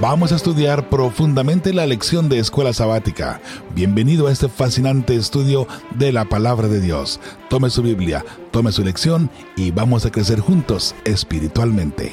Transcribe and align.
Vamos 0.00 0.32
a 0.32 0.36
estudiar 0.36 0.88
profundamente 0.88 1.72
la 1.72 1.86
lección 1.86 2.28
de 2.28 2.40
escuela 2.40 2.72
sabática. 2.72 3.40
Bienvenido 3.72 4.26
a 4.26 4.32
este 4.32 4.48
fascinante 4.48 5.14
estudio 5.14 5.68
de 5.94 6.10
la 6.10 6.24
palabra 6.24 6.66
de 6.66 6.80
Dios. 6.80 7.20
Tome 7.48 7.70
su 7.70 7.82
Biblia, 7.82 8.24
tome 8.50 8.72
su 8.72 8.82
lección 8.82 9.30
y 9.54 9.70
vamos 9.70 10.04
a 10.04 10.10
crecer 10.10 10.40
juntos 10.40 10.96
espiritualmente. 11.04 12.12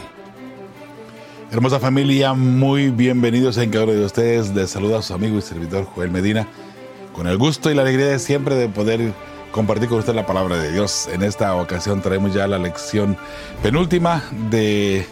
Hermosa 1.51 1.79
familia, 1.79 2.35
muy 2.35 2.91
bienvenidos 2.91 3.57
en 3.57 3.71
cada 3.71 3.85
uno 3.85 3.93
de 3.93 4.05
ustedes. 4.05 4.53
Les 4.53 4.69
saluda 4.69 4.99
a 4.99 5.01
su 5.01 5.15
amigo 5.15 5.39
y 5.39 5.41
servidor 5.41 5.85
Joel 5.85 6.11
Medina, 6.11 6.47
con 7.11 7.25
el 7.25 7.39
gusto 7.39 7.71
y 7.71 7.73
la 7.73 7.81
alegría 7.81 8.05
de 8.05 8.19
siempre 8.19 8.53
de 8.53 8.69
poder 8.69 9.13
compartir 9.51 9.89
con 9.89 9.97
usted 9.97 10.13
la 10.13 10.27
palabra 10.27 10.57
de 10.57 10.71
Dios. 10.71 11.09
En 11.11 11.23
esta 11.23 11.55
ocasión 11.55 12.03
traemos 12.03 12.35
ya 12.35 12.47
la 12.47 12.59
lección 12.59 13.17
penúltima 13.63 14.23
de 14.51 15.07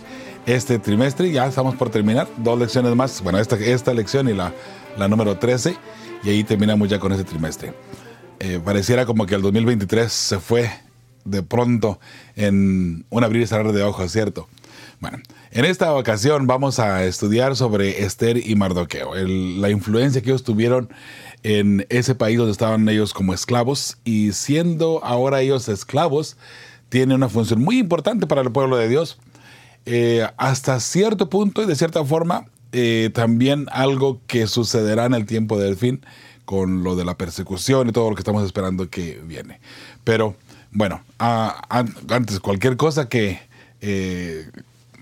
este 0.47 0.79
trimestre. 0.79 1.31
Ya 1.31 1.45
estamos 1.45 1.75
por 1.75 1.91
terminar. 1.91 2.27
Dos 2.37 2.57
lecciones 2.57 2.95
más. 2.95 3.21
Bueno, 3.21 3.37
esta, 3.37 3.55
esta 3.57 3.93
lección 3.93 4.27
y 4.29 4.33
la, 4.33 4.53
la 4.97 5.07
número 5.07 5.37
13. 5.37 5.77
Y 6.23 6.29
ahí 6.29 6.43
terminamos 6.43 6.89
ya 6.89 6.97
con 6.97 7.11
este 7.11 7.25
trimestre. 7.25 7.73
Eh, 8.39 8.59
pareciera 8.63 9.05
como 9.05 9.27
que 9.27 9.35
el 9.35 9.41
2023 9.41 10.11
se 10.11 10.39
fue 10.39 10.71
de 11.25 11.43
pronto 11.43 11.99
en 12.35 13.05
un 13.09 13.23
abrir 13.23 13.43
y 13.43 13.47
cerrar 13.47 13.73
de 13.73 13.83
ojos, 13.83 14.11
¿cierto? 14.11 14.47
Bueno, 14.99 15.19
en 15.51 15.65
esta 15.65 15.93
ocasión 15.93 16.47
vamos 16.47 16.79
a 16.79 17.03
estudiar 17.03 17.55
sobre 17.55 18.03
Esther 18.03 18.37
y 18.37 18.55
Mardoqueo, 18.55 19.13
la 19.13 19.69
influencia 19.69 20.21
que 20.21 20.29
ellos 20.29 20.43
tuvieron 20.43 20.89
en 21.43 21.85
ese 21.89 22.15
país 22.15 22.37
donde 22.37 22.51
estaban 22.51 22.87
ellos 22.89 23.13
como 23.13 23.33
esclavos 23.33 23.97
y 24.03 24.31
siendo 24.31 25.03
ahora 25.03 25.41
ellos 25.41 25.67
esclavos, 25.69 26.37
tiene 26.89 27.13
una 27.13 27.29
función 27.29 27.61
muy 27.61 27.77
importante 27.77 28.25
para 28.25 28.41
el 28.41 28.51
pueblo 28.51 28.77
de 28.77 28.87
Dios 28.87 29.17
eh, 29.89 30.27
hasta 30.35 30.81
cierto 30.81 31.29
punto 31.29 31.63
y 31.63 31.65
de 31.65 31.73
cierta 31.77 32.03
forma 32.03 32.47
eh, 32.73 33.09
también 33.13 33.67
algo 33.71 34.19
que 34.27 34.45
sucederá 34.45 35.05
en 35.05 35.13
el 35.13 35.25
tiempo 35.25 35.57
del 35.57 35.77
fin 35.77 36.01
con 36.43 36.83
lo 36.83 36.97
de 36.97 37.05
la 37.05 37.17
persecución 37.17 37.87
y 37.87 37.93
todo 37.93 38.09
lo 38.09 38.15
que 38.17 38.19
estamos 38.19 38.43
esperando 38.43 38.89
que 38.89 39.21
viene. 39.25 39.61
Pero 40.03 40.35
bueno, 40.71 41.01
antes 41.17 42.41
cualquier 42.41 42.75
cosa 42.75 43.07
que 43.07 43.39
eh, 43.79 44.51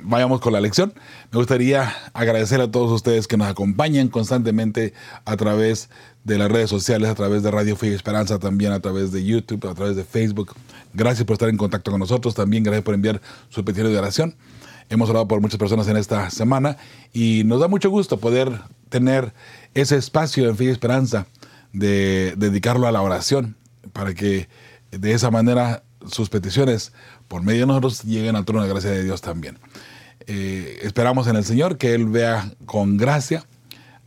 vayamos 0.03 0.39
con 0.39 0.53
la 0.53 0.61
lección, 0.61 0.93
me 1.31 1.39
gustaría 1.39 1.91
agradecer 2.13 2.61
a 2.61 2.69
todos 2.69 2.91
ustedes 2.91 3.27
que 3.27 3.38
nos 3.38 3.47
acompañan 3.47 4.09
constantemente 4.09 4.93
a 5.25 5.35
través 5.35 5.89
de 6.25 6.38
las 6.38 6.51
redes 6.51 6.69
sociales, 6.69 7.09
a 7.09 7.15
través 7.15 7.41
de 7.41 7.49
Radio 7.49 7.75
Fe 7.75 7.88
y 7.88 7.93
Esperanza, 7.93 8.38
también 8.38 8.71
a 8.71 8.81
través 8.81 9.11
de 9.11 9.25
YouTube, 9.25 9.67
a 9.67 9.73
través 9.73 9.95
de 9.95 10.03
Facebook. 10.03 10.53
Gracias 10.93 11.25
por 11.25 11.33
estar 11.33 11.49
en 11.49 11.57
contacto 11.57 11.89
con 11.89 11.99
nosotros, 11.99 12.35
también 12.35 12.63
gracias 12.63 12.83
por 12.83 12.93
enviar 12.93 13.19
su 13.49 13.65
petición 13.65 13.91
de 13.91 13.97
oración. 13.97 14.35
Hemos 14.89 15.09
hablado 15.09 15.28
por 15.28 15.41
muchas 15.41 15.58
personas 15.58 15.88
en 15.88 15.97
esta 15.97 16.30
semana 16.30 16.78
y 17.14 17.44
nos 17.45 17.59
da 17.59 17.67
mucho 17.67 17.89
gusto 17.89 18.19
poder 18.19 18.61
tener 18.89 19.33
ese 19.73 19.97
espacio 19.97 20.47
en 20.47 20.55
Fe 20.55 20.66
y 20.66 20.67
Esperanza 20.69 21.25
de 21.73 22.36
dedicarlo 22.38 22.88
a 22.88 22.91
la 22.91 23.02
oración 23.02 23.56
para 23.94 24.13
que 24.13 24.47
de 24.91 25.13
esa 25.13 25.31
manera 25.31 25.83
sus 26.09 26.30
peticiones 26.30 26.94
por 27.28 27.41
medio 27.41 27.61
de 27.61 27.67
nosotros 27.67 28.03
lleguen 28.03 28.36
al 28.36 28.45
trono 28.45 28.63
de 28.63 28.69
gracia 28.69 28.91
de 28.91 29.03
Dios 29.03 29.22
también. 29.22 29.58
Eh, 30.28 30.80
esperamos 30.83 31.28
en 31.28 31.36
el 31.36 31.44
Señor 31.44 31.78
que 31.78 31.94
Él 31.94 32.08
vea 32.08 32.52
con 32.66 32.97
gracia 32.97 33.45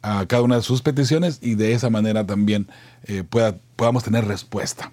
a 0.02 0.26
cada 0.26 0.42
una 0.42 0.56
de 0.56 0.62
sus 0.62 0.82
peticiones 0.82 1.38
y 1.42 1.54
de 1.54 1.72
esa 1.72 1.90
manera 1.90 2.24
también 2.24 2.68
eh, 3.04 3.24
pueda, 3.28 3.56
podamos 3.76 4.04
tener 4.04 4.26
respuesta. 4.26 4.92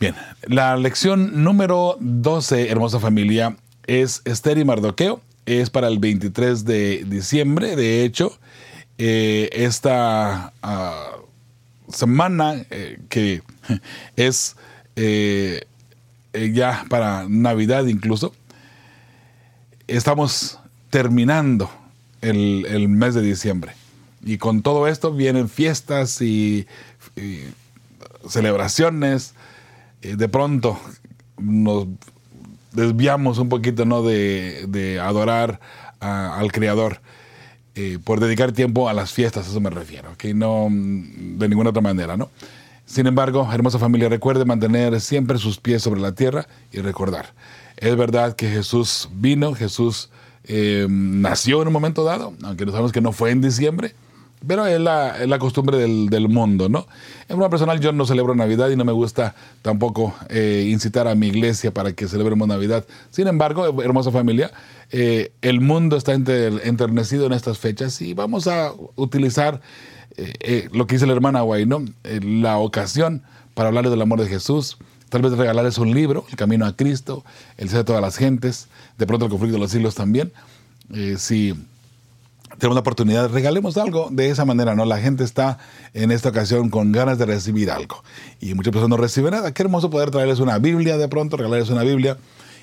Bien, 0.00 0.14
la 0.46 0.76
lección 0.76 1.42
número 1.42 1.96
12, 2.00 2.70
hermosa 2.70 3.00
familia, 3.00 3.56
es 3.88 4.22
Esther 4.24 4.58
y 4.58 4.64
Mardoqueo. 4.64 5.20
Es 5.46 5.70
para 5.70 5.88
el 5.88 5.98
23 5.98 6.64
de 6.64 7.04
diciembre. 7.08 7.74
De 7.74 8.04
hecho, 8.04 8.38
eh, 8.98 9.48
esta 9.52 10.52
ah, 10.62 11.16
semana 11.90 12.66
eh, 12.70 13.00
que 13.08 13.42
es 14.16 14.56
eh, 14.94 15.64
ya 16.52 16.84
para 16.88 17.26
Navidad 17.28 17.86
incluso, 17.86 18.34
estamos 19.88 20.58
terminando 20.90 21.70
el, 22.20 22.88
mes 22.88 23.14
de 23.14 23.22
diciembre. 23.22 23.72
Y 24.22 24.36
con 24.36 24.62
todo 24.62 24.86
esto 24.86 25.12
vienen 25.12 25.48
fiestas 25.48 26.20
y 26.20 26.66
celebraciones. 28.28 29.34
de 30.02 30.28
pronto 30.28 30.78
nos 31.38 31.86
desviamos 32.72 33.38
un 33.38 33.48
poquito 33.48 33.84
¿no? 33.84 34.02
de, 34.02 35.00
adorar 35.02 35.60
al 36.00 36.52
Creador. 36.52 37.00
Eh, 37.74 38.00
por 38.02 38.18
dedicar 38.18 38.50
tiempo 38.50 38.88
a 38.88 38.92
las 38.92 39.12
fiestas, 39.12 39.46
a 39.46 39.50
eso 39.50 39.60
me 39.60 39.70
refiero, 39.70 40.16
que 40.18 40.34
no 40.34 40.66
de 40.68 41.48
ninguna 41.48 41.70
otra 41.70 41.80
manera, 41.80 42.16
¿no? 42.16 42.28
Sin 42.86 43.06
embargo, 43.06 43.48
hermosa 43.52 43.78
familia, 43.78 44.08
recuerde 44.08 44.44
mantener 44.44 45.00
siempre 45.00 45.38
sus 45.38 45.60
pies 45.60 45.80
sobre 45.80 46.00
la 46.00 46.10
tierra 46.10 46.48
y 46.72 46.80
recordar. 46.80 47.34
Es 47.76 47.96
verdad 47.96 48.34
que 48.34 48.48
Jesús 48.48 49.08
vino, 49.12 49.54
Jesús 49.54 50.10
eh, 50.42 50.86
nació 50.88 51.62
en 51.62 51.68
un 51.68 51.74
momento 51.74 52.02
dado, 52.02 52.32
aunque 52.42 52.66
no 52.66 52.72
sabemos 52.72 52.90
que 52.90 53.00
no 53.00 53.12
fue 53.12 53.30
en 53.30 53.42
diciembre, 53.42 53.94
pero 54.46 54.66
es 54.66 54.80
la, 54.80 55.26
la 55.26 55.38
costumbre 55.38 55.78
del, 55.78 56.08
del, 56.08 56.28
mundo, 56.28 56.68
¿no? 56.68 56.86
En 57.28 57.36
forma 57.36 57.50
personal 57.50 57.80
yo 57.80 57.92
no 57.92 58.06
celebro 58.06 58.34
Navidad 58.34 58.70
y 58.70 58.76
no 58.76 58.84
me 58.84 58.92
gusta 58.92 59.34
tampoco 59.62 60.14
eh, 60.28 60.68
incitar 60.70 61.08
a 61.08 61.14
mi 61.14 61.28
iglesia 61.28 61.72
para 61.72 61.92
que 61.92 62.06
celebremos 62.06 62.46
Navidad. 62.46 62.84
Sin 63.10 63.26
embargo, 63.26 63.82
hermosa 63.82 64.10
familia, 64.10 64.50
eh, 64.90 65.32
el 65.42 65.60
mundo 65.60 65.96
está 65.96 66.14
enternecido 66.14 67.26
en 67.26 67.32
estas 67.32 67.58
fechas 67.58 68.00
y 68.00 68.14
vamos 68.14 68.46
a 68.46 68.72
utilizar 68.96 69.60
eh, 70.16 70.68
lo 70.72 70.86
que 70.86 70.96
dice 70.96 71.06
la 71.06 71.12
hermana 71.12 71.42
Guay, 71.42 71.66
¿no? 71.66 71.84
la 72.04 72.58
ocasión 72.58 73.22
para 73.54 73.68
hablarles 73.68 73.90
del 73.90 74.02
amor 74.02 74.20
de 74.20 74.28
Jesús, 74.28 74.78
tal 75.08 75.22
vez 75.22 75.32
regalarles 75.32 75.78
un 75.78 75.92
libro, 75.92 76.24
El 76.30 76.36
Camino 76.36 76.64
a 76.64 76.76
Cristo, 76.76 77.24
El 77.56 77.68
Ser 77.68 77.78
de 77.78 77.84
todas 77.84 78.02
las 78.02 78.16
gentes, 78.16 78.68
de 78.98 79.06
pronto 79.06 79.26
el 79.26 79.30
conflicto 79.30 79.56
de 79.56 79.60
los 79.60 79.70
siglos 79.70 79.96
también. 79.96 80.32
si 81.16 81.54
tenemos 82.58 82.74
la 82.74 82.80
oportunidad, 82.80 83.30
regalemos 83.30 83.76
algo 83.76 84.08
de 84.10 84.30
esa 84.30 84.44
manera, 84.44 84.74
¿no? 84.74 84.84
La 84.84 84.98
gente 84.98 85.24
está 85.24 85.58
en 85.94 86.10
esta 86.10 86.28
ocasión 86.28 86.70
con 86.70 86.92
ganas 86.92 87.18
de 87.18 87.26
recibir 87.26 87.70
algo 87.70 88.02
y 88.40 88.54
muchas 88.54 88.72
personas 88.72 88.90
no 88.90 88.96
reciben 88.96 89.30
nada. 89.30 89.52
Qué 89.52 89.62
hermoso 89.62 89.90
poder 89.90 90.10
traerles 90.10 90.40
una 90.40 90.58
Biblia 90.58 90.98
de 90.98 91.08
pronto, 91.08 91.36
regalarles 91.36 91.70
una 91.70 91.82
Biblia 91.82 92.18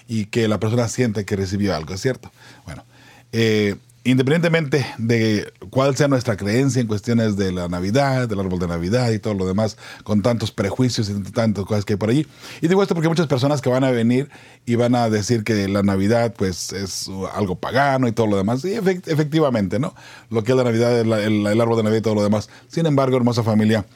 y 0.07 0.25
que 0.25 0.47
la 0.47 0.59
persona 0.59 0.87
siente 0.87 1.25
que 1.25 1.35
recibió 1.35 1.75
algo, 1.75 1.95
¿cierto? 1.97 2.31
Bueno, 2.65 2.83
eh, 3.31 3.75
independientemente 4.05 4.85
de 4.99 5.51
cuál 5.71 5.97
sea 5.97 6.07
nuestra 6.07 6.37
creencia 6.37 6.79
en 6.79 6.85
cuestiones 6.85 7.37
de 7.37 7.51
la 7.51 7.67
Navidad, 7.67 8.29
del 8.29 8.39
árbol 8.39 8.59
de 8.59 8.67
Navidad 8.67 9.09
y 9.09 9.17
todo 9.17 9.33
lo 9.33 9.47
demás, 9.47 9.77
con 10.03 10.21
tantos 10.21 10.51
prejuicios 10.51 11.09
y 11.09 11.19
tantas 11.31 11.65
cosas 11.65 11.85
que 11.85 11.93
hay 11.93 11.97
por 11.97 12.11
allí. 12.11 12.27
Y 12.61 12.67
digo 12.67 12.83
esto 12.83 12.93
porque 12.93 13.07
hay 13.07 13.09
muchas 13.09 13.25
personas 13.25 13.61
que 13.61 13.69
van 13.69 13.83
a 13.83 13.89
venir 13.89 14.29
y 14.63 14.75
van 14.75 14.93
a 14.93 15.09
decir 15.09 15.43
que 15.43 15.67
la 15.67 15.81
Navidad 15.81 16.35
pues 16.37 16.71
es 16.71 17.09
algo 17.33 17.55
pagano 17.55 18.07
y 18.07 18.11
todo 18.11 18.27
lo 18.27 18.37
demás. 18.37 18.63
Y 18.63 18.73
efectivamente, 18.73 19.79
¿no? 19.79 19.95
Lo 20.29 20.43
que 20.43 20.51
es 20.51 20.57
la 20.57 20.63
Navidad, 20.63 20.99
el, 20.99 21.59
árbol 21.59 21.77
de 21.77 21.83
Navidad 21.83 21.99
y 21.99 22.03
todo 22.03 22.15
lo 22.15 22.23
demás. 22.23 22.47
Sin 22.67 22.85
embargo, 22.85 23.17
hermosa 23.17 23.41
familia, 23.41 23.87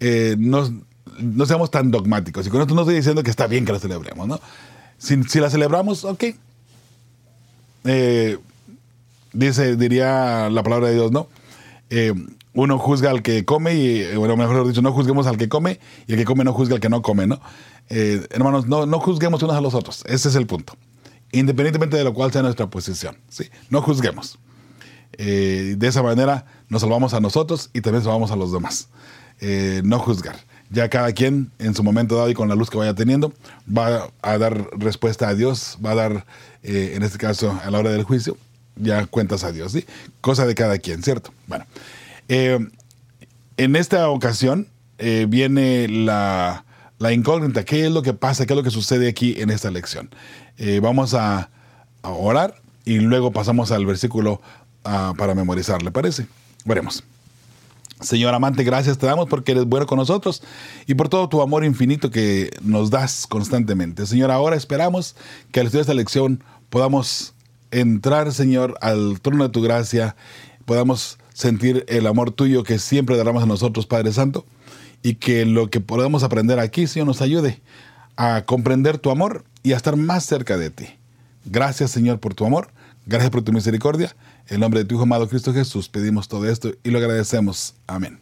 eh, 0.00 0.34
no, 0.38 0.66
no, 1.18 1.44
seamos 1.44 1.70
tan 1.70 1.90
dogmáticos. 1.90 2.46
Y 2.46 2.50
con 2.50 2.62
esto 2.62 2.74
no 2.74 2.80
estoy 2.82 2.96
diciendo 2.96 3.22
que 3.22 3.30
está 3.30 3.46
bien 3.46 3.66
que 3.66 3.72
la 3.72 3.80
celebremos, 3.80 4.26
¿no? 4.26 4.40
Si, 4.96 5.22
si 5.24 5.40
la 5.40 5.50
celebramos, 5.50 6.04
ok. 6.04 6.24
Eh, 7.84 8.38
dice, 9.32 9.76
diría 9.76 10.48
la 10.50 10.62
palabra 10.62 10.88
de 10.88 10.94
Dios, 10.94 11.12
¿no? 11.12 11.28
Eh, 11.90 12.12
uno 12.54 12.78
juzga 12.78 13.10
al 13.10 13.22
que 13.22 13.44
come 13.44 13.74
y, 13.74 14.00
eh, 14.00 14.16
bueno, 14.16 14.36
mejor 14.36 14.66
dicho, 14.66 14.82
no 14.82 14.92
juzguemos 14.92 15.26
al 15.26 15.36
que 15.36 15.48
come 15.48 15.78
y 16.06 16.12
el 16.12 16.18
que 16.18 16.24
come 16.24 16.44
no 16.44 16.52
juzga 16.52 16.74
al 16.74 16.80
que 16.80 16.88
no 16.88 17.02
come, 17.02 17.26
¿no? 17.26 17.40
Eh, 17.88 18.26
hermanos, 18.30 18.66
no, 18.66 18.84
no 18.84 19.00
juzguemos 19.00 19.42
unos 19.42 19.56
a 19.56 19.60
los 19.60 19.74
otros, 19.74 20.04
ese 20.06 20.28
es 20.28 20.34
el 20.34 20.46
punto. 20.46 20.74
Independientemente 21.30 21.96
de 21.96 22.04
lo 22.04 22.14
cual 22.14 22.32
sea 22.32 22.42
nuestra 22.42 22.68
posición, 22.68 23.16
¿sí? 23.28 23.44
No 23.70 23.82
juzguemos. 23.82 24.38
de 25.16 25.78
esa 25.80 26.02
manera 26.02 26.46
nos 26.68 26.82
salvamos 26.82 27.12
a 27.14 27.20
nosotros 27.20 27.70
y 27.72 27.80
también 27.80 28.02
salvamos 28.02 28.30
a 28.30 28.36
los 28.36 28.52
demás. 28.52 28.88
no 29.82 29.98
juzgar. 29.98 30.36
Ya 30.70 30.88
cada 30.88 31.12
quien 31.12 31.50
en 31.58 31.74
su 31.74 31.82
momento 31.82 32.16
dado 32.16 32.28
y 32.30 32.34
con 32.34 32.48
la 32.48 32.54
luz 32.54 32.68
que 32.70 32.76
vaya 32.76 32.94
teniendo 32.94 33.32
va 33.66 34.10
a 34.22 34.38
dar 34.38 34.68
respuesta 34.78 35.28
a 35.28 35.34
Dios, 35.34 35.78
va 35.84 35.92
a 35.92 35.94
dar, 35.94 36.26
en 36.62 37.02
este 37.02 37.18
caso, 37.18 37.58
a 37.62 37.70
la 37.70 37.78
hora 37.78 37.90
del 37.90 38.04
juicio, 38.04 38.36
ya 38.80 39.06
cuentas 39.06 39.44
a 39.44 39.52
Dios, 39.52 39.72
¿sí? 39.72 39.84
Cosa 40.20 40.46
de 40.46 40.54
cada 40.54 40.78
quien, 40.78 41.02
¿cierto? 41.02 41.32
Bueno, 41.46 41.66
eh, 42.28 42.58
en 43.56 43.76
esta 43.76 44.08
ocasión 44.08 44.68
eh, 44.98 45.26
viene 45.28 45.88
la, 45.88 46.64
incógnita, 47.10 47.64
¿qué 47.64 47.86
es 47.86 47.92
lo 47.92 48.02
que 48.02 48.12
pasa? 48.12 48.46
¿Qué 48.46 48.52
es 48.52 48.56
lo 48.56 48.62
que 48.62 48.70
sucede 48.70 49.08
aquí 49.08 49.40
en 49.40 49.50
esta 49.50 49.70
lección? 49.70 50.10
Eh, 50.56 50.80
vamos 50.80 51.14
a, 51.14 51.50
orar 52.02 52.54
y 52.86 53.00
luego 53.00 53.32
pasamos 53.32 53.70
al 53.70 53.84
versículo 53.84 54.40
ah, 54.84 55.12
para 55.18 55.34
memorizar, 55.34 55.82
¿le 55.82 55.90
parece? 55.90 56.26
Veremos. 56.64 57.02
Señor 58.00 58.32
amante, 58.32 58.62
gracias 58.62 58.96
te 58.96 59.06
damos 59.06 59.28
porque 59.28 59.52
eres 59.52 59.64
bueno 59.64 59.86
con 59.86 59.98
nosotros 59.98 60.42
y 60.86 60.94
por 60.94 61.08
todo 61.08 61.28
tu 61.28 61.42
amor 61.42 61.64
infinito 61.64 62.10
que 62.10 62.50
nos 62.62 62.90
das 62.90 63.26
constantemente. 63.26 64.06
Señor, 64.06 64.30
ahora 64.30 64.56
esperamos 64.56 65.16
que 65.50 65.60
al 65.60 65.66
estudiar 65.66 65.82
esta 65.82 65.94
lección 65.94 66.42
podamos 66.70 67.34
entrar, 67.70 68.32
Señor, 68.32 68.76
al 68.80 69.20
trono 69.20 69.44
de 69.44 69.50
tu 69.50 69.62
gracia, 69.62 70.16
podamos 70.64 71.18
sentir 71.34 71.84
el 71.88 72.06
amor 72.06 72.30
tuyo 72.30 72.64
que 72.64 72.78
siempre 72.78 73.16
derramas 73.16 73.44
a 73.44 73.46
nosotros, 73.46 73.86
Padre 73.86 74.12
Santo, 74.12 74.44
y 75.02 75.14
que 75.14 75.44
lo 75.46 75.70
que 75.70 75.80
podamos 75.80 76.22
aprender 76.22 76.58
aquí, 76.58 76.86
Señor, 76.86 77.06
nos 77.06 77.22
ayude 77.22 77.60
a 78.16 78.44
comprender 78.44 78.98
tu 78.98 79.10
amor 79.10 79.44
y 79.62 79.72
a 79.72 79.76
estar 79.76 79.96
más 79.96 80.24
cerca 80.24 80.56
de 80.56 80.70
ti. 80.70 80.86
Gracias, 81.44 81.90
Señor, 81.90 82.18
por 82.18 82.34
tu 82.34 82.44
amor. 82.44 82.68
Gracias 83.06 83.30
por 83.30 83.42
tu 83.42 83.52
misericordia. 83.52 84.14
En 84.48 84.60
nombre 84.60 84.80
de 84.80 84.86
tu 84.86 84.96
Hijo 84.96 85.04
amado 85.04 85.28
Cristo 85.28 85.52
Jesús 85.52 85.88
pedimos 85.88 86.28
todo 86.28 86.48
esto 86.48 86.72
y 86.82 86.90
lo 86.90 86.98
agradecemos. 86.98 87.74
Amén. 87.86 88.18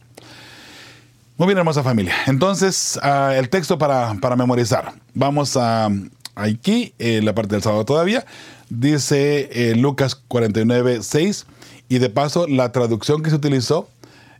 Muy 1.39 1.49
bien, 1.49 1.59
hermosa 1.59 1.83
familia. 1.83 2.15
Entonces, 2.27 2.99
ah, 3.03 3.35
el 3.37 3.51
texto 3.51 3.77
para, 3.77 4.15
memorizar. 4.37 4.95
Vamos 5.13 5.57
a 5.57 5.91
aquí, 6.37 6.95
en 6.99 7.25
la 7.25 7.35
parte 7.35 7.57
del 7.57 7.63
sábado 7.63 7.85
todavía. 7.85 8.25
Dice 8.69 9.49
eh, 9.53 9.75
Lucas 9.75 10.15
49, 10.15 11.01
6. 11.03 11.47
Y 11.89 11.99
de 11.99 12.11
paso, 12.11 12.47
la 12.47 12.71
traducción 12.73 13.23
que 13.23 13.31
se 13.31 13.37
utilizó 13.37 13.89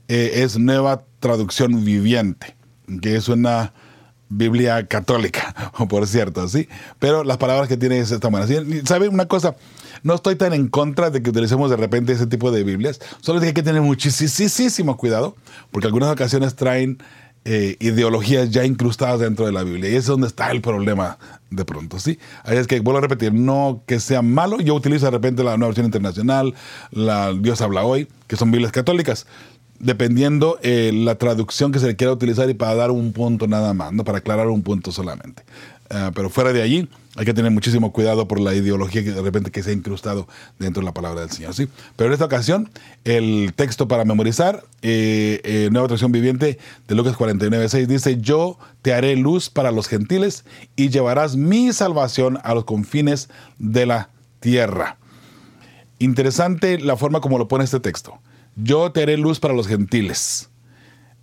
eh, 0.09 0.43
es 0.43 0.59
Nueva 0.59 1.03
Traducción 1.21 1.85
Viviente, 1.85 2.55
que 3.03 3.17
es 3.17 3.29
una 3.29 3.73
Biblia 4.29 4.87
católica, 4.87 5.55
por 5.89 6.07
cierto, 6.07 6.49
¿sí? 6.49 6.69
Pero 6.99 7.25
las 7.25 7.37
palabras 7.39 7.69
que 7.69 7.77
tiene 7.77 7.99
es 7.99 8.11
esta 8.11 8.31
manera. 8.31 8.65
¿Sabe 8.85 9.09
una 9.09 9.27
cosa? 9.27 9.57
No 10.03 10.15
estoy 10.15 10.37
tan 10.37 10.53
en 10.53 10.69
contra 10.69 11.11
de 11.11 11.23
que 11.23 11.31
utilicemos 11.31 11.71
de 11.71 11.77
repente 11.77 12.13
ese 12.13 12.27
tipo 12.27 12.51
de 12.51 12.65
Biblias, 12.65 13.01
solo 13.21 13.41
que 13.41 13.47
hay 13.47 13.53
que 13.53 13.63
tener 13.63 13.83
muchísimo 13.83 14.97
cuidado, 14.97 15.37
porque 15.71 15.87
algunas 15.87 16.11
ocasiones 16.11 16.55
traen 16.55 16.99
eh, 17.49 17.77
ideologías 17.79 18.51
ya 18.51 18.65
incrustadas 18.65 19.21
dentro 19.21 19.47
de 19.47 19.53
la 19.53 19.63
Biblia, 19.63 19.89
y 19.89 19.93
ese 19.93 19.99
es 19.99 20.07
donde 20.07 20.27
está 20.27 20.51
el 20.51 20.61
problema 20.61 21.17
de 21.51 21.65
pronto, 21.65 22.01
¿sí? 22.01 22.19
Ahí 22.43 22.57
es 22.57 22.67
que, 22.67 22.81
vuelvo 22.81 22.99
a 22.99 23.03
repetir, 23.03 23.33
no 23.33 23.85
que 23.87 24.01
sea 24.01 24.21
malo, 24.21 24.59
yo 24.61 24.75
utilizo 24.75 25.05
de 25.05 25.13
repente 25.13 25.45
la 25.45 25.57
nueva 25.57 25.69
versión 25.69 25.87
internacional, 25.87 26.55
la 26.91 27.33
Dios 27.33 27.61
habla 27.61 27.85
hoy, 27.85 28.09
que 28.27 28.35
son 28.35 28.51
Biblias 28.51 28.73
católicas, 28.73 29.29
dependiendo 29.79 30.59
eh, 30.63 30.91
la 30.93 31.15
traducción 31.15 31.71
que 31.71 31.79
se 31.79 31.87
le 31.87 31.95
quiera 31.95 32.13
utilizar 32.13 32.51
y 32.51 32.55
para 32.55 32.75
dar 32.75 32.91
un 32.91 33.13
punto 33.13 33.47
nada 33.47 33.75
más, 33.75 33.93
no 33.93 34.03
para 34.03 34.19
aclarar 34.19 34.49
un 34.49 34.65
punto 34.65 34.91
solamente. 34.91 35.45
Ah, 35.91 36.11
pero 36.15 36.31
fuera 36.31 36.53
de 36.53 36.63
allí, 36.63 36.89
hay 37.17 37.25
que 37.25 37.35
tener 37.35 37.51
muchísimo 37.51 37.93
cuidado 37.93 38.27
por 38.27 38.41
la 38.41 38.55
ideología 38.55 39.05
que 39.05 39.13
de 39.13 39.23
repente 39.23 39.51
que 39.51 39.63
se 39.63 39.71
ha 39.71 39.73
incrustado 39.73 40.27
dentro 40.59 40.81
de 40.81 40.85
la 40.85 40.93
palabra 40.93 41.21
del 41.21 41.31
Señor. 41.31 41.55
¿sí? 41.55 41.69
Pero 41.97 42.09
en 42.09 42.13
esta 42.13 42.25
ocasión, 42.25 42.71
el 43.05 43.53
texto 43.55 43.89
para 43.89 44.05
memorizar, 44.05 44.65
eh, 44.83 45.41
eh, 45.45 45.69
Nueva 45.71 45.89
Traducción 45.89 46.13
Viviente 46.13 46.59
de 46.89 46.95
Lucas 46.95 47.17
49, 47.17 47.69
6, 47.69 47.89
dice, 47.89 48.19
yo 48.21 48.59
te 48.83 48.95
haré 48.95 49.17
luz 49.17 49.49
para 49.49 49.71
los 49.71 49.89
gentiles 49.89 50.45
y 50.75 50.89
llevarás 50.89 51.37
mi 51.37 51.73
salvación 51.73 52.39
a 52.43 52.55
los 52.55 52.65
confines 52.65 53.29
de 53.59 53.87
la 53.87 54.11
tierra. 54.41 54.99
Interesante 55.99 56.79
la 56.79 56.97
forma 56.97 57.21
como 57.21 57.39
lo 57.39 57.49
pone 57.49 57.65
este 57.65 57.81
texto. 57.81 58.19
Yo 58.57 58.93
te 58.93 59.03
haré 59.03 59.17
luz 59.17 59.41
para 59.41 59.55
los 59.55 59.67
gentiles. 59.67 60.51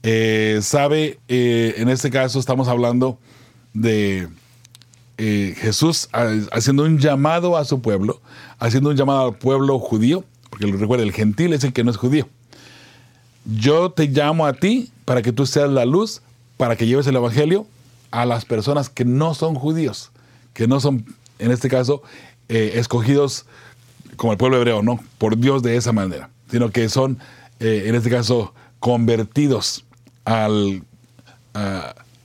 Eh, 0.03 0.59
sabe, 0.61 1.19
eh, 1.27 1.75
en 1.77 1.89
este 1.89 2.09
caso 2.09 2.39
estamos 2.39 2.67
hablando 2.67 3.19
de 3.73 4.27
eh, 5.17 5.55
Jesús 5.57 6.09
haciendo 6.51 6.83
un 6.83 6.97
llamado 6.99 7.57
a 7.57 7.65
su 7.65 7.81
pueblo, 7.81 8.21
haciendo 8.59 8.89
un 8.89 8.95
llamado 8.95 9.27
al 9.27 9.35
pueblo 9.35 9.79
judío, 9.79 10.23
porque 10.49 10.67
recuerda, 10.67 11.03
el 11.03 11.11
gentil 11.11 11.53
es 11.53 11.63
el 11.63 11.73
que 11.73 11.83
no 11.83 11.91
es 11.91 11.97
judío. 11.97 12.27
Yo 13.45 13.91
te 13.91 14.07
llamo 14.07 14.45
a 14.45 14.53
ti 14.53 14.91
para 15.05 15.21
que 15.21 15.31
tú 15.31 15.45
seas 15.45 15.69
la 15.69 15.85
luz, 15.85 16.21
para 16.57 16.75
que 16.75 16.85
lleves 16.85 17.07
el 17.07 17.15
evangelio 17.15 17.67
a 18.11 18.25
las 18.25 18.45
personas 18.45 18.89
que 18.89 19.05
no 19.05 19.33
son 19.33 19.55
judíos, 19.55 20.11
que 20.53 20.67
no 20.67 20.79
son, 20.79 21.05
en 21.39 21.51
este 21.51 21.67
caso, 21.69 22.03
escogidos 22.47 23.45
como 24.15 24.31
el 24.31 24.37
pueblo 24.37 24.57
hebreo, 24.57 24.83
no, 24.83 24.99
por 25.17 25.37
Dios 25.37 25.63
de 25.63 25.75
esa 25.75 25.91
manera 25.91 26.29
sino 26.53 26.69
que 26.69 26.87
son, 26.87 27.17
eh, 27.59 27.85
en 27.87 27.95
este 27.95 28.11
caso, 28.11 28.53
convertidos 28.79 29.85
al, 30.23 30.83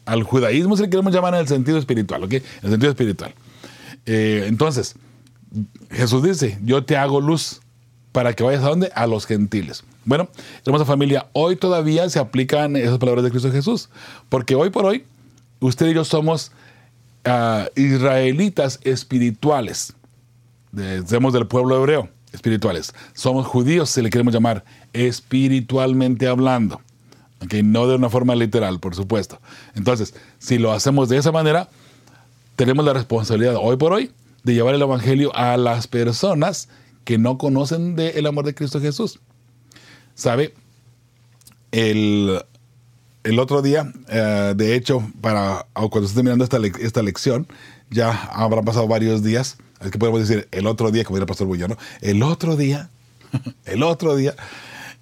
al 0.08 0.22
judaísmo, 0.22 0.76
si 0.76 0.82
le 0.82 0.90
queremos 0.90 1.12
llamar 1.12 1.34
en 1.34 1.40
el 1.40 1.48
sentido 1.48 1.78
espiritual, 1.78 2.24
¿ok? 2.24 2.32
En 2.32 2.42
el 2.62 2.70
sentido 2.70 2.90
espiritual. 2.90 3.34
Eh, 4.06 4.44
entonces, 4.46 4.94
Jesús 5.90 6.22
dice, 6.22 6.58
yo 6.64 6.84
te 6.84 6.96
hago 6.96 7.20
luz 7.20 7.60
para 8.12 8.32
que 8.32 8.42
vayas 8.42 8.64
a 8.64 8.68
dónde? 8.68 8.90
A 8.94 9.06
los 9.06 9.26
gentiles. 9.26 9.84
Bueno, 10.04 10.28
hermosa 10.64 10.86
familia, 10.86 11.26
hoy 11.34 11.56
todavía 11.56 12.08
se 12.08 12.18
aplican 12.18 12.74
esas 12.76 12.98
palabras 12.98 13.22
de 13.22 13.30
Cristo 13.30 13.52
Jesús, 13.52 13.90
porque 14.30 14.54
hoy 14.54 14.70
por 14.70 14.86
hoy, 14.86 15.04
usted 15.60 15.88
y 15.88 15.94
yo 15.94 16.04
somos 16.04 16.52
ah, 17.26 17.68
israelitas 17.76 18.80
espirituales, 18.84 19.92
somos 21.06 21.34
del 21.34 21.46
pueblo 21.46 21.76
hebreo 21.76 22.08
espirituales. 22.32 22.94
Somos 23.12 23.46
judíos, 23.46 23.90
si 23.90 24.02
le 24.02 24.10
queremos 24.10 24.32
llamar, 24.32 24.64
espiritualmente 24.92 26.26
hablando. 26.26 26.80
Okay, 27.44 27.62
no 27.62 27.86
de 27.86 27.94
una 27.94 28.10
forma 28.10 28.34
literal, 28.34 28.80
por 28.80 28.94
supuesto. 28.94 29.40
Entonces, 29.74 30.14
si 30.38 30.58
lo 30.58 30.72
hacemos 30.72 31.08
de 31.08 31.18
esa 31.18 31.30
manera, 31.30 31.68
tenemos 32.56 32.84
la 32.84 32.92
responsabilidad 32.92 33.54
hoy 33.60 33.76
por 33.76 33.92
hoy 33.92 34.10
de 34.42 34.54
llevar 34.54 34.74
el 34.74 34.82
Evangelio 34.82 35.34
a 35.36 35.56
las 35.56 35.86
personas 35.86 36.68
que 37.04 37.18
no 37.18 37.38
conocen 37.38 37.96
del 37.96 38.26
amor 38.26 38.44
de 38.44 38.54
Cristo 38.54 38.80
Jesús. 38.80 39.20
¿Sabe? 40.14 40.54
El, 41.70 42.42
el 43.24 43.38
otro 43.38 43.62
día, 43.62 43.92
eh, 44.08 44.54
de 44.56 44.74
hecho, 44.74 45.08
para 45.20 45.66
cuando 45.74 46.06
esté 46.06 46.22
mirando 46.22 46.44
esta, 46.44 46.58
esta 46.80 47.02
lección, 47.02 47.46
ya 47.90 48.10
habrán 48.32 48.64
pasado 48.64 48.88
varios 48.88 49.22
días, 49.22 49.58
que 49.92 49.98
podemos 49.98 50.20
decir 50.20 50.48
el 50.50 50.66
otro 50.66 50.90
día, 50.90 51.04
como 51.04 51.16
diría 51.16 51.24
el 51.24 51.28
pastor 51.28 51.46
Bullano, 51.46 51.76
el 52.00 52.22
otro 52.22 52.56
día, 52.56 52.90
el 53.64 53.82
otro 53.82 54.16
día, 54.16 54.34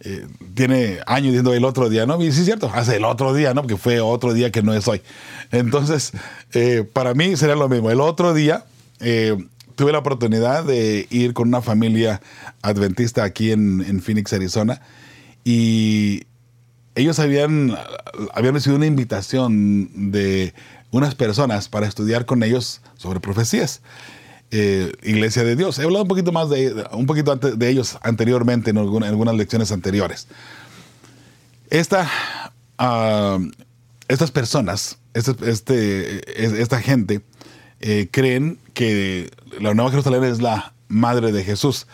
eh, 0.01 0.27
tiene 0.55 0.99
años 1.07 1.29
diciendo 1.29 1.55
el 1.55 1.65
otro 1.65 1.89
día, 1.89 2.07
¿no? 2.07 2.21
Y 2.23 2.31
sí 2.33 2.41
es 2.41 2.45
cierto, 2.47 2.71
hace 2.73 2.97
el 2.97 3.05
otro 3.05 3.33
día, 3.33 3.55
¿no? 3.55 3.63
Porque 3.63 3.77
fue 3.77 4.01
otro 4.01 4.35
día 4.35 4.53
que 4.53 4.63
no 4.63 4.75
es 4.75 4.87
hoy. 4.89 5.01
Entonces, 5.51 6.13
eh, 6.53 6.85
para 6.93 7.15
mí 7.15 7.37
sería 7.37 7.57
lo 7.57 7.69
mismo. 7.69 7.91
El 7.91 8.01
otro 8.01 8.35
día 8.35 8.65
eh, 9.01 9.37
tuve 9.75 9.93
la 9.93 9.99
oportunidad 9.99 10.65
de 10.65 11.07
ir 11.11 11.33
con 11.33 11.49
una 11.49 11.63
familia 11.63 12.21
adventista 12.63 13.25
aquí 13.25 13.53
en, 13.53 13.83
en 13.87 14.03
Phoenix, 14.03 14.33
Arizona, 14.33 14.83
y 15.45 16.25
ellos 16.95 17.19
habían, 17.19 17.77
habían 18.35 18.55
recibido 18.55 18.77
una 18.77 18.87
invitación 18.87 20.11
de 20.11 20.55
unas 20.91 21.15
personas 21.15 21.69
para 21.69 21.87
estudiar 21.87 22.27
con 22.27 22.43
ellos 22.43 22.81
sobre 22.97 23.21
profecías. 23.21 23.83
Eh, 24.53 24.93
Iglesia 25.03 25.43
de 25.43 25.57
Dios. 25.57 25.79
He 25.79 25.83
hablado 25.83 26.03
un 26.03 26.09
poquito 26.09 26.31
más 26.31 26.49
de, 26.49 26.87
un 26.93 27.07
poquito 27.07 27.33
antes 27.33 27.59
de 27.59 27.69
ellos 27.69 27.99
anteriormente 28.03 28.71
en, 28.71 28.79
algunas 28.79 29.35
lecciones 29.35 29.73
anteriores. 29.73 30.29
Ah, 32.79 33.39
estas 34.09 34.31
personas, 34.31 34.99
este, 35.15 35.35
este 35.51 36.61
esta 36.61 36.81
gente, 36.81 37.23
eh, 37.81 38.09
creen 38.11 38.59
que 38.75 39.31
la 39.59 39.75
Nueva 39.75 39.91
Jerusalén 39.91 40.25
es 40.25 40.41
la 40.41 40.75
madre 40.89 41.33
de 41.33 41.43
Jesús. 41.43 41.87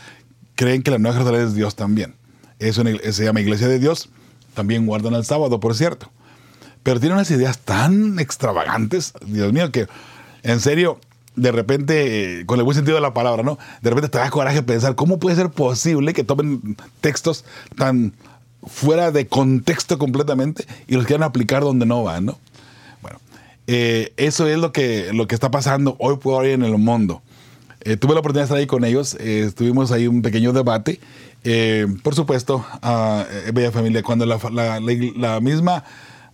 Creen 0.54 0.82
que 0.82 0.90
la 0.90 0.98
Nueva 0.98 1.16
Jerusalén 1.16 1.46
es 1.46 1.54
Dios 1.54 1.74
también. 1.76 2.16
Eso 2.58 2.82
se 2.84 3.24
llama 3.24 3.40
Iglesia 3.40 3.68
de 3.68 3.78
Dios. 3.78 4.10
También 4.54 4.86
guardan 4.86 5.14
el 5.14 5.24
sábado, 5.24 5.58
por 5.60 5.74
cierto. 5.74 6.10
Pero 6.82 7.00
tienen 7.00 7.16
unas 7.16 7.30
ideas 7.30 7.58
tan 7.58 8.18
extravagantes, 8.18 9.14
Dios 9.24 9.52
mío, 9.52 9.70
que 9.70 9.86
en 10.42 10.60
serio, 10.60 11.00
de 11.36 11.52
repente, 11.52 12.40
eh, 12.40 12.46
con 12.46 12.58
el 12.58 12.64
buen 12.64 12.74
sentido 12.74 12.96
de 12.96 13.00
la 13.00 13.14
palabra, 13.14 13.42
¿no? 13.42 13.58
De 13.80 13.90
repente 13.90 14.10
te 14.10 14.18
da 14.18 14.30
coraje 14.30 14.62
pensar 14.62 14.94
cómo 14.94 15.18
puede 15.18 15.36
ser 15.36 15.50
posible 15.50 16.12
que 16.12 16.24
tomen 16.24 16.76
textos 17.00 17.44
tan 17.76 18.12
fuera 18.66 19.10
de 19.10 19.26
contexto 19.26 19.98
completamente 19.98 20.66
y 20.86 20.94
los 20.94 21.06
quieran 21.06 21.24
aplicar 21.24 21.62
donde 21.62 21.86
no 21.86 22.02
van, 22.04 22.26
¿no? 22.26 22.38
Bueno, 23.00 23.18
eh, 23.66 24.12
eso 24.16 24.46
es 24.46 24.58
lo 24.58 24.72
que, 24.72 25.12
lo 25.12 25.26
que 25.26 25.34
está 25.34 25.50
pasando 25.50 25.96
hoy 25.98 26.16
por 26.18 26.42
hoy 26.42 26.50
en 26.50 26.62
el 26.62 26.76
mundo. 26.78 27.22
Eh, 27.80 27.96
tuve 27.96 28.14
la 28.14 28.20
oportunidad 28.20 28.42
de 28.42 28.46
estar 28.46 28.58
ahí 28.58 28.66
con 28.66 28.84
ellos, 28.84 29.14
estuvimos 29.14 29.90
ahí 29.90 30.06
un 30.06 30.22
pequeño 30.22 30.52
debate. 30.52 31.00
por 32.04 32.14
supuesto, 32.14 32.64
Bella 33.52 33.72
Familia, 33.72 34.02
cuando 34.02 34.26
la, 34.26 34.38
la, 34.80 35.40
misma 35.40 35.82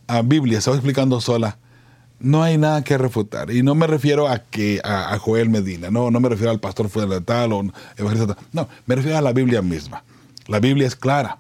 ah, 0.09 0.23
Biblia 0.23 0.61
se 0.61 0.69
va 0.69 0.76
explicando 0.76 1.23
sola, 1.23 1.57
no 2.21 2.43
hay 2.43 2.59
nada 2.59 2.83
que 2.83 2.99
refutar. 2.99 3.51
Y 3.51 3.63
no 3.63 3.75
me 3.75 3.87
refiero 3.87 4.29
a 4.29 4.39
que 4.39 4.81
a, 4.85 5.17
Joel 5.19 5.51
Medina, 5.51 5.91
no, 5.91 6.11
no 6.11 6.21
me 6.21 6.29
refiero 6.29 6.51
al 6.51 6.61
pastor 6.61 6.89
fuera 6.89 7.21
tal 7.21 7.53
o 7.53 7.63
evangelista 7.97 8.35
tal. 8.35 8.45
No, 8.53 8.69
me 8.87 8.97
refiero 8.97 9.19
a 9.19 9.23
la 9.23 9.33
Biblia 9.33 9.63
misma. 9.63 10.03
La 10.47 10.61
Biblia 10.61 10.87
es 10.87 10.97
clara, 10.97 11.39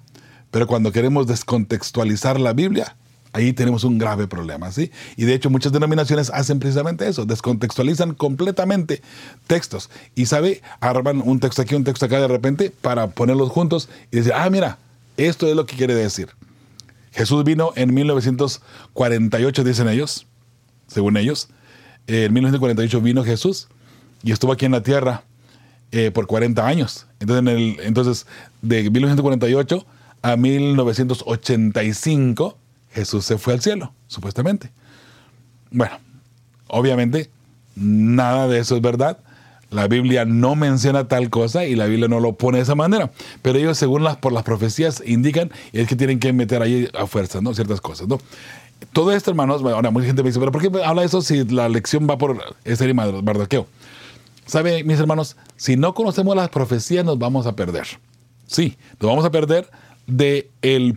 pero 0.50 0.66
cuando 0.66 0.92
queremos 0.92 1.26
descontextualizar 1.26 2.38
la 2.38 2.52
Biblia, 2.52 2.96
ahí 3.32 3.52
tenemos 3.52 3.84
un 3.84 3.98
grave 3.98 4.26
problema, 4.26 4.70
¿sí? 4.70 4.90
Y 5.16 5.24
de 5.24 5.34
hecho 5.34 5.50
muchas 5.50 5.72
denominaciones 5.72 6.30
hacen 6.30 6.58
precisamente 6.58 7.08
eso, 7.08 7.24
descontextualizan 7.24 8.14
completamente 8.14 9.02
textos. 9.46 9.90
Y 10.14 10.26
sabe, 10.26 10.62
arman 10.80 11.22
un 11.24 11.40
texto 11.40 11.62
aquí, 11.62 11.74
un 11.74 11.84
texto 11.84 12.06
acá 12.06 12.20
de 12.20 12.28
repente 12.28 12.70
para 12.70 13.08
ponerlos 13.08 13.50
juntos 13.50 13.88
y 14.10 14.18
decir, 14.18 14.32
ah, 14.34 14.48
mira, 14.50 14.78
esto 15.16 15.48
es 15.48 15.56
lo 15.56 15.66
que 15.66 15.76
quiere 15.76 15.94
decir. 15.94 16.28
Jesús 17.12 17.42
vino 17.42 17.72
en 17.74 17.92
1948, 17.92 19.64
dicen 19.64 19.88
ellos, 19.88 20.27
según 20.88 21.16
ellos. 21.16 21.48
en 22.06 22.32
1948 22.32 23.00
vino 23.00 23.22
Jesús 23.22 23.68
y 24.22 24.32
estuvo 24.32 24.52
aquí 24.52 24.66
en 24.66 24.72
la 24.72 24.82
tierra 24.82 25.22
eh, 25.92 26.10
por 26.10 26.26
40 26.26 26.66
años. 26.66 27.06
Entonces, 27.20 27.76
entonces, 27.82 28.26
de 28.60 28.90
1948 28.90 29.86
a 30.22 30.36
1985, 30.36 32.58
Jesús 32.92 33.24
se 33.24 33.38
fue 33.38 33.54
al 33.54 33.60
cielo, 33.60 33.92
supuestamente. 34.06 34.70
Bueno, 35.70 35.98
obviamente, 36.66 37.30
nada 37.74 38.48
de 38.48 38.58
eso 38.58 38.76
es 38.76 38.82
verdad. 38.82 39.18
La 39.70 39.86
Biblia 39.86 40.24
no 40.24 40.56
menciona 40.56 41.08
tal 41.08 41.28
cosa 41.28 41.66
y 41.66 41.74
la 41.74 41.84
Biblia 41.86 42.08
no 42.08 42.20
lo 42.20 42.34
pone 42.34 42.58
de 42.58 42.64
esa 42.64 42.74
manera. 42.74 43.10
Pero 43.42 43.58
ellos, 43.58 43.78
según 43.78 44.02
las, 44.02 44.16
por 44.16 44.32
las 44.32 44.42
profecías, 44.42 45.02
indican 45.04 45.50
es 45.72 45.88
que 45.88 45.96
tienen 45.96 46.20
que 46.20 46.32
meter 46.32 46.62
ahí 46.62 46.88
a 46.98 47.06
fuerza, 47.06 47.40
¿no? 47.42 47.54
Ciertas 47.54 47.80
cosas, 47.80 48.08
¿no? 48.08 48.18
Todo 48.92 49.12
esto, 49.12 49.30
hermanos, 49.30 49.62
ahora 49.62 49.90
mucha 49.90 50.06
gente 50.06 50.22
me 50.22 50.28
dice, 50.28 50.38
pero 50.38 50.52
¿por 50.52 50.62
qué 50.62 50.84
habla 50.84 51.04
eso 51.04 51.20
si 51.22 51.44
la 51.44 51.68
lección 51.68 52.06
va 52.08 52.16
por 52.18 52.56
Esther 52.64 52.90
y 52.90 52.94
Mardoqueo? 52.94 53.66
¿Sabe, 54.46 54.82
mis 54.84 54.98
hermanos? 54.98 55.36
Si 55.56 55.76
no 55.76 55.94
conocemos 55.94 56.34
las 56.34 56.48
profecías, 56.48 57.04
nos 57.04 57.18
vamos 57.18 57.46
a 57.46 57.54
perder. 57.54 57.86
Sí, 58.46 58.76
nos 59.00 59.10
vamos 59.10 59.24
a 59.24 59.30
perder 59.30 59.70
de 60.06 60.50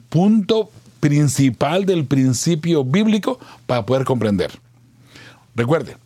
punto 0.09 0.69
principal 1.01 1.85
del 1.85 2.05
principio 2.05 2.85
bíblico 2.85 3.39
para 3.65 3.85
poder 3.85 4.05
comprender. 4.05 4.51
Recuerde, 5.55 5.97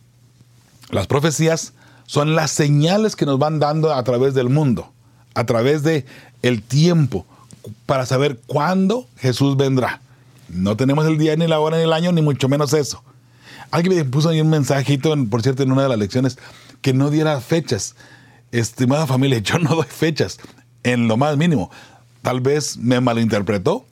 las 0.90 1.06
profecías 1.06 1.72
son 2.06 2.34
las 2.34 2.50
señales 2.50 3.14
que 3.14 3.26
nos 3.26 3.38
van 3.38 3.60
dando 3.60 3.92
a 3.92 4.02
través 4.02 4.34
del 4.34 4.48
mundo, 4.48 4.90
a 5.34 5.44
través 5.44 5.82
de 5.82 6.04
el 6.42 6.62
tiempo, 6.62 7.26
para 7.84 8.06
saber 8.06 8.40
cuándo 8.46 9.06
Jesús 9.18 9.56
vendrá. 9.56 10.00
No 10.48 10.76
tenemos 10.76 11.06
el 11.06 11.18
día, 11.18 11.36
ni 11.36 11.46
la 11.46 11.60
hora, 11.60 11.76
ni 11.76 11.84
el 11.84 11.92
año, 11.92 12.12
ni 12.12 12.22
mucho 12.22 12.48
menos 12.48 12.72
eso. 12.72 13.02
Alguien 13.70 13.96
me 13.96 14.04
puso 14.04 14.28
ahí 14.28 14.40
un 14.40 14.50
mensajito, 14.50 15.14
por 15.28 15.42
cierto, 15.42 15.62
en 15.62 15.72
una 15.72 15.82
de 15.82 15.88
las 15.88 15.98
lecciones, 15.98 16.38
que 16.82 16.92
no 16.92 17.10
diera 17.10 17.40
fechas. 17.40 17.96
Estimada 18.52 19.06
familia, 19.06 19.38
yo 19.42 19.58
no 19.58 19.74
doy 19.74 19.86
fechas, 19.88 20.38
en 20.82 21.08
lo 21.08 21.16
más 21.16 21.36
mínimo. 21.36 21.70
Tal 22.22 22.40
vez 22.40 22.76
me 22.76 23.00
malinterpretó, 23.00 23.86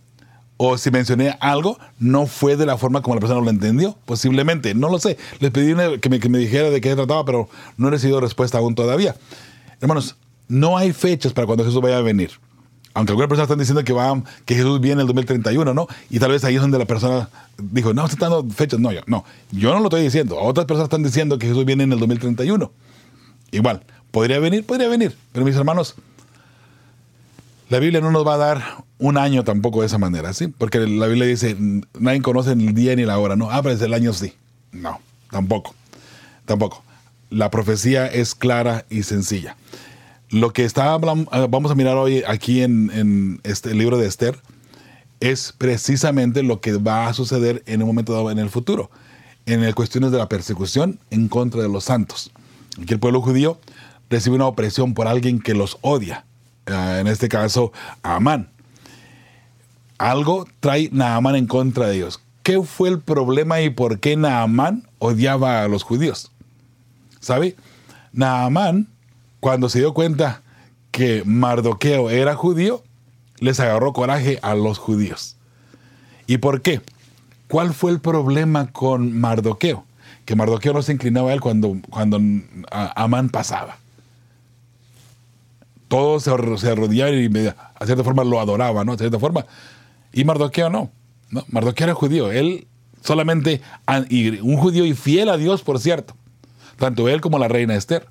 o 0.56 0.78
si 0.78 0.90
mencioné 0.90 1.36
algo, 1.40 1.78
no 1.98 2.26
fue 2.26 2.56
de 2.56 2.66
la 2.66 2.78
forma 2.78 3.02
como 3.02 3.16
la 3.16 3.20
persona 3.20 3.40
lo 3.40 3.50
entendió, 3.50 3.96
posiblemente, 4.04 4.74
no 4.74 4.88
lo 4.88 4.98
sé. 4.98 5.18
Les 5.40 5.50
pedí 5.50 5.74
que 6.00 6.08
me, 6.08 6.20
que 6.20 6.28
me 6.28 6.38
dijera 6.38 6.70
de 6.70 6.80
qué 6.80 6.90
se 6.90 6.96
trataba, 6.96 7.24
pero 7.24 7.48
no 7.76 7.88
he 7.88 7.90
recibido 7.90 8.20
respuesta 8.20 8.58
aún 8.58 8.74
todavía. 8.74 9.16
Hermanos, 9.80 10.16
no 10.46 10.78
hay 10.78 10.92
fechas 10.92 11.32
para 11.32 11.46
cuando 11.46 11.64
Jesús 11.64 11.80
vaya 11.80 11.98
a 11.98 12.02
venir. 12.02 12.30
Aunque 12.94 13.10
algunas 13.10 13.28
personas 13.28 13.46
están 13.46 13.58
diciendo 13.58 13.82
que, 13.82 13.92
va, 13.92 14.22
que 14.44 14.54
Jesús 14.54 14.80
viene 14.80 14.94
en 14.94 15.00
el 15.00 15.06
2031, 15.08 15.74
¿no? 15.74 15.88
Y 16.10 16.20
tal 16.20 16.30
vez 16.30 16.44
ahí 16.44 16.54
es 16.54 16.60
donde 16.60 16.78
la 16.78 16.84
persona 16.84 17.28
dijo, 17.58 17.92
no, 17.92 18.06
está 18.06 18.28
dando 18.28 18.48
fechas. 18.54 18.78
No, 18.78 18.92
yo 18.92 19.00
no. 19.06 19.24
Yo 19.50 19.72
no 19.72 19.80
lo 19.80 19.86
estoy 19.86 20.02
diciendo. 20.02 20.38
Otras 20.38 20.66
personas 20.66 20.86
están 20.86 21.02
diciendo 21.02 21.38
que 21.38 21.48
Jesús 21.48 21.64
viene 21.64 21.82
en 21.82 21.92
el 21.92 21.98
2031. 21.98 22.70
Igual, 23.50 23.82
podría 24.12 24.38
venir, 24.38 24.64
podría 24.64 24.88
venir. 24.88 25.16
Pero 25.32 25.44
mis 25.44 25.56
hermanos, 25.56 25.96
la 27.68 27.80
Biblia 27.80 28.00
no 28.00 28.12
nos 28.12 28.24
va 28.24 28.34
a 28.34 28.38
dar 28.38 28.84
un 28.98 29.18
año 29.18 29.42
tampoco 29.42 29.80
de 29.80 29.86
esa 29.86 29.98
manera, 29.98 30.32
¿sí? 30.32 30.46
Porque 30.46 30.78
la 30.78 31.08
Biblia 31.08 31.26
dice, 31.26 31.56
nadie 31.98 32.22
conoce 32.22 32.52
el 32.52 32.74
día 32.74 32.94
ni 32.94 33.04
la 33.04 33.18
hora, 33.18 33.34
¿no? 33.34 33.50
Ah, 33.50 33.60
pero 33.60 33.74
el 33.84 33.94
año 33.94 34.12
sí. 34.12 34.34
No, 34.70 35.00
tampoco. 35.30 35.74
Tampoco. 36.44 36.84
La 37.30 37.50
profecía 37.50 38.06
es 38.06 38.36
clara 38.36 38.84
y 38.88 39.02
sencilla. 39.02 39.56
Lo 40.34 40.52
que 40.52 40.64
está, 40.64 40.94
ah, 40.94 40.98
vamos 41.48 41.70
a 41.70 41.76
mirar 41.76 41.96
hoy 41.96 42.24
aquí 42.26 42.62
en, 42.62 43.40
este 43.44 43.72
libro 43.72 43.98
de 43.98 44.08
Esther 44.08 44.36
es 45.20 45.54
precisamente 45.56 46.42
lo 46.42 46.60
que 46.60 46.72
va 46.72 47.06
a 47.06 47.14
suceder 47.14 47.62
en 47.66 47.82
un 47.82 47.86
momento 47.86 48.14
dado 48.14 48.32
en 48.32 48.40
el 48.40 48.50
futuro, 48.50 48.90
en 49.46 49.62
el 49.62 49.76
cuestiones 49.76 50.10
de 50.10 50.18
la 50.18 50.28
persecución 50.28 50.98
en 51.12 51.28
contra 51.28 51.62
de 51.62 51.68
los 51.68 51.84
santos. 51.84 52.32
Aquí 52.82 52.94
el 52.94 52.98
pueblo 52.98 53.20
judío 53.20 53.60
recibe 54.10 54.34
una 54.34 54.46
opresión 54.46 54.92
por 54.94 55.06
alguien 55.06 55.38
que 55.38 55.54
los 55.54 55.78
odia, 55.82 56.24
ah, 56.66 56.98
en 56.98 57.06
este 57.06 57.28
caso 57.28 57.72
Amán. 58.02 58.48
Algo 59.98 60.48
trae 60.58 60.88
Naamán 60.90 61.36
en 61.36 61.46
contra 61.46 61.86
de 61.86 61.94
ellos. 61.94 62.20
¿Qué 62.42 62.60
fue 62.60 62.88
el 62.88 62.98
problema 62.98 63.60
y 63.60 63.70
por 63.70 64.00
qué 64.00 64.16
Naamán 64.16 64.82
odiaba 64.98 65.62
a 65.62 65.68
los 65.68 65.84
judíos? 65.84 66.32
¿Sabe? 67.20 67.54
Naamán 68.12 68.88
cuando 69.44 69.68
se 69.68 69.78
dio 69.78 69.92
cuenta 69.92 70.40
que 70.90 71.22
Mardoqueo 71.26 72.08
era 72.08 72.34
judío, 72.34 72.82
les 73.40 73.60
agarró 73.60 73.92
coraje 73.92 74.38
a 74.40 74.54
los 74.54 74.78
judíos. 74.78 75.36
¿Y 76.26 76.38
por 76.38 76.62
qué? 76.62 76.80
¿Cuál 77.46 77.74
fue 77.74 77.90
el 77.90 78.00
problema 78.00 78.72
con 78.72 79.20
Mardoqueo? 79.20 79.84
Que 80.24 80.34
Mardoqueo 80.34 80.72
no 80.72 80.80
se 80.80 80.92
inclinaba 80.92 81.28
a 81.28 81.34
él 81.34 81.42
cuando, 81.42 81.76
cuando 81.90 82.18
Amán 82.70 83.28
pasaba. 83.28 83.76
Todos 85.88 86.22
se, 86.22 86.30
arrodillaban 86.70 87.14
y 87.14 87.46
a 87.46 87.84
cierta 87.84 88.02
forma 88.02 88.24
lo 88.24 88.40
adoraban, 88.40 88.86
¿no? 88.86 88.94
A 88.94 88.96
cierta 88.96 89.18
forma. 89.18 89.44
Y 90.14 90.24
Mardoqueo 90.24 90.70
no. 90.70 90.90
¿no? 91.28 91.44
Mardoqueo 91.48 91.84
era 91.84 91.94
judío. 91.94 92.32
Él 92.32 92.66
solamente, 93.02 93.60
un 94.42 94.56
judío 94.56 94.86
y 94.86 94.94
fiel 94.94 95.28
a 95.28 95.36
Dios, 95.36 95.60
por 95.60 95.80
cierto. 95.80 96.16
Tanto 96.78 97.10
él 97.10 97.20
como 97.20 97.38
la 97.38 97.48
reina 97.48 97.74
Esther. 97.74 98.08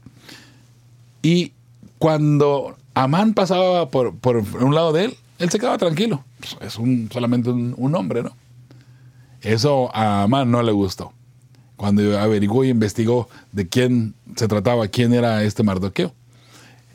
Y 1.24 1.54
cuando 1.98 2.76
Amán 2.94 3.34
pasaba 3.34 3.90
por, 3.90 4.14
un 4.60 4.76
lado 4.76 4.92
de 4.92 5.06
él, 5.06 5.16
él 5.40 5.50
se 5.50 5.58
quedaba 5.58 5.80
tranquilo. 5.80 6.24
Es 6.62 6.78
un, 6.78 7.10
solamente 7.12 7.50
un, 7.50 7.96
hombre, 7.96 8.22
¿no? 8.22 8.36
Eso 9.42 9.90
a 9.96 10.24
Amán 10.24 10.52
no 10.52 10.62
le 10.62 10.72
gustó. 10.72 11.14
Cuando 11.78 12.20
averiguó 12.20 12.64
y 12.64 12.70
investigó 12.70 13.30
de 13.52 13.68
quién 13.68 14.14
se 14.36 14.48
trataba, 14.48 14.88
quién 14.90 15.14
era 15.14 15.44
este 15.44 15.64
Mardoqueo, 15.64 16.14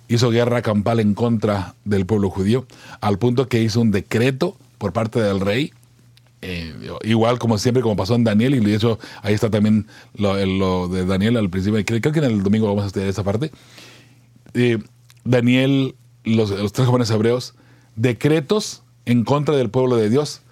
hizo 0.08 0.30
guerra 0.30 0.62
campal 0.62 1.00
en 1.00 1.14
contra 1.14 1.74
del 1.84 2.06
pueblo 2.06 2.30
judío, 2.30 2.66
al 3.00 3.18
punto 3.18 3.48
que 3.48 3.62
hizo 3.62 3.80
un 3.80 3.90
decreto 3.90 4.56
por 4.78 4.92
parte 4.92 5.20
del 5.20 5.40
rey, 5.40 5.72
eh, 6.40 6.72
igual 7.02 7.38
como 7.38 7.58
siempre, 7.58 7.82
como 7.82 7.96
pasó 7.96 8.14
en 8.14 8.24
Daniel, 8.24 8.54
y 8.54 8.60
de 8.60 8.74
hecho 8.74 8.98
ahí 9.22 9.34
está 9.34 9.50
también 9.50 9.86
lo, 10.14 10.88
de 10.88 11.04
Daniel 11.04 11.36
al 11.36 11.50
principio, 11.50 11.84
creo 11.84 12.12
que 12.12 12.18
en 12.20 12.24
el 12.24 12.42
domingo 12.42 12.68
vamos 12.68 12.84
a 12.84 12.86
estudiar 12.86 13.08
esa 13.08 13.24
parte, 13.24 13.50
eh, 14.54 14.78
Daniel, 15.24 15.94
los, 16.24 16.72
tres 16.72 16.86
jóvenes 16.86 17.10
hebreos, 17.10 17.54
decretos 17.96 18.82
en 19.04 19.24
contra 19.24 19.56
del 19.56 19.70
pueblo 19.70 19.96
de 19.96 20.10
Dios, 20.10 20.42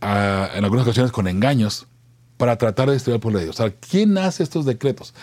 en 0.00 0.64
algunas 0.64 0.84
ocasiones 0.84 1.12
con 1.12 1.26
engaños, 1.26 1.86
para 2.36 2.56
tratar 2.56 2.86
de 2.86 2.94
destruir 2.94 3.14
al 3.14 3.20
pueblo 3.20 3.40
de 3.40 3.46
Dios. 3.46 3.60
¿quién 3.90 4.16
hace 4.16 4.42
estos 4.42 4.64
decretos? 4.64 5.14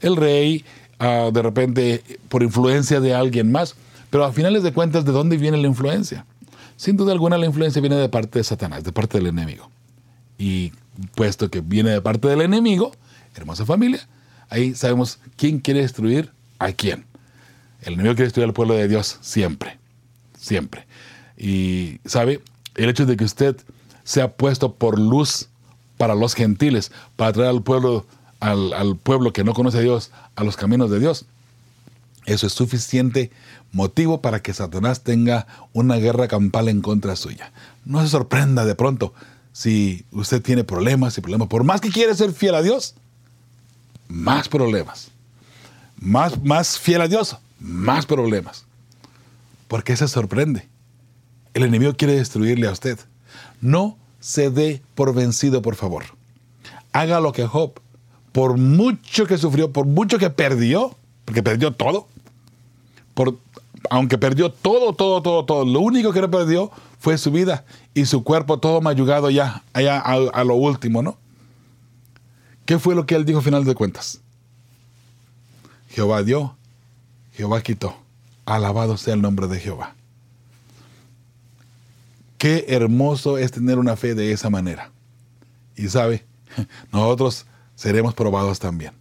El 0.00 0.16
rey, 0.16 0.64
ah, 0.98 1.30
de 1.32 1.42
repente, 1.42 2.02
por 2.28 2.42
influencia 2.42 3.00
de 3.00 3.14
alguien 3.14 3.52
más, 3.52 3.76
pero 4.10 4.24
a 4.24 4.32
finales 4.32 4.62
de 4.62 4.72
cuentas, 4.72 5.04
¿de 5.04 5.12
dónde 5.12 5.36
viene 5.36 5.58
la 5.58 5.68
influencia? 5.68 6.26
Sin 6.76 6.96
duda 6.96 7.12
alguna, 7.12 7.38
la 7.38 7.46
influencia 7.46 7.80
viene 7.80 7.96
de 7.96 8.08
parte 8.08 8.38
de 8.38 8.44
Satanás, 8.44 8.84
de 8.84 8.92
parte 8.92 9.18
del 9.18 9.28
enemigo. 9.28 9.70
Y 10.38 10.72
puesto 11.14 11.50
que 11.50 11.60
viene 11.60 11.90
de 11.90 12.00
parte 12.00 12.28
del 12.28 12.40
enemigo, 12.40 12.92
hermosa 13.34 13.64
familia, 13.64 14.06
ahí 14.48 14.74
sabemos 14.74 15.18
quién 15.36 15.60
quiere 15.60 15.80
destruir 15.80 16.32
a 16.58 16.72
quién. 16.72 17.04
El 17.82 17.94
enemigo 17.94 18.14
quiere 18.14 18.26
destruir 18.26 18.46
al 18.48 18.54
pueblo 18.54 18.74
de 18.74 18.88
Dios 18.88 19.18
siempre, 19.20 19.78
siempre. 20.38 20.86
Y, 21.36 21.98
¿sabe? 22.04 22.40
El 22.76 22.88
hecho 22.88 23.06
de 23.06 23.16
que 23.16 23.24
usted 23.24 23.56
sea 24.04 24.32
puesto 24.32 24.74
por 24.74 24.98
luz 24.98 25.48
para 25.96 26.14
los 26.14 26.34
gentiles, 26.34 26.92
para 27.16 27.32
traer 27.32 27.50
al 27.50 27.62
pueblo, 27.62 28.06
al, 28.40 28.96
pueblo 28.96 29.32
que 29.32 29.44
no 29.44 29.52
conoce 29.52 29.78
a 29.78 29.82
Dios, 29.82 30.10
a 30.36 30.44
los 30.44 30.56
caminos 30.56 30.90
de 30.90 31.00
Dios, 31.00 31.26
eso 32.24 32.46
es 32.46 32.52
suficiente 32.52 33.30
motivo 33.72 34.20
para 34.20 34.40
que 34.40 34.54
Satanás 34.54 35.02
tenga 35.02 35.46
una 35.72 35.96
guerra 35.96 36.28
campal 36.28 36.68
en 36.68 36.82
contra 36.82 37.16
suya. 37.16 37.52
No 37.84 38.00
se 38.00 38.08
sorprenda 38.08 38.64
de 38.64 38.76
pronto 38.76 39.12
si 39.52 40.04
usted 40.12 40.40
tiene 40.40 40.62
problemas 40.62 41.18
y 41.18 41.20
problemas. 41.20 41.48
Por 41.48 41.64
más 41.64 41.80
que 41.80 41.90
quiere 41.90 42.14
ser 42.14 42.32
fiel 42.32 42.54
a 42.54 42.62
Dios, 42.62 42.94
más 44.08 44.48
problemas. 44.48 45.08
Más, 45.96 46.42
más 46.42 46.78
fiel 46.78 47.00
a 47.00 47.08
Dios, 47.08 47.36
más 47.62 48.06
problemas. 48.06 48.66
¿Por 49.68 49.84
qué 49.84 49.96
se 49.96 50.08
sorprende? 50.08 50.68
El 51.54 51.62
enemigo 51.62 51.94
quiere 51.94 52.14
destruirle 52.14 52.66
a 52.66 52.72
usted. 52.72 52.98
No 53.60 53.96
se 54.20 54.50
dé 54.50 54.82
por 54.94 55.14
vencido, 55.14 55.62
por 55.62 55.76
favor. 55.76 56.04
Haga 56.92 57.20
lo 57.20 57.32
que 57.32 57.46
Job, 57.46 57.80
por 58.32 58.58
mucho 58.58 59.26
que 59.26 59.38
sufrió, 59.38 59.72
por 59.72 59.86
mucho 59.86 60.18
que 60.18 60.30
perdió, 60.30 60.96
porque 61.24 61.42
perdió 61.42 61.72
todo, 61.72 62.06
por, 63.14 63.38
aunque 63.90 64.18
perdió 64.18 64.50
todo, 64.50 64.92
todo, 64.92 65.22
todo, 65.22 65.44
todo, 65.44 65.64
lo 65.64 65.80
único 65.80 66.12
que 66.12 66.20
no 66.20 66.30
perdió 66.30 66.70
fue 66.98 67.16
su 67.16 67.30
vida 67.30 67.64
y 67.94 68.06
su 68.06 68.24
cuerpo 68.24 68.58
todo 68.58 68.80
mayugado 68.80 69.30
ya, 69.30 69.62
allá 69.72 69.98
a, 69.98 70.12
a 70.12 70.44
lo 70.44 70.54
último, 70.54 71.02
¿no? 71.02 71.16
¿Qué 72.66 72.78
fue 72.78 72.94
lo 72.94 73.06
que 73.06 73.14
él 73.14 73.24
dijo 73.24 73.38
al 73.38 73.44
final 73.44 73.64
de 73.64 73.74
cuentas? 73.74 74.20
Jehová 75.88 76.22
dio 76.22 76.56
Jehová 77.32 77.62
quitó. 77.62 77.96
Alabado 78.44 78.96
sea 78.96 79.14
el 79.14 79.22
nombre 79.22 79.46
de 79.46 79.60
Jehová. 79.60 79.94
Qué 82.38 82.66
hermoso 82.68 83.38
es 83.38 83.52
tener 83.52 83.78
una 83.78 83.96
fe 83.96 84.14
de 84.14 84.32
esa 84.32 84.50
manera. 84.50 84.90
Y 85.76 85.88
sabe, 85.88 86.24
nosotros 86.92 87.46
seremos 87.76 88.14
probados 88.14 88.58
también. 88.58 88.92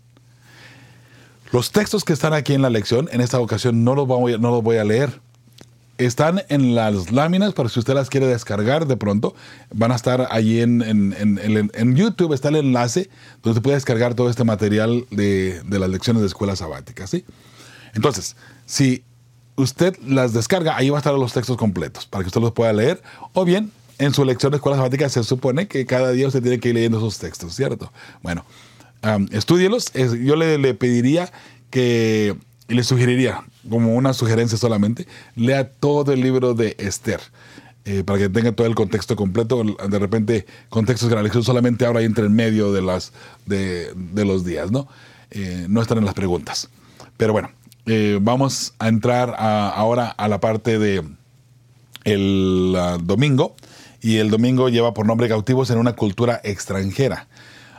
Los 1.51 1.71
textos 1.71 2.03
que 2.05 2.13
están 2.13 2.33
aquí 2.33 2.53
en 2.53 2.61
la 2.61 2.69
lección, 2.69 3.09
en 3.11 3.19
esta 3.19 3.39
ocasión 3.39 3.83
no 3.83 3.95
los 3.95 4.07
voy, 4.07 4.39
no 4.39 4.51
los 4.51 4.63
voy 4.63 4.77
a 4.77 4.83
leer. 4.83 5.19
Están 5.97 6.43
en 6.49 6.75
las 6.75 7.11
láminas, 7.11 7.53
para 7.53 7.67
si 7.67 7.79
usted 7.79 7.93
las 7.93 8.09
quiere 8.09 8.25
descargar 8.25 8.87
de 8.87 8.95
pronto, 8.95 9.35
van 9.73 9.91
a 9.91 9.95
estar 9.95 10.27
allí 10.31 10.61
en, 10.61 10.81
en, 10.81 11.95
YouTube, 11.95 12.33
está 12.33 12.49
el 12.49 12.55
enlace 12.55 13.09
donde 13.43 13.57
se 13.57 13.61
puede 13.61 13.75
descargar 13.75 14.15
todo 14.15 14.29
este 14.29 14.43
material 14.43 15.05
de, 15.11 15.61
de 15.63 15.79
las 15.79 15.89
lecciones 15.89 16.21
de 16.21 16.27
escuela 16.27 16.55
sabática. 16.55 17.05
¿sí? 17.05 17.25
Entonces, 17.93 18.35
si 18.65 19.03
usted 19.55 19.97
las 20.05 20.33
descarga, 20.33 20.77
ahí 20.77 20.89
va 20.89 20.97
a 20.97 20.99
estar 20.99 21.13
los 21.13 21.33
textos 21.33 21.57
completos 21.57 22.05
para 22.05 22.23
que 22.23 22.27
usted 22.27 22.41
los 22.41 22.51
pueda 22.51 22.73
leer. 22.73 23.01
O 23.33 23.45
bien, 23.45 23.71
en 23.97 24.13
su 24.13 24.25
lección 24.25 24.51
de 24.51 24.57
escuela 24.57 24.77
sabática 24.77 25.09
se 25.09 25.23
supone 25.23 25.67
que 25.67 25.85
cada 25.85 26.11
día 26.11 26.27
usted 26.27 26.41
tiene 26.41 26.59
que 26.59 26.69
ir 26.69 26.75
leyendo 26.75 26.97
esos 26.97 27.19
textos, 27.19 27.55
¿cierto? 27.55 27.91
Bueno, 28.23 28.45
um, 29.03 29.27
estudielos. 29.31 29.91
Yo 29.93 30.35
le, 30.35 30.73
pediría 30.73 31.31
que, 31.69 32.35
y 32.67 32.73
le 32.73 32.83
sugeriría, 32.83 33.43
como 33.69 33.95
una 33.95 34.13
sugerencia 34.13 34.57
solamente, 34.57 35.07
lea 35.35 35.71
todo 35.71 36.13
el 36.13 36.21
libro 36.21 36.53
de 36.53 36.75
Esther. 36.79 37.21
Eh, 37.83 38.03
para 38.03 38.19
que 38.19 38.29
tenga 38.29 38.51
todo 38.51 38.67
el 38.67 38.75
contexto 38.75 39.15
completo. 39.15 39.63
De 39.63 39.97
repente, 39.97 40.45
contextos 40.69 41.09
que 41.09 41.15
la 41.15 41.23
lección 41.23 41.43
solamente 41.43 41.83
ahora 41.83 42.01
entra 42.01 42.25
en 42.25 42.33
medio 42.33 42.71
de, 42.71 42.83
las, 42.83 43.11
de, 43.47 43.91
los 44.13 44.45
días, 44.45 44.71
¿no? 44.71 44.87
Eh, 45.31 45.65
no 45.67 45.81
están 45.81 45.97
en 45.97 46.05
las 46.05 46.13
preguntas. 46.13 46.69
Pero 47.17 47.33
bueno, 47.33 47.49
eh, 47.85 48.19
vamos 48.21 48.73
a 48.79 48.87
entrar 48.87 49.35
ahora 49.37 50.09
a 50.09 50.27
la 50.27 50.39
parte 50.39 50.79
de 50.79 51.03
el 52.03 52.75
ah, 52.77 52.97
domingo. 53.01 53.55
Y 54.01 54.17
el 54.17 54.31
domingo 54.31 54.69
lleva 54.69 54.93
por 54.93 55.05
nombre 55.05 55.29
Cautivos 55.29 55.69
en 55.69 55.77
una 55.77 55.93
cultura 55.93 56.41
extranjera. 56.43 57.27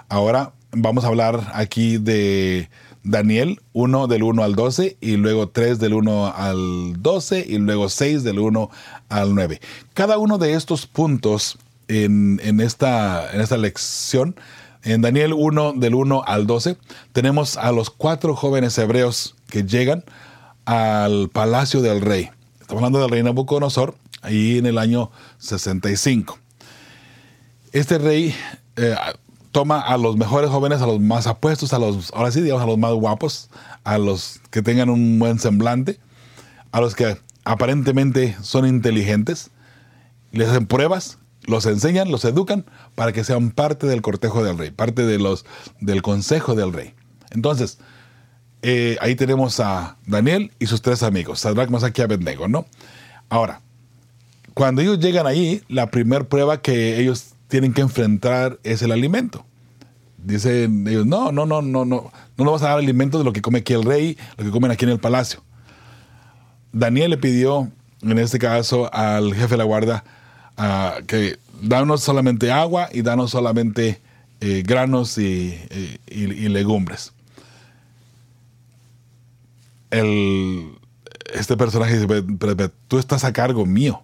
Ahora 0.08 0.52
vamos 0.70 1.04
a 1.04 1.08
hablar 1.08 1.50
aquí 1.54 1.98
de 1.98 2.68
Daniel 3.02 3.60
1 3.72 4.06
del 4.06 4.22
1 4.22 4.42
al 4.44 4.54
12 4.54 4.96
y 5.00 5.16
luego 5.16 5.48
3 5.48 5.80
del 5.80 5.94
1 5.94 6.32
al 6.34 7.02
12 7.02 7.44
y 7.48 7.58
luego 7.58 7.88
6 7.88 8.22
del 8.22 8.38
1 8.38 8.70
al 9.08 9.34
9. 9.34 9.60
Cada 9.94 10.18
uno 10.18 10.38
de 10.38 10.54
estos 10.54 10.86
puntos 10.86 11.58
en, 11.88 12.60
esta, 12.60 13.32
en 13.32 13.40
esta 13.40 13.56
lección, 13.56 14.36
en 14.84 15.00
Daniel 15.00 15.32
1 15.32 15.74
del 15.74 15.94
1 15.94 16.24
al 16.26 16.46
12, 16.46 16.76
tenemos 17.12 17.56
a 17.56 17.72
los 17.72 17.90
cuatro 17.90 18.34
jóvenes 18.34 18.76
hebreos 18.78 19.34
que 19.48 19.64
llegan 19.64 20.04
al 20.64 21.28
palacio 21.28 21.82
del 21.82 22.00
rey. 22.00 22.30
Estamos 22.60 22.82
hablando 22.82 23.00
del 23.00 23.10
rey 23.10 23.22
Nabucodonosor, 23.22 23.94
ahí 24.22 24.58
en 24.58 24.66
el 24.66 24.78
año 24.78 25.10
65. 25.38 26.38
Este 27.72 27.98
rey 27.98 28.34
eh, 28.76 28.96
toma 29.52 29.80
a 29.80 29.96
los 29.98 30.16
mejores 30.16 30.50
jóvenes, 30.50 30.82
a 30.82 30.86
los 30.86 31.00
más 31.00 31.26
apuestos, 31.26 31.72
a 31.72 31.78
los, 31.78 32.12
ahora 32.12 32.32
sí, 32.32 32.40
digamos, 32.40 32.62
a 32.62 32.66
los 32.66 32.78
más 32.78 32.92
guapos, 32.92 33.50
a 33.84 33.98
los 33.98 34.40
que 34.50 34.62
tengan 34.62 34.90
un 34.90 35.18
buen 35.18 35.38
semblante, 35.38 36.00
a 36.72 36.80
los 36.80 36.94
que 36.94 37.18
aparentemente 37.44 38.36
son 38.42 38.66
inteligentes, 38.66 39.50
les 40.32 40.48
hacen 40.48 40.66
pruebas, 40.66 41.18
los 41.44 41.66
enseñan, 41.66 42.10
los 42.10 42.24
educan 42.24 42.64
para 42.94 43.12
que 43.12 43.24
sean 43.24 43.50
parte 43.50 43.86
del 43.86 44.02
cortejo 44.02 44.44
del 44.44 44.58
rey, 44.58 44.70
parte 44.70 45.04
de 45.04 45.18
los, 45.18 45.44
del 45.80 46.02
consejo 46.02 46.54
del 46.54 46.72
rey. 46.72 46.94
Entonces, 47.30 47.78
eh, 48.62 48.96
ahí 49.00 49.14
tenemos 49.16 49.58
a 49.60 49.96
Daniel 50.06 50.52
y 50.58 50.66
sus 50.66 50.82
tres 50.82 51.02
amigos, 51.02 51.40
Sadrach, 51.40 51.68
Masaki 51.68 52.00
y 52.00 52.04
Abednego, 52.04 52.48
¿no? 52.48 52.66
Ahora, 53.28 53.60
cuando 54.54 54.82
ellos 54.82 55.00
llegan 55.00 55.26
ahí, 55.26 55.62
la 55.68 55.90
primera 55.90 56.24
prueba 56.24 56.60
que 56.60 57.00
ellos 57.00 57.32
tienen 57.48 57.72
que 57.72 57.80
enfrentar 57.80 58.58
es 58.62 58.82
el 58.82 58.92
alimento. 58.92 59.44
Dicen 60.18 60.86
ellos, 60.86 61.06
no, 61.06 61.32
no, 61.32 61.46
no, 61.46 61.62
no, 61.62 61.84
no, 61.84 62.12
no 62.36 62.44
nos 62.44 62.52
vas 62.52 62.62
a 62.62 62.68
dar 62.68 62.78
alimento 62.78 63.18
de 63.18 63.24
lo 63.24 63.32
que 63.32 63.42
come 63.42 63.60
aquí 63.60 63.72
el 63.72 63.82
rey, 63.82 64.16
lo 64.36 64.44
que 64.44 64.50
comen 64.50 64.70
aquí 64.70 64.84
en 64.84 64.92
el 64.92 65.00
palacio. 65.00 65.42
Daniel 66.72 67.10
le 67.10 67.18
pidió, 67.18 67.70
en 68.02 68.18
este 68.18 68.38
caso, 68.38 68.92
al 68.94 69.34
jefe 69.34 69.48
de 69.48 69.56
la 69.56 69.64
que 71.06 71.38
danos 71.60 72.02
solamente 72.02 72.50
agua 72.50 72.88
y 72.92 73.02
danos 73.02 73.30
solamente 73.30 74.00
eh, 74.40 74.62
granos 74.64 75.18
y 75.18 75.58
legumbres 76.08 77.12
el, 79.92 80.78
este 81.34 81.56
personaje 81.56 81.98
dice, 81.98 82.70
tú 82.88 82.98
estás 82.98 83.24
a 83.24 83.32
cargo 83.32 83.64
mío. 83.66 84.02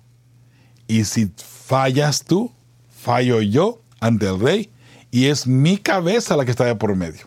Y 0.87 1.05
si 1.05 1.33
fallas 1.37 2.25
tú, 2.25 2.53
fallo 2.89 3.41
yo 3.41 3.81
ante 4.01 4.29
el 4.29 4.39
rey 4.39 4.71
y 5.11 5.27
es 5.27 5.47
mi 5.47 5.79
cabeza 5.79 6.37
la 6.37 6.45
que 6.45 6.51
está 6.51 6.65
de 6.65 6.77
por 6.77 6.95
medio. 6.95 7.27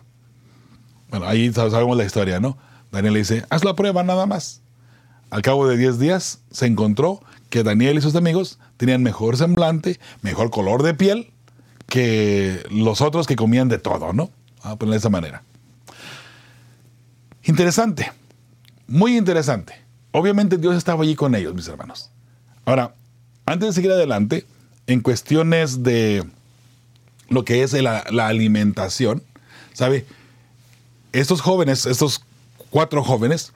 Bueno, 1.10 1.26
ahí 1.26 1.52
sabemos 1.52 1.96
la 1.96 2.04
historia, 2.04 2.40
¿no? 2.40 2.56
Daniel 2.90 3.14
le 3.14 3.18
dice, 3.20 3.44
haz 3.50 3.64
la 3.64 3.74
prueba 3.74 4.02
nada 4.02 4.26
más. 4.26 4.62
Al 5.30 5.42
cabo 5.42 5.68
de 5.68 5.76
10 5.76 5.98
días 5.98 6.40
se 6.50 6.66
encontró 6.66 7.20
que 7.50 7.62
Daniel 7.62 7.98
y 7.98 8.00
sus 8.00 8.14
amigos 8.14 8.58
tenían 8.82 9.04
mejor 9.04 9.36
semblante, 9.36 10.00
mejor 10.22 10.50
color 10.50 10.82
de 10.82 10.92
piel 10.92 11.30
que 11.86 12.66
los 12.68 13.00
otros 13.00 13.28
que 13.28 13.36
comían 13.36 13.68
de 13.68 13.78
todo, 13.78 14.12
¿no? 14.12 14.28
A 14.60 14.74
ponerlo 14.74 14.94
de 14.94 14.98
esa 14.98 15.08
manera. 15.08 15.44
Interesante. 17.44 18.10
Muy 18.88 19.16
interesante. 19.16 19.74
Obviamente 20.10 20.56
Dios 20.56 20.74
estaba 20.74 21.04
allí 21.04 21.14
con 21.14 21.36
ellos, 21.36 21.54
mis 21.54 21.68
hermanos. 21.68 22.10
Ahora, 22.64 22.96
antes 23.46 23.68
de 23.68 23.72
seguir 23.72 23.92
adelante, 23.92 24.46
en 24.88 25.00
cuestiones 25.00 25.84
de 25.84 26.24
lo 27.28 27.44
que 27.44 27.62
es 27.62 27.74
la, 27.74 28.00
alimentación, 28.26 29.22
¿sabe? 29.74 30.06
Estos 31.12 31.40
jóvenes, 31.40 31.86
estos 31.86 32.24
cuatro 32.68 33.04
jóvenes, 33.04 33.52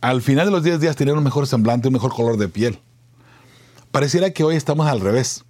al 0.00 0.20
final 0.20 0.46
de 0.46 0.50
los 0.50 0.64
10 0.64 0.80
días 0.80 0.96
tenían 0.96 1.16
un 1.16 1.22
mejor 1.22 1.46
semblante, 1.46 1.86
un 1.86 1.94
mejor 1.94 2.12
color 2.12 2.38
de 2.38 2.48
piel. 2.48 2.80
Pareciera 3.90 4.30
que 4.30 4.44
hoy 4.44 4.56
estamos 4.56 4.86
al 4.86 5.00
revés. 5.00 5.44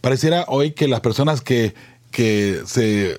Pareciera 0.00 0.44
hoy 0.48 0.72
que 0.72 0.88
las 0.88 1.00
personas 1.00 1.40
que, 1.40 1.74
que 2.10 2.62
se 2.66 3.16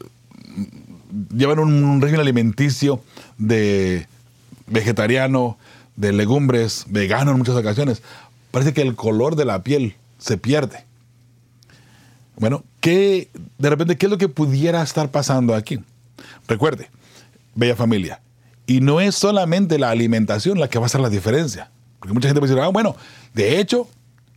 llevan 1.35 1.59
un 1.59 2.01
régimen 2.01 2.21
alimenticio 2.21 3.01
de 3.37 4.07
vegetariano, 4.67 5.57
de 5.95 6.13
legumbres, 6.13 6.85
vegano 6.87 7.31
en 7.31 7.37
muchas 7.37 7.55
ocasiones, 7.55 8.01
parece 8.51 8.73
que 8.73 8.81
el 8.81 8.95
color 8.95 9.35
de 9.35 9.45
la 9.45 9.63
piel 9.63 9.95
se 10.17 10.37
pierde. 10.37 10.85
Bueno, 12.37 12.63
¿qué, 12.79 13.29
de 13.57 13.69
repente, 13.69 13.97
¿qué 13.97 14.07
es 14.07 14.09
lo 14.09 14.17
que 14.17 14.29
pudiera 14.29 14.81
estar 14.81 15.11
pasando 15.11 15.53
aquí? 15.53 15.79
Recuerde, 16.47 16.89
bella 17.55 17.75
familia, 17.75 18.21
y 18.65 18.81
no 18.81 19.01
es 19.01 19.15
solamente 19.15 19.77
la 19.77 19.89
alimentación 19.89 20.59
la 20.59 20.69
que 20.69 20.79
va 20.79 20.85
a 20.85 20.87
hacer 20.87 21.01
la 21.01 21.09
diferencia. 21.09 21.69
Porque 21.99 22.13
mucha 22.13 22.27
gente 22.27 22.39
puede 22.39 22.53
decir, 22.53 22.63
ah, 22.63 22.69
bueno, 22.69 22.95
de 23.33 23.59
hecho, 23.59 23.87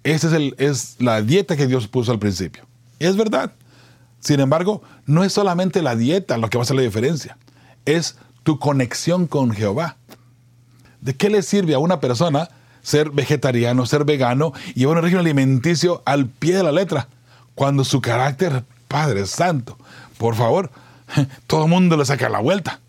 esa 0.04 0.38
es, 0.58 0.96
la 1.00 1.22
dieta 1.22 1.56
que 1.56 1.66
Dios 1.66 1.88
puso 1.88 2.12
al 2.12 2.18
principio. 2.18 2.64
Es 2.98 3.16
verdad. 3.16 3.52
Sin 4.20 4.40
embargo, 4.40 4.82
no 5.06 5.24
es 5.24 5.32
solamente 5.32 5.82
la 5.82 5.96
dieta 5.96 6.38
lo 6.38 6.48
que 6.48 6.58
va 6.58 6.62
a 6.62 6.64
hacer 6.64 6.76
la 6.76 6.82
diferencia. 6.82 7.36
Es 7.86 8.16
tu 8.42 8.58
conexión 8.58 9.26
con 9.26 9.52
Jehová. 9.52 9.96
¿De 11.00 11.14
qué 11.14 11.30
le 11.30 11.42
sirve 11.42 11.74
a 11.74 11.78
una 11.78 12.00
persona 12.00 12.50
ser 12.82 13.10
vegetariano, 13.10 13.86
ser 13.86 14.04
vegano 14.04 14.52
y 14.74 14.80
llevar 14.80 14.98
un 14.98 15.02
régimen 15.04 15.26
alimenticio 15.26 16.02
al 16.04 16.26
pie 16.26 16.56
de 16.56 16.62
la 16.62 16.72
letra? 16.72 17.08
Cuando 17.54 17.84
su 17.84 18.00
carácter, 18.00 18.64
Padre 18.88 19.26
Santo, 19.26 19.78
por 20.18 20.34
favor, 20.34 20.70
todo 21.46 21.64
el 21.64 21.70
mundo 21.70 21.96
le 21.96 22.04
saca 22.04 22.28
la 22.28 22.40
vuelta. 22.40 22.80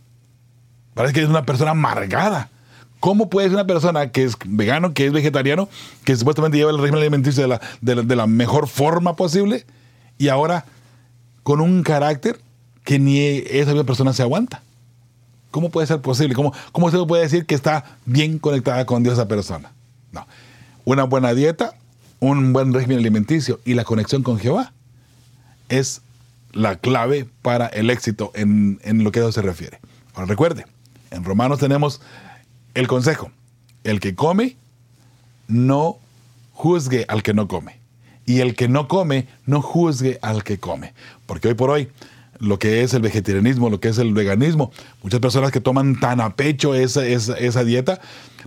Parece 0.94 1.14
que 1.14 1.24
es 1.24 1.30
una 1.30 1.46
persona 1.46 1.72
amargada. 1.72 2.50
¿Cómo 3.06 3.30
puede 3.30 3.50
ser 3.50 3.54
una 3.54 3.68
persona 3.68 4.12
que 4.12 4.24
es 4.24 4.36
vegano, 4.48 4.96
que 4.96 5.06
es 5.06 5.14
vegetariano, 5.14 5.70
que 6.04 6.16
supuestamente 6.16 6.58
lleva 6.58 6.72
el 6.72 6.80
régimen 6.80 7.02
alimenticio 7.02 7.44
de 7.44 7.50
la, 7.50 7.62
de 8.02 8.16
la 8.16 8.26
mejor 8.26 8.68
forma 8.68 9.16
posible 9.16 9.64
y 10.18 10.30
ahora 10.30 10.66
con 11.44 11.62
un 11.62 11.84
carácter 11.84 12.42
que 12.84 12.98
ni 12.98 13.20
esa 13.20 13.74
misma 13.74 13.84
persona 13.84 14.12
se 14.12 14.24
aguanta? 14.24 14.64
¿Cómo 15.52 15.70
puede 15.70 15.86
ser 15.86 16.02
posible? 16.02 16.34
¿Cómo, 16.34 16.52
¿Cómo 16.72 16.90
se 16.90 16.98
puede 17.06 17.22
decir 17.22 17.46
que 17.46 17.54
está 17.54 17.86
bien 18.06 18.40
conectada 18.40 18.88
con 18.88 19.04
Dios 19.04 19.14
esa 19.14 19.28
persona? 19.28 19.72
No. 20.12 20.26
Una 20.84 21.04
buena 21.04 21.36
dieta, 21.36 21.76
un 22.20 22.54
buen 22.54 22.74
régimen 22.74 22.98
alimenticio 22.98 23.60
y 23.66 23.76
la 23.76 23.84
conexión 23.84 24.24
con 24.24 24.40
Jehová 24.40 24.74
es 25.70 26.02
la 26.54 26.78
clave 26.78 27.30
para 27.44 27.68
el 27.68 27.92
éxito 27.92 28.32
en, 28.34 28.80
lo 29.04 29.12
que 29.12 29.20
a 29.20 29.22
eso 29.22 29.32
se 29.32 29.44
refiere. 29.44 29.80
Ahora 30.16 30.26
recuerde, 30.26 30.66
en 31.12 31.24
Romanos 31.24 31.60
tenemos 31.60 32.02
el 32.76 32.88
consejo. 32.88 33.32
El 33.84 34.00
que 34.00 34.14
come, 34.14 34.58
no 35.48 35.98
juzgue 36.54 37.06
al 37.08 37.24
que 37.24 37.34
no 37.34 37.48
come. 37.48 37.80
Y 38.26 38.40
el 38.42 38.56
que 38.56 38.68
no 38.68 38.88
come, 38.88 39.28
no 39.46 39.62
juzgue 39.62 40.20
al 40.22 40.44
que 40.44 40.60
come. 40.60 40.94
Porque 41.26 41.48
hoy 41.48 41.54
por 41.56 41.72
hoy 41.72 41.90
lo 42.40 42.60
que 42.60 42.84
es 42.84 42.94
el 42.94 43.02
vegetarianismo, 43.02 43.70
lo 43.70 43.80
que 43.80 43.90
es 43.90 43.98
el 43.98 44.14
veganismo. 44.14 44.72
Muchas 45.04 45.20
personas 45.20 45.52
que 45.52 45.62
toman 45.62 46.00
tan 46.00 46.22
a 46.22 46.36
pecho 46.36 46.76
esa, 46.76 47.06
esa, 47.06 47.64
dieta, 47.64 48.02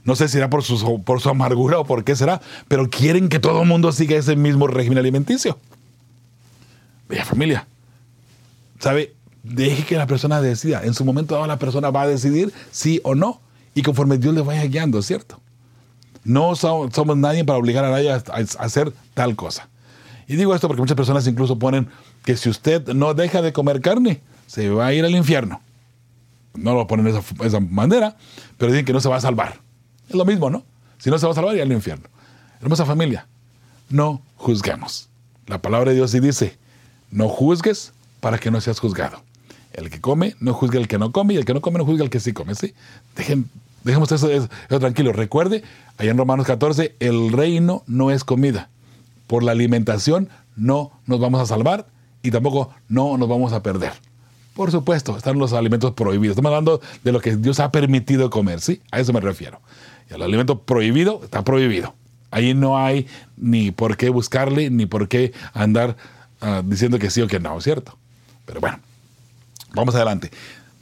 no 0.04 0.16
sé 0.16 0.28
si 0.28 0.34
será 0.34 0.50
por 0.50 0.62
su, 0.62 1.02
por 1.02 1.20
su 1.20 1.28
amargura 1.28 1.78
o 1.78 1.84
por 1.84 2.04
qué 2.04 2.16
será, 2.16 2.40
pero 2.66 2.90
quieren 2.90 3.28
que 3.28 3.38
todo 3.38 3.62
el 3.62 3.68
mundo 3.68 3.92
siga 3.92 4.16
ese 4.16 4.36
mismo 4.36 4.66
régimen 4.66 4.98
alimenticio. 4.98 5.58
Bella 7.08 7.24
familia. 7.24 7.66
¿Sabe? 8.78 9.14
Deje 9.42 9.84
que 9.84 9.96
la 9.96 10.06
persona 10.06 10.40
decida. 10.40 10.82
En 10.84 10.94
su 10.94 11.04
momento 11.04 11.34
dado 11.34 11.46
la 11.46 11.58
persona 11.58 11.90
va 11.90 12.02
a 12.02 12.08
decidir 12.08 12.52
sí 12.70 13.00
o 13.04 13.14
no. 13.14 13.40
Y 13.78 13.82
conforme 13.82 14.18
Dios 14.18 14.34
le 14.34 14.40
vaya 14.40 14.64
guiando, 14.64 15.00
¿cierto? 15.02 15.40
No 16.24 16.56
somos 16.56 17.16
nadie 17.16 17.44
para 17.44 17.60
obligar 17.60 17.84
a 17.84 17.90
nadie 17.90 18.10
a, 18.10 18.16
hacer 18.58 18.92
tal 19.14 19.36
cosa. 19.36 19.68
Y 20.26 20.34
digo 20.34 20.52
esto 20.52 20.66
porque 20.66 20.82
muchas 20.82 20.96
personas 20.96 21.28
incluso 21.28 21.60
ponen 21.60 21.86
que 22.24 22.36
si 22.36 22.48
usted 22.48 22.88
no 22.88 23.14
deja 23.14 23.40
de 23.40 23.52
comer 23.52 23.80
carne, 23.80 24.20
se 24.48 24.68
va 24.68 24.86
a 24.86 24.92
ir 24.92 25.04
al 25.04 25.14
infierno. 25.14 25.60
No 26.54 26.74
lo 26.74 26.88
ponen 26.88 27.04
de 27.04 27.22
esa, 27.46 27.60
manera, 27.60 28.16
pero 28.56 28.72
dicen 28.72 28.84
que 28.84 28.92
no 28.92 28.98
se 28.98 29.08
va 29.08 29.14
a 29.14 29.20
salvar. 29.20 29.60
Es 30.08 30.16
lo 30.16 30.24
mismo, 30.24 30.50
¿no? 30.50 30.64
Si 30.98 31.08
no 31.08 31.16
se 31.20 31.26
va 31.26 31.30
a 31.30 31.34
salvar, 31.36 31.54
ir 31.54 31.62
al 31.62 31.70
infierno. 31.70 32.08
Hermosa 32.60 32.84
familia, 32.84 33.28
no 33.90 34.22
juzguemos. 34.34 35.08
La 35.46 35.62
palabra 35.62 35.90
de 35.90 35.98
Dios 35.98 36.10
sí 36.10 36.18
dice, 36.18 36.58
no 37.12 37.28
juzgues 37.28 37.92
para 38.18 38.38
que 38.38 38.50
no 38.50 38.60
seas 38.60 38.80
juzgado. 38.80 39.22
El 39.72 39.88
que 39.88 40.00
come, 40.00 40.34
no 40.40 40.52
juzgue 40.52 40.78
al 40.78 40.88
que 40.88 40.98
no 40.98 41.12
come, 41.12 41.34
y 41.34 41.36
el 41.36 41.44
que 41.44 41.54
no 41.54 41.60
come, 41.60 41.78
no 41.78 41.84
juzgue 41.84 42.02
al 42.02 42.10
que 42.10 42.18
sí 42.18 42.32
come. 42.32 42.56
¿sí? 42.56 42.74
Dejen, 43.14 43.48
dejemos 43.84 44.10
eso, 44.12 44.30
eso, 44.30 44.48
tranquilo. 44.80 45.12
Recuerde, 45.12 45.62
allá 45.96 46.10
en 46.10 46.18
Romanos 46.18 46.46
14, 46.46 46.96
el 47.00 47.32
reino 47.32 47.82
no 47.86 48.10
es 48.10 48.24
comida. 48.24 48.68
Por 49.26 49.42
la 49.42 49.52
alimentación 49.52 50.28
no 50.56 50.92
nos 51.06 51.20
vamos 51.20 51.40
a 51.40 51.46
salvar 51.46 51.86
y 52.22 52.30
tampoco 52.30 52.70
no 52.88 53.16
nos 53.16 53.28
vamos 53.28 53.52
a 53.52 53.62
perder. 53.62 53.92
Por 54.54 54.72
supuesto, 54.72 55.16
están 55.16 55.38
los 55.38 55.52
alimentos 55.52 55.92
prohibidos. 55.92 56.32
Estamos 56.32 56.50
hablando 56.50 56.80
de 57.04 57.12
lo 57.12 57.20
que 57.20 57.36
Dios 57.36 57.60
ha 57.60 57.70
permitido 57.70 58.28
comer, 58.28 58.60
¿sí? 58.60 58.80
A 58.90 58.98
eso 58.98 59.12
me 59.12 59.20
refiero. 59.20 59.60
el 60.08 60.22
alimento 60.22 60.60
prohibido 60.62 61.20
está 61.22 61.44
prohibido. 61.44 61.94
Ahí 62.30 62.54
no 62.54 62.76
hay 62.76 63.06
ni 63.36 63.70
por 63.70 63.96
qué 63.96 64.10
buscarle, 64.10 64.70
ni 64.70 64.86
por 64.86 65.08
qué 65.08 65.32
andar 65.54 65.96
ah, 66.40 66.62
diciendo 66.64 66.98
que 66.98 67.10
sí 67.10 67.22
o 67.22 67.28
que 67.28 67.40
no, 67.40 67.60
¿cierto? 67.60 67.96
Pero 68.44 68.60
bueno, 68.60 68.80
vamos 69.74 69.94
adelante. 69.94 70.30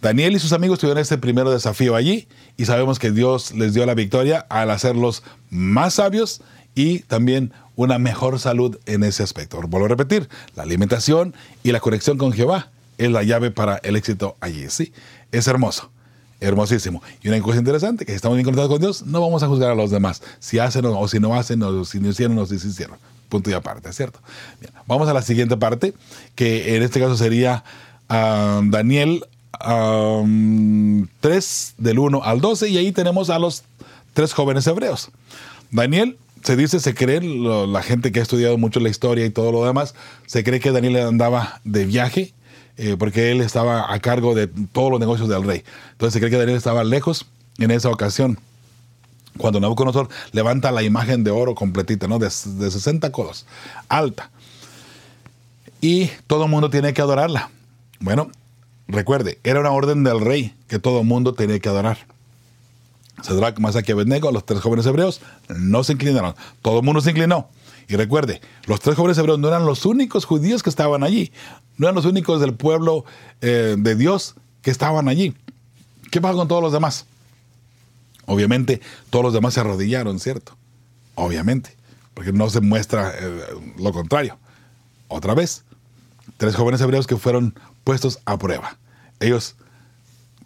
Daniel 0.07 0.37
y 0.37 0.39
sus 0.39 0.53
amigos 0.53 0.79
tuvieron 0.79 1.03
este 1.03 1.19
primer 1.19 1.49
desafío 1.49 1.97
allí 1.97 2.29
y 2.57 2.67
sabemos 2.67 3.01
que 3.01 3.11
Dios 3.11 3.51
les 3.57 3.75
dio 3.75 3.85
la 3.87 3.95
victoria 3.95 4.47
al 4.51 4.71
hacerlos 4.71 5.25
más 5.51 5.95
sabios 5.95 6.43
y 6.77 7.01
también 7.01 7.53
una 7.75 7.99
mejor 7.99 8.39
salud 8.39 8.79
en 8.87 9.03
ese 9.03 9.25
aspecto. 9.25 9.61
Vuelvo 9.63 9.87
a 9.87 9.89
repetir, 9.89 10.29
la 10.55 10.63
alimentación 10.63 11.35
y 11.65 11.73
la 11.73 11.81
conexión 11.81 12.19
con 12.19 12.33
Jehová 12.33 12.71
es 12.99 13.11
la 13.11 13.25
llave 13.25 13.51
para 13.51 13.79
el 13.79 13.97
éxito 13.97 14.37
allí. 14.41 14.67
Sí, 14.69 14.93
es 15.33 15.49
hermoso, 15.49 15.91
hermosísimo. 16.39 17.03
Y 17.25 17.29
una 17.29 17.41
cosa 17.41 17.59
interesante, 17.59 18.07
que 18.07 18.13
si 18.13 18.17
estamos 18.17 18.37
bien 18.37 18.45
conectados 18.45 18.71
con 18.71 18.81
Dios, 18.81 19.05
no 19.05 19.21
vamos 19.21 19.43
a 19.43 19.49
juzgar 19.49 19.73
a 19.73 19.75
los 19.75 19.91
demás, 19.91 20.23
si 20.39 20.61
hacen 20.61 20.85
o, 20.87 21.09
si 21.09 21.19
no 21.19 21.35
hacen, 21.35 21.61
o 21.65 21.85
si 21.85 21.99
no 21.99 22.11
hicieron 22.11 22.39
o 22.39 22.47
si 22.47 22.61
se 22.61 22.69
hicieron. 22.69 22.97
Punto 23.29 23.51
y 23.51 23.55
aparte, 23.55 23.93
¿cierto? 23.93 24.21
vamos 24.87 25.09
a 25.09 25.13
la 25.13 25.23
siguiente 25.23 25.57
parte, 25.57 25.95
que 26.37 26.77
en 26.77 26.85
este 26.85 27.01
caso 27.01 27.17
sería 27.17 27.65
ah, 28.09 28.61
Daniel 28.63 29.25
3 29.59 31.75
del 31.79 31.99
1 31.99 32.23
al 32.23 32.41
12, 32.41 32.69
y 32.69 32.79
ahí 32.79 32.93
tenemos 32.93 33.31
a 33.31 33.39
los 33.39 33.65
tres 34.15 34.33
jóvenes 34.33 34.67
hebreos. 34.67 35.11
Daniel 35.71 36.17
se 36.43 36.57
dice, 36.57 36.81
se 36.81 36.95
cree, 36.95 37.21
la 37.21 37.83
gente 37.83 38.13
que 38.13 38.21
ha 38.21 38.23
estudiado 38.23 38.57
mucho 38.57 38.81
la 38.81 38.89
historia 38.89 39.27
y 39.27 39.31
todo 39.31 39.53
lo 39.53 39.65
demás, 39.65 39.95
se 40.27 40.45
cree 40.45 40.61
que 40.61 40.71
Daniel 40.71 40.97
andaba 40.99 41.61
de 41.65 41.85
viaje 41.85 42.33
eh, 42.79 42.97
porque 42.99 43.33
él 43.33 43.41
estaba 43.41 43.93
a 43.93 43.99
cargo 44.01 44.35
de 44.35 44.49
todos 44.49 44.91
los 44.91 45.01
negocios 45.01 45.29
del 45.29 45.45
rey. 45.45 45.65
Entonces 45.93 46.13
se 46.13 46.21
cree 46.21 46.31
que 46.31 46.39
Daniel 46.39 46.59
estaba 46.59 46.85
lejos 46.85 47.27
en 47.59 47.71
esa 47.71 47.89
ocasión. 47.89 48.39
Cuando 49.39 49.61
Nabucodonosor 49.61 50.09
levanta 50.33 50.73
la 50.73 50.83
imagen 50.83 51.25
de 51.25 51.31
oro 51.31 51.55
completita, 51.55 52.07
¿no? 52.07 52.19
De, 52.19 52.27
de 52.27 52.71
60 52.71 53.13
codos, 53.13 53.47
alta. 53.89 54.31
Y 55.81 56.11
todo 56.27 56.45
el 56.45 56.51
mundo 56.51 56.71
tiene 56.71 56.95
que 56.95 57.03
adorarla. 57.03 57.51
Bueno, 58.01 58.31
recuerde, 58.89 59.39
era 59.45 59.61
una 59.61 59.71
orden 59.71 60.05
del 60.05 60.21
rey 60.21 60.55
que 60.69 60.79
todo 60.79 61.05
mundo 61.05 61.35
tenía 61.35 61.59
que 61.59 61.69
adorar. 61.69 61.99
Sadrach, 63.23 63.59
Masaki 63.59 63.93
y 63.93 64.21
los 64.33 64.45
tres 64.45 64.61
jóvenes 64.61 64.87
hebreos, 64.87 65.21
no 65.49 65.85
se 65.85 65.95
inclinaron. 65.95 66.35
Todo 66.63 66.81
el 66.81 66.85
mundo 66.85 67.01
se 67.01 67.11
inclinó. 67.11 67.49
Y 67.89 67.97
recuerde, 67.97 68.41
los 68.67 68.81
tres 68.81 68.97
jóvenes 68.97 69.17
hebreos 69.19 69.39
no 69.39 69.49
eran 69.49 69.65
los 69.65 69.87
únicos 69.87 70.25
judíos 70.25 70.63
que 70.63 70.71
estaban 70.71 71.03
allí. 71.03 71.33
No 71.79 71.87
eran 71.87 71.95
los 71.95 72.05
únicos 72.05 72.41
del 72.41 72.55
pueblo 72.55 73.05
eh, 73.41 73.77
de 73.79 73.95
Dios 73.95 74.35
que 74.63 74.71
estaban 74.71 75.09
allí. 75.09 75.35
¿Qué 76.11 76.21
pasó 76.21 76.37
con 76.37 76.49
todos 76.49 76.63
los 76.63 76.73
demás? 76.73 77.07
Obviamente, 78.27 78.81
todos 79.11 79.25
los 79.25 79.33
demás 79.33 79.55
se 79.55 79.61
arrodillaron, 79.61 80.19
¿cierto? 80.19 80.57
Obviamente, 81.15 81.77
porque 82.13 82.33
no 82.33 82.51
se 82.51 82.61
muestra 82.61 83.13
eh, 83.19 83.45
lo 83.79 83.93
contrario. 83.93 84.37
Otra 85.09 85.35
vez, 85.35 85.65
tres 86.37 86.57
jóvenes 86.57 86.81
hebreos 86.81 87.07
que 87.07 87.17
fueron 87.17 87.55
puestos 87.87 88.19
a 88.25 88.37
prueba. 88.37 88.79
Ellos 89.21 89.55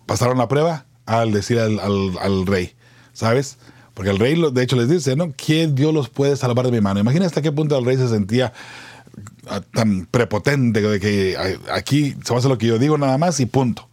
pasaron 0.04 0.36
la 0.36 0.46
prueba 0.46 0.84
al 1.06 1.32
decir 1.32 1.58
al, 1.58 2.46
rey, 2.46 2.74
¿sabes? 3.14 3.56
Porque 3.94 4.10
el 4.10 4.18
rey, 4.18 4.38
de 4.52 4.62
hecho, 4.62 4.76
les 4.76 4.90
dice, 4.90 5.16
¿no? 5.16 5.32
¿Quién 5.34 5.74
Dios 5.74 5.94
los 5.94 6.10
puede 6.10 6.36
salvar 6.36 6.66
de 6.66 6.70
mi 6.70 6.82
mano? 6.82 7.00
Imagina 7.00 7.24
hasta 7.24 7.40
qué 7.40 7.50
punto 7.50 7.78
el 7.78 7.86
rey 7.86 7.96
se 7.96 8.10
sentía 8.10 8.52
ah, 9.48 9.62
tan 9.72 10.04
prepotente 10.04 10.82
de 10.82 11.00
que 11.00 11.58
aquí 11.72 12.14
se 12.22 12.30
va 12.30 12.36
a 12.36 12.38
hacer 12.40 12.50
lo 12.50 12.58
que 12.58 12.66
yo 12.66 12.78
digo 12.78 12.98
nada 12.98 13.16
más 13.16 13.40
y 13.40 13.46
punto. 13.46 13.88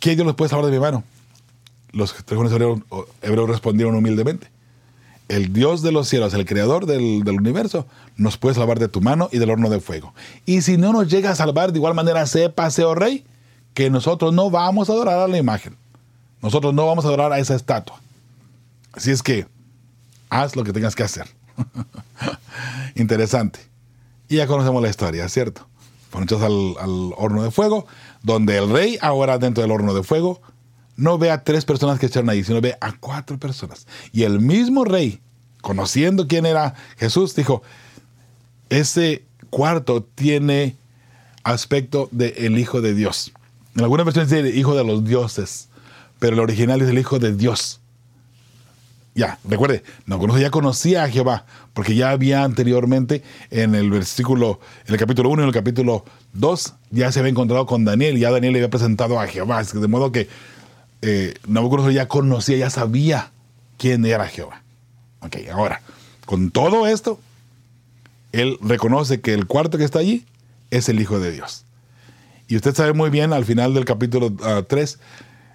¿Quién 0.00 0.16
Dios 0.16 0.26
los 0.26 0.36
puede 0.36 0.48
salvar 0.48 0.64
de 0.64 0.72
mi 0.72 0.80
mano? 0.80 1.04
Los 1.92 2.14
tres 2.24 2.40
hebreos, 2.40 2.80
hebreos 3.20 3.50
respondieron 3.50 3.94
humildemente. 3.94 4.48
El 5.28 5.52
Dios 5.52 5.82
de 5.82 5.90
los 5.90 6.08
cielos, 6.08 6.34
el 6.34 6.44
creador 6.44 6.86
del, 6.86 7.28
universo, 7.28 7.86
nos 8.16 8.36
puede 8.36 8.54
salvar 8.54 8.78
de 8.78 8.88
tu 8.88 9.00
mano 9.00 9.28
y 9.32 9.38
del 9.38 9.50
horno 9.50 9.70
de 9.70 9.80
fuego. 9.80 10.14
Y 10.44 10.62
si 10.62 10.76
no 10.76 10.92
nos 10.92 11.08
llega 11.08 11.30
a 11.30 11.34
salvar, 11.34 11.72
de 11.72 11.78
igual 11.78 11.94
manera, 11.94 12.26
sepa, 12.26 12.68
oh 12.84 12.94
rey, 12.94 13.24
que 13.74 13.90
nosotros 13.90 14.32
no 14.32 14.50
vamos 14.50 14.88
a 14.88 14.92
adorar 14.92 15.18
a 15.18 15.28
la 15.28 15.36
imagen. 15.36 15.76
Nosotros 16.42 16.72
no 16.74 16.86
vamos 16.86 17.04
a 17.04 17.08
adorar 17.08 17.32
a 17.32 17.38
esa 17.40 17.56
estatua. 17.56 18.00
Así 18.92 19.10
es 19.10 19.22
que 19.22 19.46
haz 20.30 20.54
lo 20.54 20.62
que 20.62 20.72
tengas 20.72 20.94
que 20.94 21.02
hacer. 21.02 21.26
Interesante. 22.94 23.58
Y 24.28 24.36
ya 24.36 24.46
conocemos 24.46 24.80
la 24.82 24.88
historia, 24.88 25.28
¿cierto? 25.28 25.66
Fueron 26.10 26.42
al, 26.42 26.74
al 26.82 27.12
horno 27.16 27.42
de 27.42 27.50
fuego, 27.50 27.86
donde 28.22 28.56
el 28.58 28.70
rey, 28.70 28.98
ahora 29.00 29.38
dentro 29.38 29.62
del 29.62 29.72
horno 29.72 29.92
de 29.92 30.02
fuego, 30.02 30.40
no 30.96 31.18
ve 31.18 31.30
a 31.30 31.44
tres 31.44 31.64
personas 31.64 31.98
que 31.98 32.06
echaron 32.06 32.30
ahí, 32.30 32.42
sino 32.42 32.60
ve 32.60 32.76
a 32.80 32.92
cuatro 32.92 33.38
personas. 33.38 33.86
Y 34.12 34.22
el 34.24 34.40
mismo 34.40 34.84
rey, 34.84 35.20
conociendo 35.60 36.26
quién 36.26 36.46
era 36.46 36.74
Jesús, 36.96 37.34
dijo, 37.34 37.62
ese 38.70 39.24
cuarto 39.50 40.02
tiene 40.02 40.76
aspecto 41.44 42.08
del 42.10 42.34
el 42.36 42.58
Hijo 42.58 42.80
de 42.80 42.94
Dios. 42.94 43.32
En 43.74 43.82
algunas 43.82 44.06
versiones 44.06 44.30
dice 44.30 44.56
hijo 44.56 44.74
de 44.74 44.84
los 44.84 45.04
dioses, 45.04 45.68
pero 46.18 46.34
el 46.34 46.40
original 46.40 46.80
es 46.80 46.88
el 46.88 46.98
hijo 46.98 47.18
de 47.18 47.34
Dios. 47.34 47.80
Ya, 49.14 49.38
recuerde, 49.44 49.82
no 50.04 50.38
ya 50.38 50.50
conocía 50.50 51.04
a 51.04 51.08
Jehová, 51.08 51.46
porque 51.72 51.94
ya 51.94 52.10
había 52.10 52.44
anteriormente 52.44 53.22
en 53.50 53.74
el 53.74 53.90
versículo, 53.90 54.60
en 54.86 54.94
el 54.94 55.00
capítulo 55.00 55.30
1 55.30 55.40
y 55.40 55.44
en 55.44 55.48
el 55.48 55.54
capítulo 55.54 56.04
2, 56.34 56.74
ya 56.90 57.10
se 57.12 57.20
había 57.20 57.30
encontrado 57.30 57.64
con 57.64 57.84
Daniel, 57.84 58.18
ya 58.18 58.30
Daniel 58.30 58.52
le 58.52 58.58
había 58.60 58.70
presentado 58.70 59.18
a 59.18 59.26
Jehová, 59.26 59.62
de 59.62 59.88
modo 59.88 60.12
que 60.12 60.28
eh, 61.02 61.34
Nabucodonosor 61.46 61.92
ya 61.92 62.08
conocía, 62.08 62.56
ya 62.56 62.70
sabía 62.70 63.32
quién 63.78 64.04
era 64.04 64.26
Jehová. 64.26 64.62
Ok, 65.20 65.36
ahora, 65.52 65.80
con 66.24 66.50
todo 66.50 66.86
esto, 66.86 67.18
él 68.32 68.58
reconoce 68.60 69.20
que 69.20 69.34
el 69.34 69.46
cuarto 69.46 69.78
que 69.78 69.84
está 69.84 69.98
allí 70.00 70.24
es 70.70 70.88
el 70.88 71.00
Hijo 71.00 71.18
de 71.20 71.32
Dios. 71.32 71.64
Y 72.48 72.56
usted 72.56 72.74
sabe 72.74 72.92
muy 72.92 73.10
bien, 73.10 73.32
al 73.32 73.44
final 73.44 73.74
del 73.74 73.84
capítulo 73.84 74.32
3, 74.68 74.98
ah, 75.00 75.04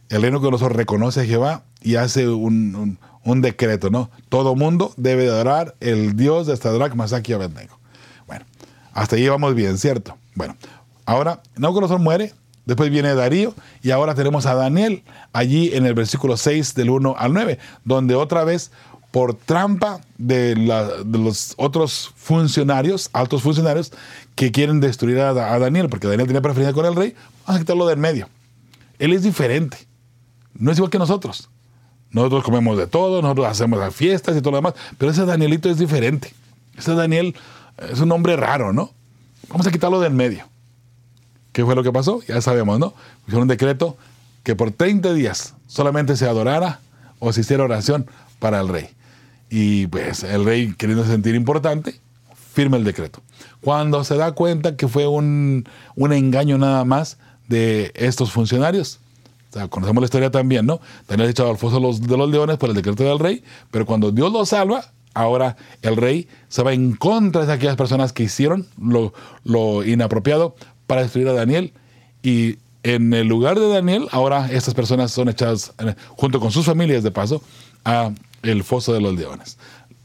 el 0.09 0.21
reino 0.21 0.41
que 0.41 0.51
nosotros 0.51 0.75
reconoce 0.75 1.21
a 1.21 1.25
Jehová 1.25 1.63
y 1.81 1.95
hace 1.95 2.27
un, 2.27 2.97
decreto, 3.23 3.89
¿no? 3.89 4.09
Todo 4.29 4.55
mundo 4.55 4.93
debe 4.97 5.29
adorar 5.29 5.75
el 5.79 6.17
Dios 6.17 6.47
de 6.47 6.57
Sadrach, 6.57 6.93
Masaki 6.95 7.31
y 7.31 7.35
Abednego. 7.35 7.79
Bueno, 8.27 8.45
hasta 8.93 9.15
ahí 9.15 9.27
vamos 9.29 9.55
bien, 9.55 9.77
¿cierto? 9.77 10.17
Bueno, 10.35 10.57
ahora 11.05 11.41
Nabucodonosor 11.55 11.99
muere, 11.99 12.33
después 12.65 12.89
viene 12.89 13.13
Darío 13.15 13.53
y 13.81 13.91
ahora 13.91 14.15
tenemos 14.15 14.45
a 14.45 14.55
Daniel 14.55 15.03
allí 15.33 15.71
en 15.73 15.85
el 15.85 15.93
versículo 15.93 16.37
6 16.37 16.75
del 16.75 16.89
1 16.89 17.15
al 17.17 17.33
9, 17.33 17.59
donde 17.83 18.15
otra 18.15 18.43
vez 18.43 18.71
por 19.11 19.33
trampa 19.33 19.99
de, 20.17 20.55
los 20.55 21.53
otros 21.57 22.11
funcionarios, 22.15 23.09
altos 23.11 23.41
funcionarios, 23.41 23.91
que 24.35 24.51
quieren 24.51 24.79
destruir 24.79 25.19
a, 25.19 25.33
Daniel, 25.33 25.89
porque 25.89 26.07
Daniel 26.07 26.27
tenía 26.27 26.41
preferencia 26.41 26.73
con 26.73 26.85
el 26.85 26.95
rey, 26.95 27.13
vamos 27.45 27.57
a 27.57 27.59
quitarlo 27.59 27.85
del 27.85 27.97
medio. 27.97 28.29
Él 28.99 29.11
es 29.11 29.23
diferente, 29.23 29.77
no 30.53 30.71
es 30.71 30.77
igual 30.77 30.89
que 30.89 30.97
nosotros. 30.97 31.49
Nosotros 32.11 32.43
comemos 32.43 32.77
de 32.77 32.87
todo, 32.87 33.21
nosotros 33.21 33.47
hacemos 33.47 33.79
las 33.79 33.93
fiestas 33.93 34.35
y 34.35 34.41
todo 34.41 34.51
lo 34.51 34.57
demás, 34.57 34.73
pero 34.97 35.11
ese 35.11 35.25
Danielito 35.25 35.69
es 35.69 35.77
diferente. 35.77 36.33
Ese 36.77 36.93
Daniel 36.95 37.35
es 37.89 37.99
un 37.99 38.11
hombre 38.11 38.35
raro, 38.35 38.73
¿no? 38.73 38.91
Vamos 39.49 39.67
a 39.67 39.71
quitarlo 39.71 39.99
del 39.99 40.13
medio. 40.13 40.45
¿Qué 41.51 41.65
fue 41.65 41.75
lo 41.75 41.83
que 41.83 41.91
pasó? 41.91 42.21
Ya 42.27 42.41
sabemos, 42.41 42.79
¿no? 42.79 42.93
Hicieron 43.23 43.43
un 43.43 43.47
decreto 43.47 43.97
que 44.43 44.55
por 44.55 44.71
30 44.71 45.13
días 45.13 45.55
solamente 45.67 46.15
se 46.15 46.25
adorara 46.25 46.79
o 47.19 47.33
se 47.33 47.41
hiciera 47.41 47.63
oración 47.63 48.07
para 48.39 48.59
el 48.61 48.67
rey. 48.67 48.89
Y 49.49 49.87
pues 49.87 50.23
el 50.23 50.45
rey, 50.45 50.73
queriendo 50.77 51.05
sentir 51.05 51.35
importante, 51.35 51.99
firma 52.53 52.77
el 52.77 52.83
decreto. 52.83 53.21
Cuando 53.59 54.03
se 54.03 54.15
da 54.15 54.31
cuenta 54.31 54.75
que 54.75 54.87
fue 54.87 55.07
un, 55.07 55.65
un 55.95 56.13
engaño 56.13 56.57
nada 56.57 56.85
más 56.85 57.17
de 57.47 57.91
estos 57.95 58.31
funcionarios, 58.31 58.99
conocemos 59.69 60.01
la 60.01 60.05
historia 60.05 60.31
también, 60.31 60.65
¿no? 60.65 60.79
Daniel 61.07 61.29
echado 61.29 61.49
al 61.49 61.57
foso 61.57 61.79
de 61.79 62.17
los 62.17 62.29
leones 62.29 62.57
por 62.57 62.69
el 62.69 62.75
decreto 62.75 63.03
del 63.03 63.19
rey, 63.19 63.43
pero 63.69 63.85
cuando 63.85 64.11
Dios 64.11 64.31
lo 64.31 64.45
salva, 64.45 64.85
ahora 65.13 65.57
el 65.81 65.97
rey 65.97 66.27
se 66.47 66.63
va 66.63 66.73
en 66.73 66.95
contra 66.95 67.45
de 67.45 67.53
aquellas 67.53 67.75
personas 67.75 68.13
que 68.13 68.23
hicieron 68.23 68.67
lo, 68.81 69.13
lo 69.43 69.83
inapropiado 69.83 70.55
para 70.91 71.03
destruir 71.03 71.29
a 71.29 71.31
Daniel 71.31 71.71
y 72.21 72.57
en 72.83 73.13
el 73.13 73.25
lugar 73.25 73.57
de 73.57 73.65
Daniel, 73.69 74.09
ahora 74.11 74.51
estas 74.51 74.73
personas 74.73 75.09
son 75.09 75.29
echadas, 75.29 75.71
eh, 75.79 75.95
junto 76.09 76.41
con 76.41 76.51
sus 76.51 76.65
familias 76.65 77.01
de 77.01 77.11
paso, 77.11 77.41
a 77.85 78.11
el 78.43 78.65
foso 78.65 78.91
de 78.91 78.99
los 78.99 79.15
leones. 79.15 79.57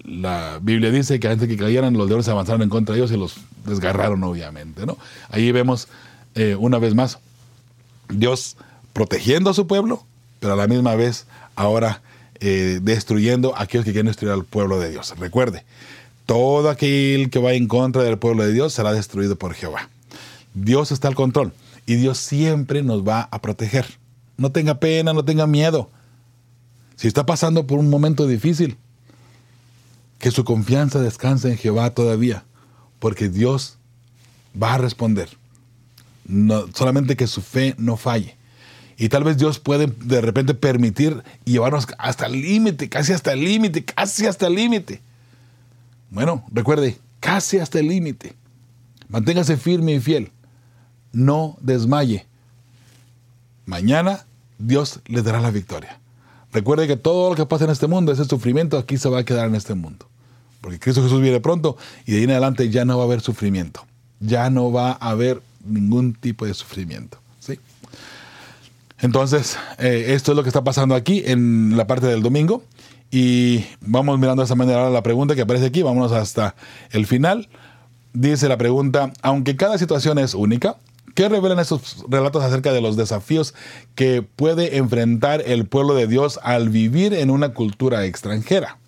La 0.04 0.60
Biblia 0.62 0.92
dice 0.92 1.18
que 1.18 1.26
antes 1.26 1.48
que 1.48 1.56
cayeran, 1.56 1.94
los 1.94 2.06
leones 2.06 2.28
avanzaron 2.28 2.62
en 2.62 2.68
contra 2.68 2.94
de 2.94 3.00
ellos 3.00 3.10
y 3.10 3.16
los 3.16 3.34
desgarraron, 3.66 4.22
obviamente. 4.22 4.86
¿no? 4.86 4.96
Ahí 5.28 5.50
vemos 5.50 5.88
eh, 6.36 6.54
una 6.56 6.78
vez 6.78 6.94
más 6.94 7.18
Dios 8.08 8.56
protegiendo 8.92 9.50
a 9.50 9.54
su 9.54 9.66
pueblo, 9.66 10.04
pero 10.38 10.52
a 10.52 10.56
la 10.56 10.68
misma 10.68 10.94
vez 10.94 11.26
ahora 11.56 12.00
eh, 12.38 12.78
destruyendo 12.80 13.56
a 13.56 13.62
aquellos 13.62 13.84
que 13.84 13.90
quieren 13.90 14.06
destruir 14.06 14.32
al 14.32 14.44
pueblo 14.44 14.78
de 14.78 14.90
Dios. 14.90 15.14
Recuerde, 15.18 15.64
todo 16.26 16.70
aquel 16.70 17.28
que 17.30 17.40
va 17.40 17.54
en 17.54 17.66
contra 17.66 18.04
del 18.04 18.18
pueblo 18.18 18.44
de 18.44 18.52
Dios 18.52 18.72
será 18.72 18.92
destruido 18.92 19.34
por 19.34 19.52
Jehová. 19.52 19.88
Dios 20.56 20.90
está 20.90 21.08
al 21.08 21.14
control 21.14 21.52
y 21.84 21.96
Dios 21.96 22.16
siempre 22.16 22.82
nos 22.82 23.06
va 23.06 23.28
a 23.30 23.42
proteger. 23.42 23.86
No 24.38 24.52
tenga 24.52 24.80
pena, 24.80 25.12
no 25.12 25.22
tenga 25.22 25.46
miedo. 25.46 25.90
Si 26.96 27.06
está 27.06 27.26
pasando 27.26 27.66
por 27.66 27.78
un 27.78 27.90
momento 27.90 28.26
difícil, 28.26 28.78
que 30.18 30.30
su 30.30 30.44
confianza 30.44 30.98
descanse 30.98 31.50
en 31.50 31.58
Jehová 31.58 31.90
todavía, 31.90 32.44
porque 32.98 33.28
Dios 33.28 33.76
va 34.60 34.74
a 34.74 34.78
responder. 34.78 35.28
No, 36.26 36.64
solamente 36.74 37.16
que 37.16 37.26
su 37.26 37.42
fe 37.42 37.74
no 37.76 37.98
falle. 37.98 38.34
Y 38.96 39.10
tal 39.10 39.24
vez 39.24 39.36
Dios 39.36 39.58
puede 39.58 39.88
de 39.88 40.22
repente 40.22 40.54
permitir 40.54 41.22
llevarnos 41.44 41.86
hasta 41.98 42.26
el 42.26 42.40
límite, 42.40 42.88
casi 42.88 43.12
hasta 43.12 43.34
el 43.34 43.44
límite, 43.44 43.84
casi 43.84 44.26
hasta 44.26 44.46
el 44.46 44.54
límite. 44.54 45.02
Bueno, 46.10 46.46
recuerde, 46.50 46.96
casi 47.20 47.58
hasta 47.58 47.78
el 47.78 47.88
límite. 47.88 48.34
Manténgase 49.08 49.58
firme 49.58 49.92
y 49.92 50.00
fiel. 50.00 50.32
No 51.16 51.56
desmaye. 51.62 52.26
Mañana 53.64 54.26
Dios 54.58 55.00
le 55.06 55.22
dará 55.22 55.40
la 55.40 55.50
victoria. 55.50 55.98
Recuerde 56.52 56.86
que 56.86 56.98
todo 56.98 57.30
lo 57.30 57.36
que 57.36 57.46
pasa 57.46 57.64
en 57.64 57.70
este 57.70 57.86
mundo, 57.86 58.12
ese 58.12 58.26
sufrimiento 58.26 58.76
aquí 58.76 58.98
se 58.98 59.08
va 59.08 59.20
a 59.20 59.24
quedar 59.24 59.48
en 59.48 59.54
este 59.54 59.74
mundo. 59.74 60.06
Porque 60.60 60.78
Cristo 60.78 61.02
Jesús 61.02 61.22
viene 61.22 61.40
pronto 61.40 61.78
y 62.04 62.12
de 62.12 62.18
ahí 62.18 62.24
en 62.24 62.32
adelante 62.32 62.68
ya 62.68 62.84
no 62.84 62.98
va 62.98 63.04
a 63.04 63.06
haber 63.06 63.22
sufrimiento. 63.22 63.86
Ya 64.20 64.50
no 64.50 64.70
va 64.70 64.90
a 64.92 65.08
haber 65.08 65.40
ningún 65.64 66.12
tipo 66.12 66.44
de 66.44 66.52
sufrimiento. 66.52 67.16
¿sí? 67.40 67.58
Entonces, 69.00 69.56
eh, 69.78 70.08
esto 70.08 70.32
es 70.32 70.36
lo 70.36 70.42
que 70.42 70.50
está 70.50 70.64
pasando 70.64 70.94
aquí 70.94 71.22
en 71.24 71.78
la 71.78 71.86
parte 71.86 72.08
del 72.08 72.22
domingo. 72.22 72.62
Y 73.10 73.64
vamos 73.80 74.18
mirando 74.18 74.42
de 74.42 74.44
esa 74.44 74.54
manera 74.54 74.90
la 74.90 75.02
pregunta 75.02 75.34
que 75.34 75.40
aparece 75.40 75.64
aquí. 75.64 75.80
Vámonos 75.80 76.12
hasta 76.12 76.56
el 76.90 77.06
final. 77.06 77.48
Dice 78.12 78.50
la 78.50 78.58
pregunta, 78.58 79.14
aunque 79.22 79.56
cada 79.56 79.78
situación 79.78 80.18
es 80.18 80.34
única, 80.34 80.76
¿Qué 81.14 81.28
revelan 81.28 81.58
estos 81.58 82.04
relatos 82.08 82.42
acerca 82.42 82.72
de 82.72 82.80
los 82.80 82.96
desafíos 82.96 83.54
que 83.94 84.22
puede 84.22 84.76
enfrentar 84.76 85.42
el 85.46 85.66
pueblo 85.66 85.94
de 85.94 86.06
Dios 86.06 86.38
al 86.42 86.68
vivir 86.68 87.14
en 87.14 87.30
una 87.30 87.54
cultura 87.54 88.04
extranjera? 88.04 88.78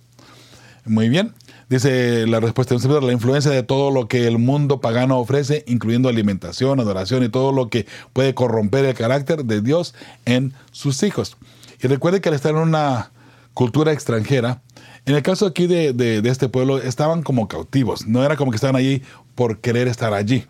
Muy 0.85 1.09
bien. 1.09 1.35
Dice 1.69 2.27
la 2.27 2.41
respuesta 2.41 2.75
de 2.75 3.01
la 3.03 3.13
influencia 3.13 3.51
de 3.51 3.63
todo 3.63 3.91
lo 3.91 4.09
que 4.09 4.27
el 4.27 4.39
mundo 4.39 4.81
pagano 4.81 5.19
ofrece, 5.19 5.65
incluyendo 5.67 6.09
alimentación, 6.09 6.81
adoración 6.81 7.23
y 7.23 7.29
todo 7.29 7.53
lo 7.53 7.69
que 7.69 7.87
puede 8.15 8.35
corromper 8.35 8.87
el 8.87 8.95
carácter 8.95 9.45
de 9.45 9.61
Dios 9.61 9.95
en 10.25 10.55
sus 10.73 11.03
hijos. 11.03 11.37
Y 11.83 11.87
recuerde 11.87 12.23
que 12.23 12.31
al 12.31 12.35
estar 12.35 12.53
en 12.53 12.59
una 12.59 13.11
cultura 13.53 13.93
extranjera, 13.93 14.63
en 15.05 15.15
el 15.15 15.23
caso 15.23 15.45
aquí 15.45 15.67
de, 15.67 15.93
de 15.93 16.27
este 16.29 16.49
pueblo, 16.49 16.79
estaban 16.79 17.23
como 17.23 17.49
cautivos, 17.49 18.07
no 18.07 18.25
era 18.25 18.37
como 18.37 18.51
que 18.51 18.57
estaban 18.57 18.77
allí 18.77 19.03
por 19.35 19.59
querer 19.59 19.89
estar 19.89 20.15
allí. 20.15 20.47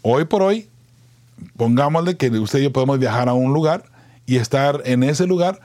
Hoy 0.00 0.24
por 0.24 0.42
hoy, 0.42 0.68
pongámosle 1.56 2.16
que 2.16 2.30
usted 2.30 2.60
y 2.60 2.64
yo 2.64 2.72
podemos 2.72 2.98
viajar 2.98 3.28
a 3.28 3.34
un 3.34 3.52
lugar 3.52 3.84
y 4.26 4.36
estar 4.36 4.82
en 4.84 5.02
ese 5.02 5.26
lugar, 5.26 5.60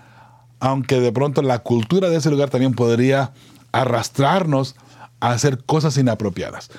aunque 0.59 0.99
de 0.99 1.11
pronto 1.11 1.41
la 1.41 1.59
cultura 1.59 2.09
de 2.09 2.17
ese 2.17 2.29
lugar 2.29 2.49
también 2.49 2.73
podría 2.73 3.31
arrastrarnos 3.71 4.75
a 5.19 5.31
hacer 5.31 5.63
cosas 5.63 5.97
inapropiadas. 5.97 6.69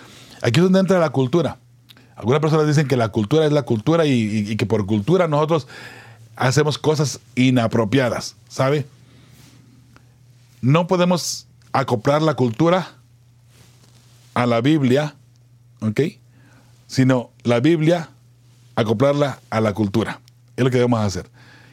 Aquí 0.42 0.60
es 0.60 0.64
donde 0.64 0.80
entra 0.80 0.98
la 0.98 1.10
cultura. 1.10 1.58
Algunas 2.16 2.40
personas 2.40 2.66
dicen 2.66 2.88
que 2.88 2.96
la 2.96 3.10
cultura 3.10 3.46
es 3.46 3.52
la 3.52 3.62
cultura 3.62 4.04
y, 4.06 4.56
que 4.56 4.66
por 4.66 4.86
cultura 4.86 5.28
nosotros 5.28 5.68
hacemos 6.34 6.78
cosas 6.78 7.20
inapropiadas, 7.36 8.34
¿sabe? 8.48 8.86
No 10.60 10.88
podemos 10.88 11.46
acoplar 11.72 12.22
la 12.22 12.34
cultura 12.34 12.88
a 14.34 14.46
la 14.46 14.60
Biblia, 14.60 15.14
¿ok? 15.80 16.00
Sino 16.88 17.30
la 17.44 17.60
Biblia 17.60 18.10
acoplarla 18.78 19.40
a 19.50 19.60
la 19.60 19.74
cultura. 19.74 20.20
Es 20.56 20.62
lo 20.62 20.70
que 20.70 20.76
debemos 20.76 21.00
hacer. 21.00 21.28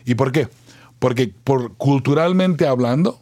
¿Y 0.05 0.15
por 0.15 0.31
qué? 0.31 0.49
Porque 0.97 1.31
por 1.43 1.73
culturalmente 1.75 2.67
hablando, 2.67 3.19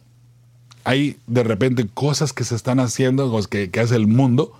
hay 0.84 1.18
de 1.26 1.42
repente 1.42 1.86
cosas 1.92 2.32
que 2.32 2.44
se 2.44 2.54
están 2.54 2.80
haciendo, 2.80 3.38
que, 3.50 3.70
hace 3.78 3.96
el 3.96 4.06
mundo, 4.06 4.54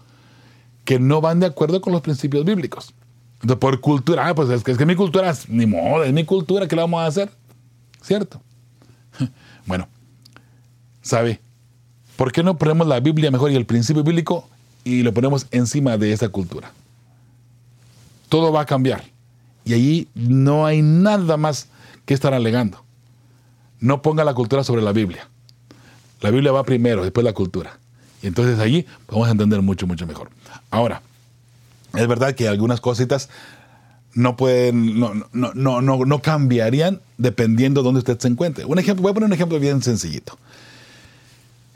que 0.84 0.98
no 0.98 1.22
van 1.22 1.40
de 1.40 1.46
acuerdo 1.46 1.80
con 1.80 1.94
los 1.94 2.02
principios 2.02 2.44
bíblicos. 2.44 2.92
Entonces, 3.36 3.58
por 3.58 3.80
cultura, 3.80 4.28
ah, 4.28 4.34
pues 4.34 4.50
es 4.50 4.62
que, 4.62 4.72
es 4.72 4.78
que 4.78 4.84
mi 4.84 4.94
cultura, 4.94 5.30
es, 5.30 5.48
ni 5.48 5.64
modo, 5.64 6.04
es 6.04 6.12
mi 6.12 6.24
cultura, 6.24 6.68
¿qué 6.68 6.76
le 6.76 6.82
vamos 6.82 7.00
a 7.00 7.06
hacer? 7.06 7.30
¿Cierto? 8.02 8.40
Bueno, 9.66 9.88
¿sabe? 11.00 11.40
¿Por 12.16 12.30
qué 12.30 12.42
no 12.42 12.58
ponemos 12.58 12.86
la 12.86 13.00
Biblia 13.00 13.30
mejor 13.30 13.50
y 13.50 13.56
el 13.56 13.64
principio 13.64 14.02
bíblico 14.02 14.46
y 14.84 15.02
lo 15.02 15.14
ponemos 15.14 15.46
encima 15.50 15.96
de 15.96 16.12
esa 16.12 16.28
cultura? 16.28 16.70
Todo 18.28 18.52
va 18.52 18.60
a 18.60 18.66
cambiar. 18.66 19.13
Y 19.64 19.74
allí 19.74 20.08
no 20.14 20.66
hay 20.66 20.82
nada 20.82 21.36
más 21.36 21.68
que 22.04 22.14
estar 22.14 22.34
alegando. 22.34 22.84
No 23.80 24.02
ponga 24.02 24.24
la 24.24 24.34
cultura 24.34 24.64
sobre 24.64 24.82
la 24.82 24.92
Biblia. 24.92 25.28
La 26.20 26.30
Biblia 26.30 26.52
va 26.52 26.64
primero, 26.64 27.02
después 27.02 27.24
la 27.24 27.32
cultura. 27.32 27.78
Y 28.22 28.26
entonces 28.26 28.58
allí 28.58 28.86
podemos 29.06 29.30
entender 29.30 29.60
mucho, 29.62 29.86
mucho 29.86 30.06
mejor. 30.06 30.30
Ahora, 30.70 31.02
es 31.94 32.06
verdad 32.06 32.34
que 32.34 32.48
algunas 32.48 32.80
cositas 32.80 33.28
no 34.14 34.36
pueden, 34.36 34.98
no, 34.98 35.12
no, 35.32 35.52
no, 35.54 35.80
no 35.80 36.22
cambiarían 36.22 37.00
dependiendo 37.18 37.80
de 37.80 37.84
dónde 37.84 37.98
usted 37.98 38.18
se 38.18 38.28
encuentre. 38.28 38.64
Un 38.64 38.78
ejemplo, 38.78 39.02
voy 39.02 39.10
a 39.10 39.14
poner 39.14 39.26
un 39.26 39.32
ejemplo 39.32 39.58
bien 39.58 39.82
sencillito. 39.82 40.38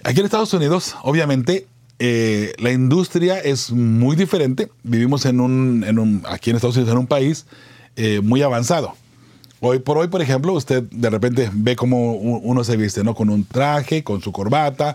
Aquí 0.05 0.20
en 0.20 0.27
Estados 0.27 0.55
Unidos, 0.55 0.94
obviamente, 1.03 1.66
eh, 1.98 2.53
la 2.59 2.70
industria 2.70 3.38
es 3.40 3.72
muy 3.72 4.16
diferente. 4.16 4.70
Vivimos 4.85 5.27
en 5.27 5.40
un, 5.40 5.85
en 5.85 5.98
un, 5.98 6.22
aquí 6.29 6.51
en 6.51 6.57
Estados 6.57 6.77
Unidos, 6.77 6.92
en 6.92 6.98
un 6.98 7.07
país 7.09 7.46
eh, 8.01 8.21
muy 8.21 8.43
avanzado. 8.43 8.95
Hoy 9.59 9.81
por 9.81 9.99
hoy, 9.99 10.07
por 10.07 10.23
ejemplo, 10.23 10.53
usted 10.53 10.85
de 10.85 11.11
repente 11.11 11.51
ve 11.53 11.75
cómo 11.75 12.13
uno 12.13 12.63
se 12.63 12.77
viste, 12.77 13.03
¿no? 13.03 13.13
Con 13.13 13.29
un 13.29 13.45
traje, 13.45 14.05
con 14.05 14.23
su 14.23 14.31
corbata, 14.31 14.95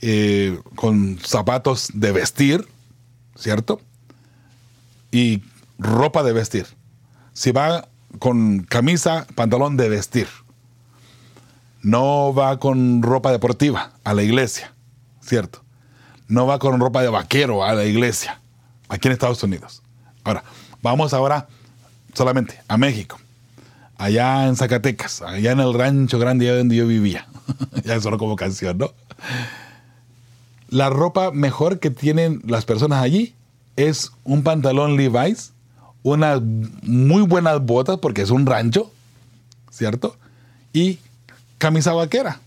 eh, 0.00 0.58
con 0.74 1.18
zapatos 1.18 1.90
de 1.92 2.10
vestir, 2.10 2.66
¿cierto? 3.36 3.82
Y 5.12 5.42
ropa 5.78 6.22
de 6.22 6.32
vestir. 6.32 6.66
Si 7.34 7.52
va 7.52 7.86
con 8.18 8.60
camisa, 8.60 9.26
pantalón 9.34 9.76
de 9.76 9.90
vestir. 9.90 10.28
No 11.82 12.32
va 12.32 12.58
con 12.58 13.02
ropa 13.02 13.30
deportiva 13.30 13.92
a 14.04 14.14
la 14.14 14.22
iglesia, 14.22 14.72
¿cierto? 15.20 15.62
No 16.28 16.46
va 16.46 16.58
con 16.58 16.80
ropa 16.80 17.02
de 17.02 17.08
vaquero 17.10 17.62
a 17.62 17.74
la 17.74 17.84
iglesia, 17.84 18.40
aquí 18.88 19.08
en 19.08 19.12
Estados 19.12 19.42
Unidos. 19.42 19.82
Ahora, 20.24 20.44
vamos 20.80 21.12
ahora 21.12 21.46
solamente 22.14 22.60
a 22.68 22.76
México, 22.76 23.18
allá 23.96 24.46
en 24.46 24.56
Zacatecas, 24.56 25.22
allá 25.22 25.52
en 25.52 25.60
el 25.60 25.74
rancho 25.74 26.18
grande 26.18 26.48
donde 26.56 26.76
yo 26.76 26.86
vivía. 26.86 27.26
ya 27.84 28.00
solo 28.00 28.18
como 28.18 28.36
canción, 28.36 28.78
¿no? 28.78 28.92
La 30.68 30.90
ropa 30.90 31.30
mejor 31.30 31.78
que 31.78 31.90
tienen 31.90 32.42
las 32.44 32.64
personas 32.64 33.02
allí 33.02 33.34
es 33.76 34.12
un 34.24 34.42
pantalón 34.42 34.96
Levi's, 34.96 35.52
unas 36.02 36.40
muy 36.42 37.22
buenas 37.22 37.64
botas 37.64 37.98
porque 37.98 38.22
es 38.22 38.30
un 38.30 38.44
rancho, 38.44 38.90
¿cierto? 39.70 40.16
Y 40.72 40.98
camisa 41.58 41.92
vaquera. 41.92 42.40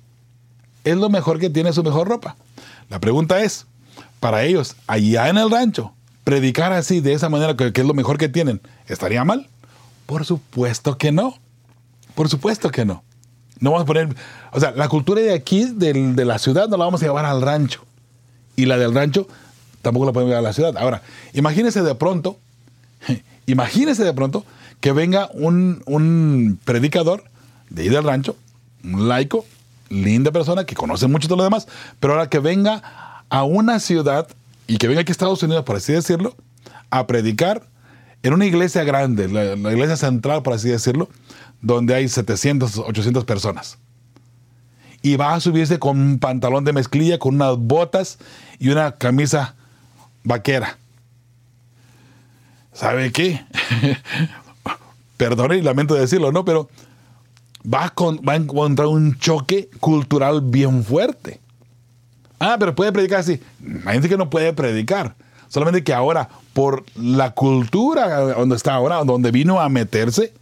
Es 0.83 0.97
lo 0.97 1.09
mejor 1.09 1.39
que 1.39 1.49
tiene 1.49 1.73
su 1.73 1.83
mejor 1.83 2.07
ropa. 2.07 2.35
La 2.89 2.99
pregunta 2.99 3.41
es, 3.41 3.65
para 4.19 4.43
ellos, 4.43 4.75
allá 4.87 5.29
en 5.29 5.37
el 5.37 5.49
rancho, 5.49 5.93
predicar 6.23 6.73
así, 6.73 7.01
de 7.01 7.13
esa 7.13 7.29
manera, 7.29 7.55
que, 7.55 7.71
es 7.73 7.85
lo 7.85 7.93
mejor 7.93 8.17
que 8.17 8.29
tienen, 8.29 8.61
¿estaría 8.87 9.23
mal? 9.23 9.47
Por 10.05 10.25
supuesto 10.25 10.97
que 10.97 11.11
no. 11.11 11.35
Por 12.15 12.29
supuesto 12.29 12.69
que 12.69 12.85
no. 12.85 13.03
No 13.59 13.71
vamos 13.71 13.83
a 13.83 13.85
poner, 13.85 14.15
o 14.51 14.59
sea, 14.59 14.71
la 14.71 14.89
cultura 14.89 15.21
de 15.21 15.33
aquí, 15.33 15.65
de 15.65 16.25
la 16.25 16.39
ciudad, 16.39 16.67
no 16.67 16.77
la 16.77 16.85
vamos 16.85 17.01
a 17.01 17.05
llevar 17.05 17.25
al 17.25 17.41
rancho. 17.41 17.83
Y 18.55 18.65
la 18.65 18.77
del 18.77 18.93
rancho 18.93 19.27
tampoco 19.81 20.05
la 20.05 20.13
pueden 20.13 20.29
llevar 20.29 20.43
a 20.43 20.47
la 20.47 20.53
ciudad. 20.53 20.77
Ahora, 20.77 21.01
imagínese 21.33 21.81
de 21.81 21.95
pronto, 21.95 22.37
imagínese 23.45 24.03
de 24.03 24.13
pronto 24.13 24.45
que 24.79 24.91
venga 24.91 25.29
un, 25.33 25.83
un 25.85 26.59
predicador 26.63 27.23
de 27.69 27.83
ahí 27.83 27.89
del 27.89 28.03
rancho, 28.03 28.35
un 28.83 29.07
laico, 29.07 29.45
linda 29.89 30.31
persona 30.31 30.65
que 30.65 30.75
conoce 30.75 31.07
mucho 31.07 31.27
todo 31.27 31.37
lo 31.37 31.43
demás, 31.43 31.67
pero 31.99 32.13
ahora 32.13 32.29
que 32.29 32.39
venga 32.39 33.23
a 33.29 33.43
una 33.43 33.79
ciudad 33.79 34.27
y 34.71 34.77
que 34.77 34.87
venga 34.87 35.01
aquí 35.01 35.11
a 35.11 35.11
Estados 35.11 35.43
Unidos, 35.43 35.65
por 35.65 35.75
así 35.75 35.91
decirlo, 35.91 36.33
a 36.91 37.05
predicar 37.05 37.63
en 38.23 38.33
una 38.33 38.45
iglesia 38.45 38.85
grande, 38.85 39.27
la, 39.27 39.69
iglesia 39.69 39.97
central, 39.97 40.43
por 40.43 40.53
así 40.53 40.69
decirlo, 40.69 41.09
donde 41.61 41.93
hay 41.93 42.07
700, 42.07 42.77
800 42.77 43.25
personas. 43.25 43.79
Y 45.01 45.17
va 45.17 45.33
a 45.33 45.41
subirse 45.41 45.77
con 45.77 45.99
un 45.99 46.19
pantalón 46.19 46.63
de 46.63 46.71
mezclilla, 46.71 47.19
con 47.19 47.35
unas 47.35 47.57
botas 47.57 48.17
y 48.59 48.69
una 48.69 48.93
camisa 48.93 49.55
vaquera. 50.23 50.77
¿Sabe 52.71 53.11
qué? 53.11 53.43
Perdone 55.17 55.57
y 55.57 55.61
lamento 55.63 55.95
decirlo, 55.95 56.31
¿no? 56.31 56.45
Pero 56.45 56.69
va 57.61 57.87
a, 57.87 57.93
va 58.25 58.33
a 58.33 58.37
encontrar 58.37 58.87
un 58.87 59.17
choque 59.19 59.69
cultural 59.81 60.39
bien 60.39 60.85
fuerte. 60.85 61.41
Ah, 62.41 62.57
pero 62.59 62.73
puede 62.73 62.91
predicar 62.91 63.19
así. 63.19 63.39
Hay 63.85 63.93
gente 63.93 64.09
que 64.09 64.17
no 64.17 64.31
puede 64.31 64.51
predicar. 64.51 65.13
Solamente 65.47 65.83
que 65.83 65.93
ahora, 65.93 66.27
por 66.53 66.83
la 66.95 67.35
cultura 67.35 68.33
donde 68.33 68.55
está 68.55 68.73
ahora, 68.73 69.03
donde 69.03 69.29
vino 69.29 69.61
a 69.61 69.69
meterse, 69.69 70.33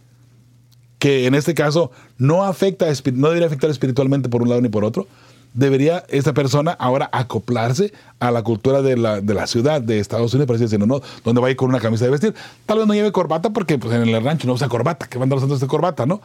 que 0.98 1.26
en 1.26 1.34
este 1.34 1.52
caso 1.52 1.90
no 2.16 2.44
afecta, 2.44 2.86
no 3.12 3.28
debería 3.28 3.48
afectar 3.48 3.68
espiritualmente 3.68 4.30
por 4.30 4.40
un 4.40 4.48
lado 4.48 4.62
ni 4.62 4.70
por 4.70 4.82
otro, 4.82 5.08
debería 5.52 6.02
esta 6.08 6.32
persona 6.32 6.70
ahora 6.70 7.10
acoplarse 7.12 7.92
a 8.18 8.30
la 8.30 8.42
cultura 8.42 8.80
de 8.80 8.96
la, 8.96 9.20
de 9.20 9.34
la 9.34 9.46
ciudad 9.46 9.82
de 9.82 9.98
Estados 9.98 10.32
Unidos, 10.32 10.46
por 10.46 10.56
así 10.56 10.64
decirlo, 10.64 10.86
¿no? 10.86 11.02
Donde 11.22 11.42
va 11.42 11.48
a 11.48 11.50
ir 11.50 11.56
con 11.56 11.68
una 11.68 11.80
camisa 11.80 12.06
de 12.06 12.12
vestir. 12.12 12.34
Tal 12.64 12.78
vez 12.78 12.86
no 12.86 12.94
lleve 12.94 13.12
corbata 13.12 13.50
porque 13.50 13.76
pues, 13.76 13.94
en 13.94 14.08
el 14.08 14.24
rancho 14.24 14.46
no 14.46 14.54
usa 14.54 14.68
corbata, 14.68 15.06
que 15.06 15.18
van 15.18 15.24
a 15.24 15.24
andar 15.24 15.36
usando 15.36 15.54
esta 15.54 15.66
corbata, 15.66 16.06
¿no? 16.06 16.22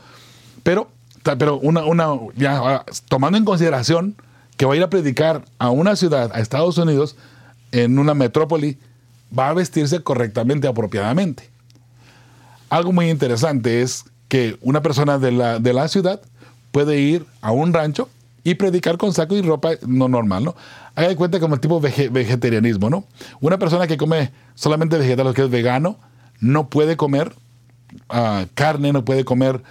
Pero, 0.64 0.90
pero 1.38 1.58
una, 1.58 1.84
una, 1.84 2.18
ya, 2.38 2.86
tomando 3.10 3.38
en 3.38 3.44
consideración 3.44 4.16
que 4.58 4.66
va 4.66 4.74
a 4.74 4.78
ir 4.78 4.84
a 4.84 4.90
predicar 4.90 5.44
a 5.60 5.70
una 5.70 5.96
ciudad, 5.96 6.32
a 6.34 6.40
Estados 6.40 6.78
Unidos, 6.78 7.16
en 7.72 8.00
una 8.00 8.14
metrópoli, 8.14 8.78
va 9.38 9.50
a 9.50 9.54
vestirse 9.54 10.02
correctamente, 10.02 10.68
apropiadamente. 10.68 11.50
Algo 12.70 12.92
muy 12.92 13.10
interesante 13.10 13.82
es 13.82 14.06
que 14.28 14.58
una 14.62 14.82
persona 14.82 15.18
de 15.20 15.32
la, 15.32 15.60
de 15.60 15.74
la 15.74 15.88
ciudad 15.88 16.22
puede 16.72 17.00
ir 17.00 17.26
a 17.42 17.52
un 17.52 17.74
rancho 17.74 18.10
y 18.44 18.56
predicar 18.56 18.98
con 18.98 19.14
saco 19.14 19.36
y 19.36 19.42
ropa 19.42 19.72
no 19.88 20.08
normal, 20.08 20.46
¿no? 20.46 20.56
Haga 20.94 21.10
de 21.10 21.16
cuenta 21.16 21.40
como 21.40 21.56
el 21.56 21.62
tipo 21.62 21.82
vegetarianismo, 21.82 22.90
¿no? 22.90 23.06
Una 23.42 23.58
persona 23.58 23.88
que 23.88 23.98
come 23.98 24.32
solamente 24.54 24.98
vegetales, 24.98 25.34
que 25.34 25.44
es 25.44 25.50
vegano, 25.50 25.98
no 26.40 26.70
puede 26.70 26.96
comer 26.96 27.34
ah, 28.10 28.46
carne, 28.54 28.94
no 28.94 29.04
puede 29.04 29.26
comer 29.26 29.62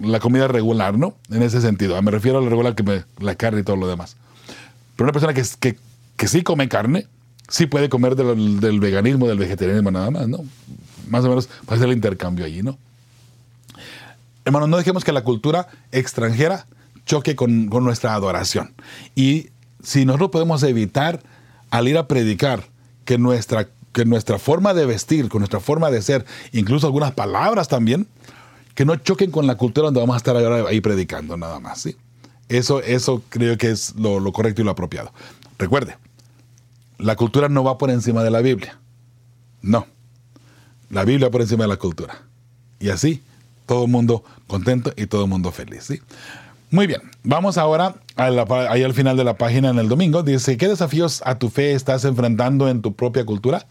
la 0.00 0.20
comida 0.20 0.48
regular, 0.48 0.98
¿no? 0.98 1.14
En 1.30 1.42
ese 1.42 1.60
sentido. 1.60 2.00
Me 2.02 2.10
refiero 2.10 2.38
a 2.38 2.42
la 2.42 2.48
regular 2.48 2.74
que 2.74 2.82
me, 2.82 3.04
la 3.18 3.34
carne 3.34 3.60
y 3.60 3.62
todo 3.62 3.76
lo 3.76 3.88
demás. 3.88 4.16
Pero 4.96 5.04
una 5.04 5.12
persona 5.12 5.34
que, 5.34 5.44
que, 5.60 5.78
que 6.16 6.28
sí 6.28 6.42
come 6.42 6.68
carne, 6.68 7.06
sí 7.48 7.66
puede 7.66 7.88
comer 7.88 8.16
del, 8.16 8.80
veganismo, 8.80 9.28
del 9.28 9.38
vegetarianismo 9.38 9.90
nada 9.90 10.10
más, 10.10 10.28
¿no? 10.28 10.44
Más 11.08 11.24
o 11.24 11.28
menos 11.28 11.48
para 11.64 11.76
hacer 11.76 11.88
el 11.88 11.94
intercambio 11.94 12.44
allí, 12.44 12.62
¿no? 12.62 12.78
Hermanos, 14.44 14.68
no 14.68 14.76
dejemos 14.76 15.04
que 15.04 15.12
la 15.12 15.24
cultura 15.24 15.68
extranjera 15.92 16.66
choque 17.04 17.36
con, 17.36 17.68
con 17.68 17.84
nuestra 17.84 18.14
adoración. 18.14 18.74
Y 19.14 19.50
si 19.82 20.04
nosotros 20.04 20.30
podemos 20.30 20.62
evitar 20.62 21.22
al 21.70 21.88
ir 21.88 21.98
a 21.98 22.08
predicar 22.08 22.64
que 23.04 23.18
nuestra, 23.18 23.68
que 23.92 24.04
nuestra 24.04 24.38
forma 24.38 24.74
de 24.74 24.86
vestir, 24.86 25.28
con 25.28 25.40
nuestra 25.40 25.60
forma 25.60 25.90
de 25.90 26.02
ser, 26.02 26.24
incluso 26.52 26.86
algunas 26.86 27.12
palabras 27.12 27.68
también, 27.68 28.08
que 28.76 28.84
no 28.84 28.94
choquen 28.96 29.30
con 29.30 29.46
la 29.46 29.56
cultura 29.56 29.86
donde 29.86 30.00
vamos 30.00 30.14
a 30.14 30.18
estar 30.18 30.36
ahí 30.36 30.80
predicando 30.82 31.36
nada 31.36 31.58
más. 31.58 31.80
¿sí? 31.80 31.96
Eso, 32.48 32.82
eso 32.82 33.22
creo 33.30 33.56
que 33.56 33.70
es 33.70 33.94
lo, 33.96 34.32
correcto 34.32 34.60
y 34.60 34.64
lo 34.66 34.70
apropiado. 34.70 35.12
Recuerde, 35.58 35.96
la 36.98 37.16
cultura 37.16 37.48
no 37.48 37.64
va 37.64 37.78
por 37.78 37.90
encima 37.90 38.22
de 38.22 38.30
la 38.30 38.42
Biblia. 38.42 38.78
No. 39.62 39.86
La 40.90 41.04
Biblia 41.04 41.30
por 41.30 41.40
encima 41.40 41.64
de 41.64 41.68
la 41.68 41.78
cultura. 41.78 42.22
Y 42.78 42.90
así, 42.90 43.22
todo 43.64 43.86
el 43.86 43.90
mundo 43.90 44.22
contento 44.46 44.92
y 44.94 45.06
todo 45.06 45.24
el 45.24 45.30
mundo 45.30 45.52
feliz. 45.52 45.84
¿sí? 45.84 46.02
Muy 46.70 46.86
bien, 46.86 47.00
vamos 47.24 47.56
ahora 47.56 47.96
ahí 48.16 48.82
al 48.82 48.92
final 48.92 49.16
de 49.16 49.24
la 49.24 49.38
página 49.38 49.70
en 49.70 49.78
el 49.78 49.88
domingo. 49.88 50.22
Dice, 50.22 50.58
¿qué 50.58 50.68
desafíos 50.68 51.22
a 51.24 51.38
tu 51.38 51.48
fe 51.48 51.72
estás 51.72 52.04
enfrentando 52.04 52.68
en 52.68 52.82
tu 52.82 52.94
propia 52.94 53.24
cultura? 53.24 53.66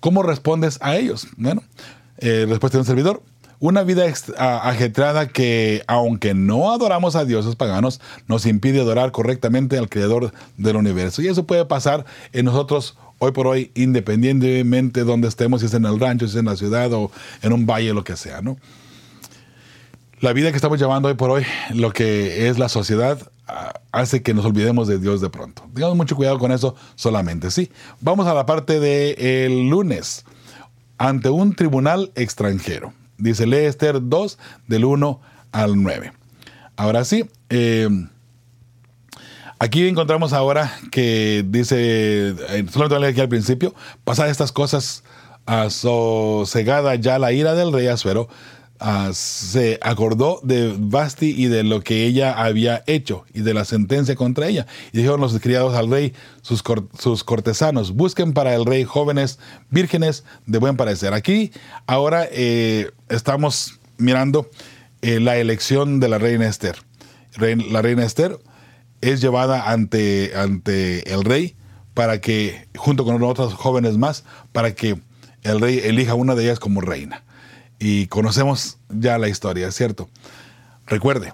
¿Cómo 0.00 0.24
respondes 0.24 0.78
a 0.82 0.96
ellos? 0.96 1.28
Bueno, 1.36 1.62
eh, 2.18 2.46
respuesta 2.48 2.78
de 2.78 2.80
un 2.80 2.86
servidor. 2.86 3.22
Una 3.60 3.82
vida 3.82 4.04
ajetreada 4.38 5.28
que, 5.28 5.84
aunque 5.86 6.32
no 6.32 6.72
adoramos 6.72 7.14
a 7.14 7.26
dioses 7.26 7.56
paganos, 7.56 8.00
nos 8.26 8.46
impide 8.46 8.80
adorar 8.80 9.12
correctamente 9.12 9.76
al 9.76 9.90
Creador 9.90 10.32
del 10.56 10.76
universo. 10.76 11.20
Y 11.20 11.28
eso 11.28 11.44
puede 11.44 11.66
pasar 11.66 12.06
en 12.32 12.46
nosotros 12.46 12.96
hoy 13.18 13.32
por 13.32 13.46
hoy, 13.46 13.70
independientemente 13.74 15.00
de 15.00 15.06
donde 15.06 15.28
estemos, 15.28 15.60
si 15.60 15.66
es 15.66 15.74
en 15.74 15.84
el 15.84 16.00
rancho, 16.00 16.26
si 16.26 16.32
es 16.32 16.38
en 16.38 16.46
la 16.46 16.56
ciudad 16.56 16.90
o 16.94 17.12
en 17.42 17.52
un 17.52 17.66
valle, 17.66 17.92
lo 17.92 18.02
que 18.02 18.16
sea, 18.16 18.40
¿no? 18.40 18.56
La 20.20 20.32
vida 20.32 20.50
que 20.50 20.56
estamos 20.56 20.78
llevando 20.78 21.08
hoy 21.08 21.14
por 21.14 21.30
hoy, 21.30 21.44
lo 21.74 21.92
que 21.92 22.48
es 22.48 22.58
la 22.58 22.70
sociedad, 22.70 23.30
ah, 23.46 23.74
hace 23.92 24.22
que 24.22 24.32
nos 24.32 24.46
olvidemos 24.46 24.88
de 24.88 24.98
Dios 24.98 25.20
de 25.20 25.28
pronto. 25.28 25.68
Tengamos 25.74 25.98
mucho 25.98 26.16
cuidado 26.16 26.38
con 26.38 26.50
eso 26.50 26.76
solamente, 26.94 27.50
¿sí? 27.50 27.70
Vamos 28.00 28.26
a 28.26 28.32
la 28.32 28.46
parte 28.46 28.80
del 28.80 29.68
lunes, 29.68 30.24
ante 30.96 31.28
un 31.28 31.54
tribunal 31.54 32.10
extranjero. 32.14 32.94
Dice, 33.20 33.46
lee 33.46 33.66
Esther 33.66 34.00
2 34.02 34.38
del 34.66 34.84
1 34.84 35.20
al 35.52 35.82
9. 35.82 36.12
Ahora 36.76 37.04
sí, 37.04 37.28
eh, 37.50 37.88
aquí 39.58 39.86
encontramos 39.86 40.32
ahora 40.32 40.72
que 40.90 41.44
dice, 41.46 42.30
eh, 42.30 42.66
solamente 42.70 42.96
voy 42.96 43.04
a 43.06 43.08
aquí 43.08 43.20
al 43.20 43.28
principio, 43.28 43.74
pasadas 44.04 44.30
estas 44.30 44.52
cosas, 44.52 45.04
asosegada 45.46 46.94
ya 46.94 47.18
la 47.18 47.32
ira 47.32 47.54
del 47.54 47.72
rey 47.72 47.86
Asuero, 47.88 48.28
Se 49.12 49.78
acordó 49.82 50.40
de 50.42 50.74
Basti 50.78 51.34
y 51.36 51.46
de 51.46 51.64
lo 51.64 51.82
que 51.82 52.06
ella 52.06 52.32
había 52.32 52.82
hecho 52.86 53.26
y 53.34 53.40
de 53.40 53.52
la 53.52 53.66
sentencia 53.66 54.16
contra 54.16 54.48
ella. 54.48 54.66
Y 54.92 54.98
dijeron 54.98 55.20
los 55.20 55.38
criados 55.38 55.74
al 55.74 55.90
rey, 55.90 56.14
sus, 56.40 56.62
sus 56.98 57.22
cortesanos, 57.24 57.92
busquen 57.92 58.32
para 58.32 58.54
el 58.54 58.64
rey 58.64 58.84
jóvenes 58.84 59.38
vírgenes 59.68 60.24
de 60.46 60.58
buen 60.58 60.78
parecer. 60.78 61.12
Aquí 61.12 61.52
ahora 61.86 62.26
eh, 62.30 62.90
estamos 63.10 63.80
mirando 63.98 64.48
eh, 65.02 65.20
la 65.20 65.36
elección 65.36 66.00
de 66.00 66.08
la 66.08 66.16
reina 66.18 66.48
Esther. 66.48 66.76
La 67.38 67.82
reina 67.82 68.04
Esther 68.04 68.38
es 69.02 69.20
llevada 69.20 69.70
ante, 69.70 70.32
ante 70.34 71.12
el 71.12 71.24
rey 71.24 71.54
para 71.92 72.20
que, 72.22 72.66
junto 72.76 73.04
con 73.04 73.22
otros 73.22 73.52
jóvenes 73.52 73.98
más, 73.98 74.24
para 74.52 74.74
que 74.74 74.98
el 75.42 75.60
rey 75.60 75.80
elija 75.84 76.14
una 76.14 76.34
de 76.34 76.44
ellas 76.44 76.58
como 76.58 76.80
reina 76.80 77.24
y 77.80 78.06
conocemos 78.06 78.78
ya 78.90 79.18
la 79.18 79.28
historia, 79.28 79.72
¿cierto? 79.72 80.08
Recuerde, 80.86 81.32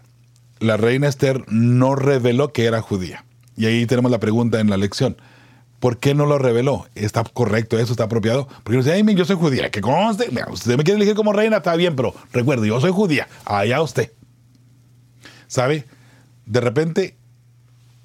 la 0.60 0.76
reina 0.76 1.08
Esther 1.08 1.44
no 1.48 1.96
reveló 1.96 2.52
que 2.52 2.64
era 2.64 2.80
judía. 2.80 3.24
Y 3.56 3.66
ahí 3.66 3.84
tenemos 3.86 4.10
la 4.10 4.20
pregunta 4.20 4.60
en 4.60 4.70
la 4.70 4.76
lección. 4.76 5.16
¿Por 5.80 5.98
qué 5.98 6.14
no 6.14 6.24
lo 6.24 6.38
reveló? 6.38 6.86
¿Está 6.94 7.24
correcto 7.24 7.78
eso? 7.78 7.92
¿Está 7.92 8.04
apropiado? 8.04 8.48
Porque 8.62 8.78
dice, 8.78 8.92
ay, 8.92 9.14
yo 9.14 9.24
soy 9.24 9.36
judía. 9.36 9.70
Que 9.70 9.80
conste, 9.80 10.30
usted 10.50 10.76
me 10.76 10.84
quiere 10.84 10.96
elegir 10.96 11.16
como 11.16 11.32
reina, 11.32 11.58
está 11.58 11.74
bien, 11.74 11.96
pero 11.96 12.14
recuerde, 12.32 12.68
yo 12.68 12.80
soy 12.80 12.92
judía. 12.92 13.28
Allá 13.44 13.82
usted. 13.82 14.12
¿Sabe? 15.48 15.84
De 16.46 16.60
repente 16.60 17.16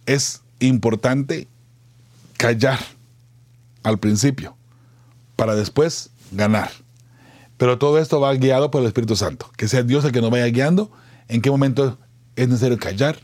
es 0.05 0.41
importante 0.59 1.47
callar 2.37 2.79
al 3.83 3.99
principio 3.99 4.57
para 5.35 5.55
después 5.55 6.09
ganar. 6.31 6.71
Pero 7.61 7.77
todo 7.77 7.99
esto 7.99 8.19
va 8.19 8.33
guiado 8.33 8.71
por 8.71 8.81
el 8.81 8.87
Espíritu 8.87 9.15
Santo. 9.15 9.45
Que 9.55 9.67
sea 9.67 9.83
Dios 9.83 10.03
el 10.03 10.11
que 10.11 10.19
nos 10.19 10.31
vaya 10.31 10.47
guiando 10.47 10.89
en 11.27 11.41
qué 11.43 11.51
momento 11.51 11.99
es 12.35 12.47
necesario 12.47 12.79
callar 12.79 13.19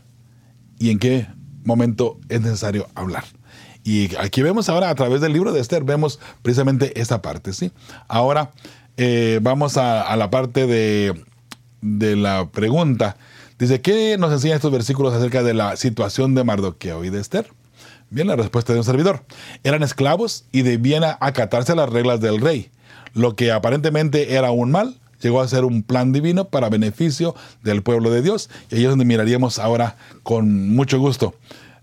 y 0.78 0.90
en 0.90 1.00
qué 1.00 1.26
momento 1.64 2.20
es 2.28 2.40
necesario 2.40 2.86
hablar. 2.94 3.24
Y 3.82 4.14
aquí 4.14 4.42
vemos 4.42 4.68
ahora 4.68 4.90
a 4.90 4.94
través 4.94 5.20
del 5.20 5.32
libro 5.32 5.50
de 5.50 5.58
Esther, 5.58 5.82
vemos 5.82 6.20
precisamente 6.42 7.00
esta 7.00 7.20
parte. 7.20 7.52
¿sí? 7.52 7.72
Ahora 8.06 8.52
eh, 8.96 9.40
vamos 9.42 9.76
a, 9.76 10.14
la 10.14 10.30
parte 10.30 10.68
de, 10.68 11.20
de 11.80 12.14
la 12.14 12.48
pregunta. 12.48 13.16
Dice, 13.58 13.80
¿qué 13.80 14.18
nos 14.18 14.32
enseñan 14.32 14.54
estos 14.54 14.70
versículos 14.70 15.14
acerca 15.14 15.42
de 15.42 15.54
la 15.54 15.74
situación 15.74 16.36
de 16.36 16.44
Mardoqueo 16.44 17.04
y 17.04 17.10
de 17.10 17.18
Esther? 17.18 17.50
Bien, 18.10 18.28
la 18.28 18.36
respuesta 18.36 18.72
de 18.72 18.78
un 18.78 18.84
servidor. 18.84 19.24
Eran 19.64 19.82
esclavos 19.82 20.44
y 20.52 20.62
debían 20.62 21.02
acatarse 21.02 21.72
a 21.72 21.74
las 21.74 21.90
reglas 21.90 22.20
del 22.20 22.40
rey 22.40 22.70
lo 23.14 23.36
que 23.36 23.52
aparentemente 23.52 24.34
era 24.34 24.50
un 24.50 24.70
mal, 24.70 24.96
llegó 25.20 25.40
a 25.40 25.48
ser 25.48 25.64
un 25.64 25.82
plan 25.82 26.12
divino 26.12 26.46
para 26.46 26.68
beneficio 26.68 27.34
del 27.62 27.82
pueblo 27.82 28.10
de 28.10 28.22
Dios. 28.22 28.50
Y 28.70 28.76
ahí 28.76 28.84
es 28.84 28.90
donde 28.90 29.04
miraríamos 29.04 29.58
ahora 29.58 29.96
con 30.22 30.74
mucho 30.74 30.98
gusto 30.98 31.34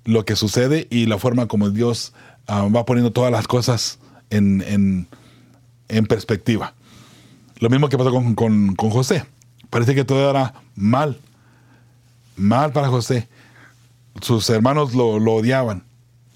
lo 0.06 0.24
que 0.24 0.36
sucede 0.36 0.88
y 0.90 1.08
la 1.08 1.18
forma 1.18 1.48
como 1.48 1.70
Dios 1.70 2.14
ah, 2.48 2.68
va 2.74 2.86
poniendo 2.86 3.12
todas 3.12 3.32
las 3.32 3.48
cosas 3.48 4.00
en, 4.30 5.08
perspectiva. 6.08 6.74
Lo 7.60 7.70
mismo 7.70 7.90
que 7.90 7.98
pasó 7.98 8.12
con, 8.12 8.76
José. 8.76 9.26
Parece 9.70 9.96
que 9.96 10.06
todo 10.06 10.30
era 10.30 10.54
mal. 10.76 11.20
Mal 12.36 12.72
para 12.72 12.90
José. 12.90 13.28
Sus 14.22 14.50
hermanos 14.50 14.94
lo, 14.94 15.16
odiaban. 15.16 15.84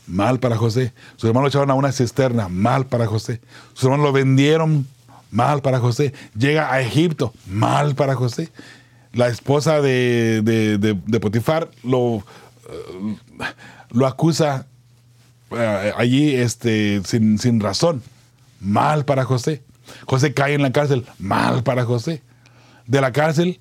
Mal 0.10 0.40
para 0.40 0.58
José. 0.58 0.94
Sus 1.16 1.30
hermanos 1.30 1.46
lo 1.46 1.50
echaron 1.50 1.72
a 1.72 1.76
una 1.76 1.92
cisterna. 1.92 2.50
Mal 2.50 2.86
para 2.88 3.06
José. 3.06 3.42
Sus 3.74 3.86
hermanos 3.86 4.06
lo 4.06 4.12
vendieron. 4.12 4.88
Mal 5.32 5.62
para 5.62 5.80
José. 5.80 6.14
Llega 6.38 6.74
a 6.74 6.82
Egipto. 6.82 7.34
Mal 7.48 7.96
para 7.96 8.16
José. 8.16 8.50
La 9.14 9.28
esposa 9.28 9.82
de, 9.82 10.42
de 10.42 11.20
Potifar 11.20 11.70
lo, 11.84 12.24
eh, 12.70 13.16
lo 13.92 14.06
acusa 14.06 14.68
eh, 15.52 15.94
allí 15.98 16.36
este, 16.36 17.02
sin, 17.04 17.60
razón. 17.60 18.04
Mal 18.60 19.06
para 19.06 19.26
José. 19.26 19.64
José 20.06 20.34
cae 20.34 20.54
en 20.54 20.62
la 20.62 20.72
cárcel. 20.72 21.06
Mal 21.18 21.64
para 21.64 21.86
José. 21.86 22.22
De 22.86 23.02
la 23.02 23.12
cárcel 23.12 23.60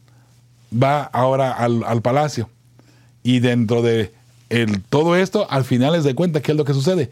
va 0.70 1.02
ahora 1.02 1.52
al, 1.52 2.02
palacio. 2.02 2.50
Y 3.22 3.40
dentro 3.40 3.82
de 3.82 4.12
el, 4.50 4.82
todo 4.82 5.16
esto, 5.16 5.50
al 5.50 5.64
final 5.64 5.92
les 5.92 6.04
de 6.04 6.14
cuenta 6.14 6.40
qué 6.40 6.52
es 6.52 6.58
lo 6.58 6.64
que 6.64 6.74
sucede. 6.74 7.10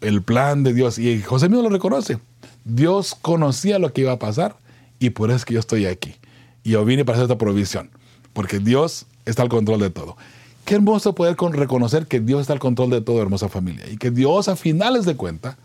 El 0.00 0.22
plan 0.22 0.62
de 0.62 0.74
Dios. 0.74 0.98
Y 0.98 1.22
José 1.22 1.48
mismo 1.48 1.62
lo 1.62 1.70
reconoce. 1.70 2.18
Dios 2.64 3.16
conocía 3.20 3.78
lo 3.78 3.92
que 3.92 4.02
iba 4.02 4.12
a 4.12 4.18
pasar 4.18 4.56
y 4.98 5.10
por 5.10 5.30
eso 5.30 5.36
es 5.36 5.44
que 5.44 5.54
yo 5.54 5.60
estoy 5.60 5.86
aquí. 5.86 6.16
Y 6.64 6.70
yo 6.70 6.84
vine 6.84 7.04
para 7.04 7.16
hacer 7.16 7.24
esta 7.24 7.38
provisión. 7.38 7.90
Porque 8.32 8.58
Dios 8.58 9.06
está 9.24 9.42
al 9.42 9.48
control 9.48 9.80
de 9.80 9.90
todo. 9.90 10.16
Qué 10.64 10.74
hermoso 10.74 11.14
poder 11.14 11.36
reconocer 11.52 12.06
que 12.06 12.20
Dios 12.20 12.40
está 12.40 12.52
al 12.52 12.58
control 12.58 12.90
de 12.90 13.00
todo, 13.00 13.22
hermosa 13.22 13.48
familia. 13.48 13.88
Y 13.88 13.96
que 13.96 14.10
Dios, 14.10 14.48
a 14.48 14.56
finales 14.56 15.04
de 15.04 15.14
cuenta, 15.14 15.56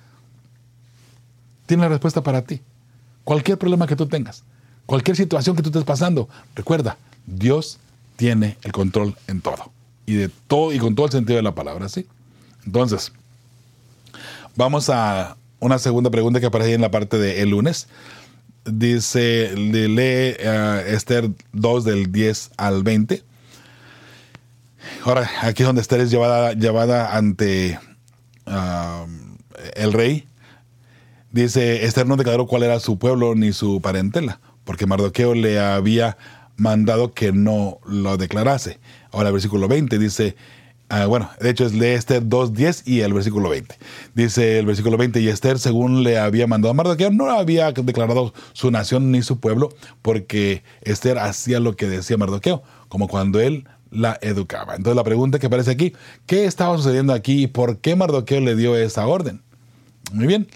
tiene 1.65 1.83
la 1.83 1.89
respuesta 1.89 2.21
para 2.21 2.43
ti. 2.43 2.61
Cualquier 3.23 3.57
problema 3.57 3.87
que 3.87 3.95
tú 3.95 4.05
tengas, 4.05 4.43
cualquier 4.85 5.17
situación 5.17 5.55
que 5.55 5.63
tú 5.63 5.69
estés 5.69 5.83
pasando, 5.83 6.29
recuerda, 6.55 6.97
Dios 7.25 7.79
tiene 8.15 8.57
el 8.63 8.71
control 8.71 9.15
en 9.27 9.41
todo. 9.41 9.71
Y 10.11 10.15
de 10.15 10.29
todo, 10.47 10.73
y 10.73 10.77
con 10.77 10.93
todo 10.93 11.05
el 11.05 11.11
sentido 11.13 11.37
de 11.37 11.41
la 11.41 11.55
palabra, 11.55 11.87
¿sí? 11.87 12.05
Entonces, 12.65 13.13
vamos 14.57 14.89
a 14.89 15.37
una 15.61 15.79
segunda 15.79 16.09
pregunta 16.09 16.41
que 16.41 16.47
aparece 16.47 16.73
en 16.73 16.81
la 16.81 16.91
parte 16.91 17.17
de 17.17 17.41
el 17.41 17.51
lunes. 17.51 17.87
Dice, 18.65 19.55
lee 19.55 20.35
uh, 20.45 20.79
Esther 20.85 21.29
2 21.53 21.85
del 21.85 22.11
10 22.11 22.51
al 22.57 22.83
20. 22.83 23.23
Ahora, 25.05 25.29
aquí 25.43 25.63
es 25.63 25.67
donde 25.67 25.81
Esther 25.81 26.01
es 26.01 26.11
llevada, 26.11 26.51
llevada 26.55 27.15
ante 27.15 27.79
um, 28.45 29.37
el 29.75 29.93
rey. 29.93 30.27
Dice, 31.31 31.85
Esther 31.85 32.05
no 32.05 32.17
declaró 32.17 32.47
cuál 32.47 32.63
era 32.63 32.81
su 32.81 32.99
pueblo 32.99 33.33
ni 33.33 33.53
su 33.53 33.79
parentela, 33.79 34.41
porque 34.65 34.87
Mardoqueo 34.87 35.35
le 35.35 35.57
había 35.57 36.17
mandado 36.61 37.13
que 37.13 37.31
no 37.31 37.79
lo 37.85 38.17
declarase. 38.17 38.79
Ahora 39.11 39.29
el 39.29 39.33
versículo 39.33 39.67
20 39.67 39.97
dice, 39.97 40.35
ah, 40.89 41.07
bueno, 41.07 41.29
de 41.39 41.49
hecho 41.49 41.65
es 41.65 41.73
lee 41.73 41.87
Esther 41.87 42.23
2.10 42.23 42.83
y 42.85 43.01
el 43.01 43.13
versículo 43.13 43.49
20. 43.49 43.75
Dice 44.13 44.59
el 44.59 44.67
versículo 44.67 44.95
20, 44.95 45.19
y 45.21 45.27
Esther, 45.27 45.57
según 45.57 46.03
le 46.03 46.19
había 46.19 46.45
mandado 46.45 46.71
a 46.71 46.75
Mardoqueo, 46.75 47.09
no 47.09 47.31
había 47.31 47.71
declarado 47.71 48.33
su 48.53 48.69
nación 48.69 49.11
ni 49.11 49.23
su 49.23 49.39
pueblo, 49.39 49.69
porque 50.03 50.63
Esther 50.81 51.17
hacía 51.17 51.59
lo 51.59 51.75
que 51.75 51.87
decía 51.87 52.17
Mardoqueo, 52.17 52.61
como 52.89 53.07
cuando 53.07 53.39
él 53.39 53.67
la 53.89 54.19
educaba. 54.21 54.75
Entonces 54.75 54.95
la 54.95 55.03
pregunta 55.03 55.39
que 55.39 55.47
aparece 55.47 55.71
aquí, 55.71 55.93
¿qué 56.27 56.45
estaba 56.45 56.77
sucediendo 56.77 57.11
aquí 57.11 57.43
y 57.43 57.47
por 57.47 57.79
qué 57.79 57.95
Mardoqueo 57.95 58.39
le 58.39 58.55
dio 58.55 58.77
esa 58.77 59.07
orden? 59.07 59.41
Muy 60.13 60.27
bien. 60.27 60.47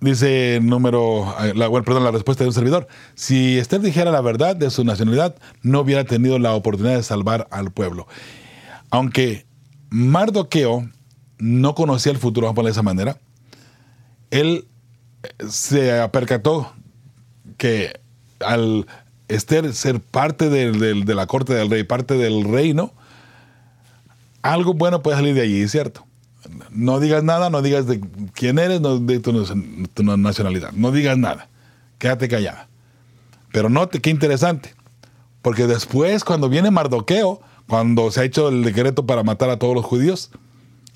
Dice 0.00 0.60
número, 0.62 1.34
eh, 1.40 1.52
la, 1.54 1.70
perdón, 1.82 2.04
la 2.04 2.10
respuesta 2.10 2.44
de 2.44 2.48
un 2.48 2.54
servidor. 2.54 2.88
Si 3.14 3.58
Esther 3.58 3.80
dijera 3.80 4.10
la 4.10 4.20
verdad 4.20 4.56
de 4.56 4.70
su 4.70 4.84
nacionalidad, 4.84 5.36
no 5.62 5.80
hubiera 5.80 6.04
tenido 6.04 6.38
la 6.38 6.54
oportunidad 6.54 6.96
de 6.96 7.02
salvar 7.02 7.48
al 7.50 7.70
pueblo. 7.70 8.06
Aunque 8.90 9.46
Mardoqueo 9.90 10.88
no 11.38 11.74
conocía 11.74 12.12
el 12.12 12.18
futuro, 12.18 12.46
vamos 12.46 12.62
a 12.62 12.66
de 12.66 12.70
esa 12.70 12.82
manera, 12.82 13.18
él 14.30 14.66
eh, 15.22 15.46
se 15.48 16.08
percató 16.08 16.72
que 17.56 18.00
al 18.40 18.86
Esther 19.28 19.74
ser 19.74 20.00
parte 20.00 20.48
de 20.48 21.14
la 21.14 21.26
corte 21.26 21.54
del 21.54 21.70
rey, 21.70 21.82
parte 21.82 22.14
del 22.14 22.44
reino, 22.44 22.92
algo 24.42 24.74
bueno 24.74 25.02
puede 25.02 25.16
salir 25.16 25.34
de 25.34 25.42
allí, 25.42 25.68
¿cierto? 25.68 26.07
No 26.70 27.00
digas 27.00 27.24
nada, 27.24 27.50
no 27.50 27.62
digas 27.62 27.86
de 27.86 28.00
quién 28.34 28.58
eres, 28.58 28.80
no 28.80 28.98
de 28.98 29.20
tu, 29.20 29.32
nacionalidad, 30.02 30.72
no 30.72 30.90
digas 30.92 31.18
nada, 31.18 31.48
quédate 31.98 32.28
callada. 32.28 32.68
Pero 33.52 33.68
note 33.68 34.00
qué 34.00 34.10
interesante, 34.10 34.74
porque 35.42 35.66
después 35.66 36.24
cuando 36.24 36.48
viene 36.48 36.70
Mardoqueo, 36.70 37.40
cuando 37.68 38.10
se 38.10 38.20
ha 38.20 38.24
hecho 38.24 38.48
el 38.48 38.62
decreto 38.62 39.06
para 39.06 39.22
matar 39.22 39.50
a 39.50 39.58
todos 39.58 39.74
los 39.74 39.84
judíos, 39.84 40.30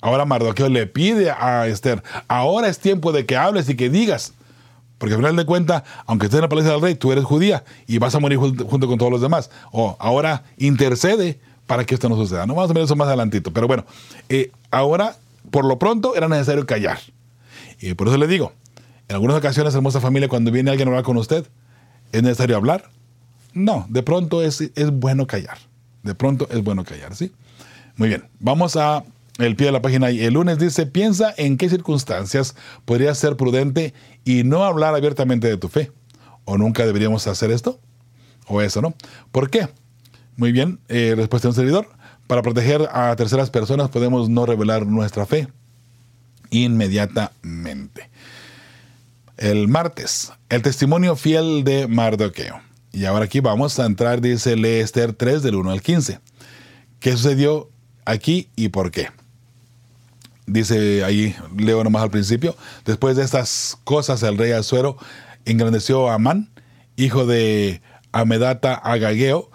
ahora 0.01 0.25
Mardoqueo 0.25 0.69
le 0.69 0.87
pide 0.87 1.31
a 1.31 1.67
Esther, 1.67 2.03
ahora 2.29 2.69
es 2.69 2.79
tiempo 2.79 3.13
de 3.13 3.27
que 3.27 3.37
hables 3.37 3.69
y 3.69 3.77
que 3.77 3.91
digas, 3.91 4.35
porque 5.03 5.15
al 5.15 5.21
final 5.21 5.35
de 5.35 5.45
cuentas, 5.45 5.83
aunque 6.07 6.27
estés 6.27 6.39
en 6.39 6.43
la 6.43 6.49
palacio 6.49 6.71
del 6.71 6.81
rey, 6.81 6.95
tú 6.95 7.11
eres 7.11 7.25
judía 7.25 7.65
y 7.89 7.99
vas 7.99 8.15
a 8.15 8.21
morir 8.21 8.39
junto 8.39 8.87
con 8.87 8.99
todos 8.99 9.11
los 9.11 9.21
demás. 9.21 9.51
O 9.73 9.97
ahora 9.99 10.45
intercede 10.59 11.41
para 11.67 11.85
que 11.85 11.95
esto 11.95 12.09
no 12.09 12.15
suceda. 12.15 12.47
No 12.47 12.55
vamos 12.55 12.71
a 12.71 12.75
ver 12.75 12.85
eso 12.85 12.95
más 12.95 13.09
adelantito. 13.09 13.53
Pero 13.53 13.67
bueno, 13.67 13.85
eh, 14.29 14.53
ahora, 14.71 15.17
por 15.53 15.65
lo 15.65 15.79
pronto, 15.79 16.17
era 16.17 16.27
necesario 16.27 16.67
callar. 16.67 16.99
Y 17.81 17.95
por 17.95 18.09
eso 18.09 18.17
le 18.17 18.27
digo, 18.27 18.53
en 19.07 19.15
algunas 19.15 19.37
ocasiones, 19.37 19.75
hermosa 19.75 20.01
familia, 20.01 20.29
cuando 20.29 20.51
viene 20.51 20.71
alguien 20.71 20.89
a 20.89 20.91
hablar 20.91 21.05
con 21.05 21.17
usted, 21.17 21.47
¿es 22.11 22.23
necesario 22.23 22.57
hablar? 22.57 22.91
No, 23.55 23.87
de 23.89 24.03
pronto 24.03 24.43
es, 24.43 24.61
es 24.61 24.91
bueno 24.91 25.27
callar. 25.27 25.59
De 26.03 26.15
pronto 26.15 26.49
es 26.51 26.65
bueno 26.65 26.85
callar, 26.85 27.15
¿sí? 27.15 27.33
Muy 27.97 28.09
bien, 28.09 28.25
vamos 28.41 28.77
a 28.77 29.05
el 29.39 29.57
pie 29.57 29.67
de 29.67 29.73
la 29.73 29.83
página 29.83 30.11
el 30.11 30.35
lunes 30.35 30.59
dice, 30.59 30.87
piensa 30.87 31.35
en 31.37 31.57
qué 31.57 31.69
circunstancias 31.69 32.55
podrías 32.85 33.19
ser 33.19 33.37
prudente 33.37 33.95
y 34.25 34.45
no 34.45 34.65
hablar 34.65 34.95
abiertamente 34.95 35.49
de 35.49 35.57
tu 35.57 35.69
fe. 35.69 35.91
¿O 36.45 36.59
nunca 36.59 36.85
deberíamos 36.85 37.27
hacer 37.27 37.51
esto? 37.51 37.81
¿O 38.47 38.61
eso, 38.61 38.83
no? 38.83 38.95
¿Por 39.31 39.49
qué? 39.49 39.69
Muy 40.37 40.53
bien, 40.53 40.81
eh, 40.89 41.15
respuesta 41.17 41.49
de 41.49 41.51
un 41.51 41.55
servidor. 41.55 41.89
Para 42.33 42.41
proteger 42.41 42.89
a 42.91 43.15
terceras 43.15 43.51
personas 43.51 43.91
podemos 43.91 44.31
no 44.31 44.47
revelar 44.47 44.87
nuestra 44.87 45.27
fe 45.27 45.49
inmediatamente. 46.49 48.09
El 49.37 49.69
martes, 49.69 50.33
el 50.49 50.63
testimonio 50.63 51.15
fiel 51.15 51.63
de 51.63 51.89
Mardoqueo. 51.89 52.63
Y 52.91 53.05
ahora 53.05 53.27
aquí 53.27 53.41
vamos 53.41 53.79
a 53.79 53.85
entrar, 53.85 54.23
dice 54.23 54.57
Lee 54.57 54.81
Esther 54.81 55.13
3 55.13 55.43
del 55.43 55.57
1 55.57 55.73
al 55.73 55.83
15. 55.83 56.21
¿Qué 57.01 57.13
sucedió 57.13 57.69
aquí 58.07 58.49
y 58.57 58.71
por 58.71 58.91
qué? 58.91 59.11
dice 60.47 61.05
ahí, 61.05 61.37
leo 61.55 61.85
nomás 61.85 62.03
al 62.03 62.11
principio, 62.11 62.57
después 62.87 63.15
de 63.15 63.25
estas 63.25 63.77
cosas 63.85 64.23
el 64.23 64.39
rey 64.39 64.53
Azuero 64.53 64.97
engrandeció 65.45 66.09
a 66.09 66.15
Amán, 66.15 66.49
hijo 66.97 67.27
de 67.27 67.83
Amedata 68.11 68.73
Agageo, 68.73 69.51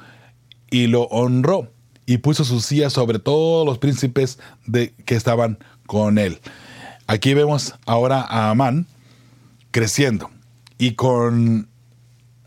y 0.70 0.86
lo 0.86 1.06
honró 1.06 1.72
y 2.08 2.18
puso 2.18 2.44
su 2.44 2.60
silla 2.60 2.90
sobre 2.90 3.20
todos 3.20 3.64
los 3.66 3.78
príncipes 3.78 4.40
de, 4.66 4.96
que 5.06 5.14
estaban 5.14 5.60
con 5.86 6.18
él. 6.18 6.40
Aquí 7.06 7.36
vemos 7.36 7.76
ahora 7.86 8.22
a 8.22 8.50
Amán 8.50 8.88
creciendo 9.70 10.32
y 10.80 10.94
con 10.94 11.70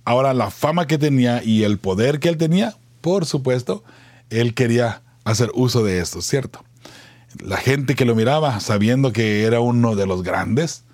ahora 0.04 0.34
la 0.34 0.50
fama 0.50 0.88
que 0.88 0.98
tenía 0.98 1.44
y 1.44 1.62
el 1.62 1.78
poder 1.78 2.18
que 2.18 2.28
él 2.28 2.36
tenía, 2.36 2.74
por 3.00 3.24
supuesto, 3.24 3.84
él 4.30 4.54
quería 4.54 5.02
hacer 5.22 5.52
uso 5.54 5.84
de 5.84 6.00
esto, 6.00 6.20
¿cierto? 6.20 6.64
la 7.38 7.56
gente 7.56 7.94
que 7.94 8.04
lo 8.04 8.14
miraba, 8.14 8.58
sabiendo 8.60 9.12
que 9.12 9.44
era 9.44 9.60
uno 9.60 9.94
de 9.94 10.06
los 10.06 10.22
grandes, 10.22 10.84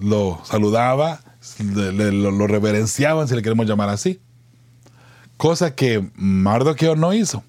lo 0.00 0.40
saludaba, 0.44 1.20
lo, 1.58 2.46
reverenciaban, 2.46 3.28
si 3.28 3.34
le 3.34 3.42
queremos 3.42 3.66
llamar 3.66 3.90
así. 3.90 4.20
Cosa 5.36 5.74
que 5.74 6.08
Mardoqueo 6.14 6.96
no 6.96 7.12
hizo. 7.12 7.42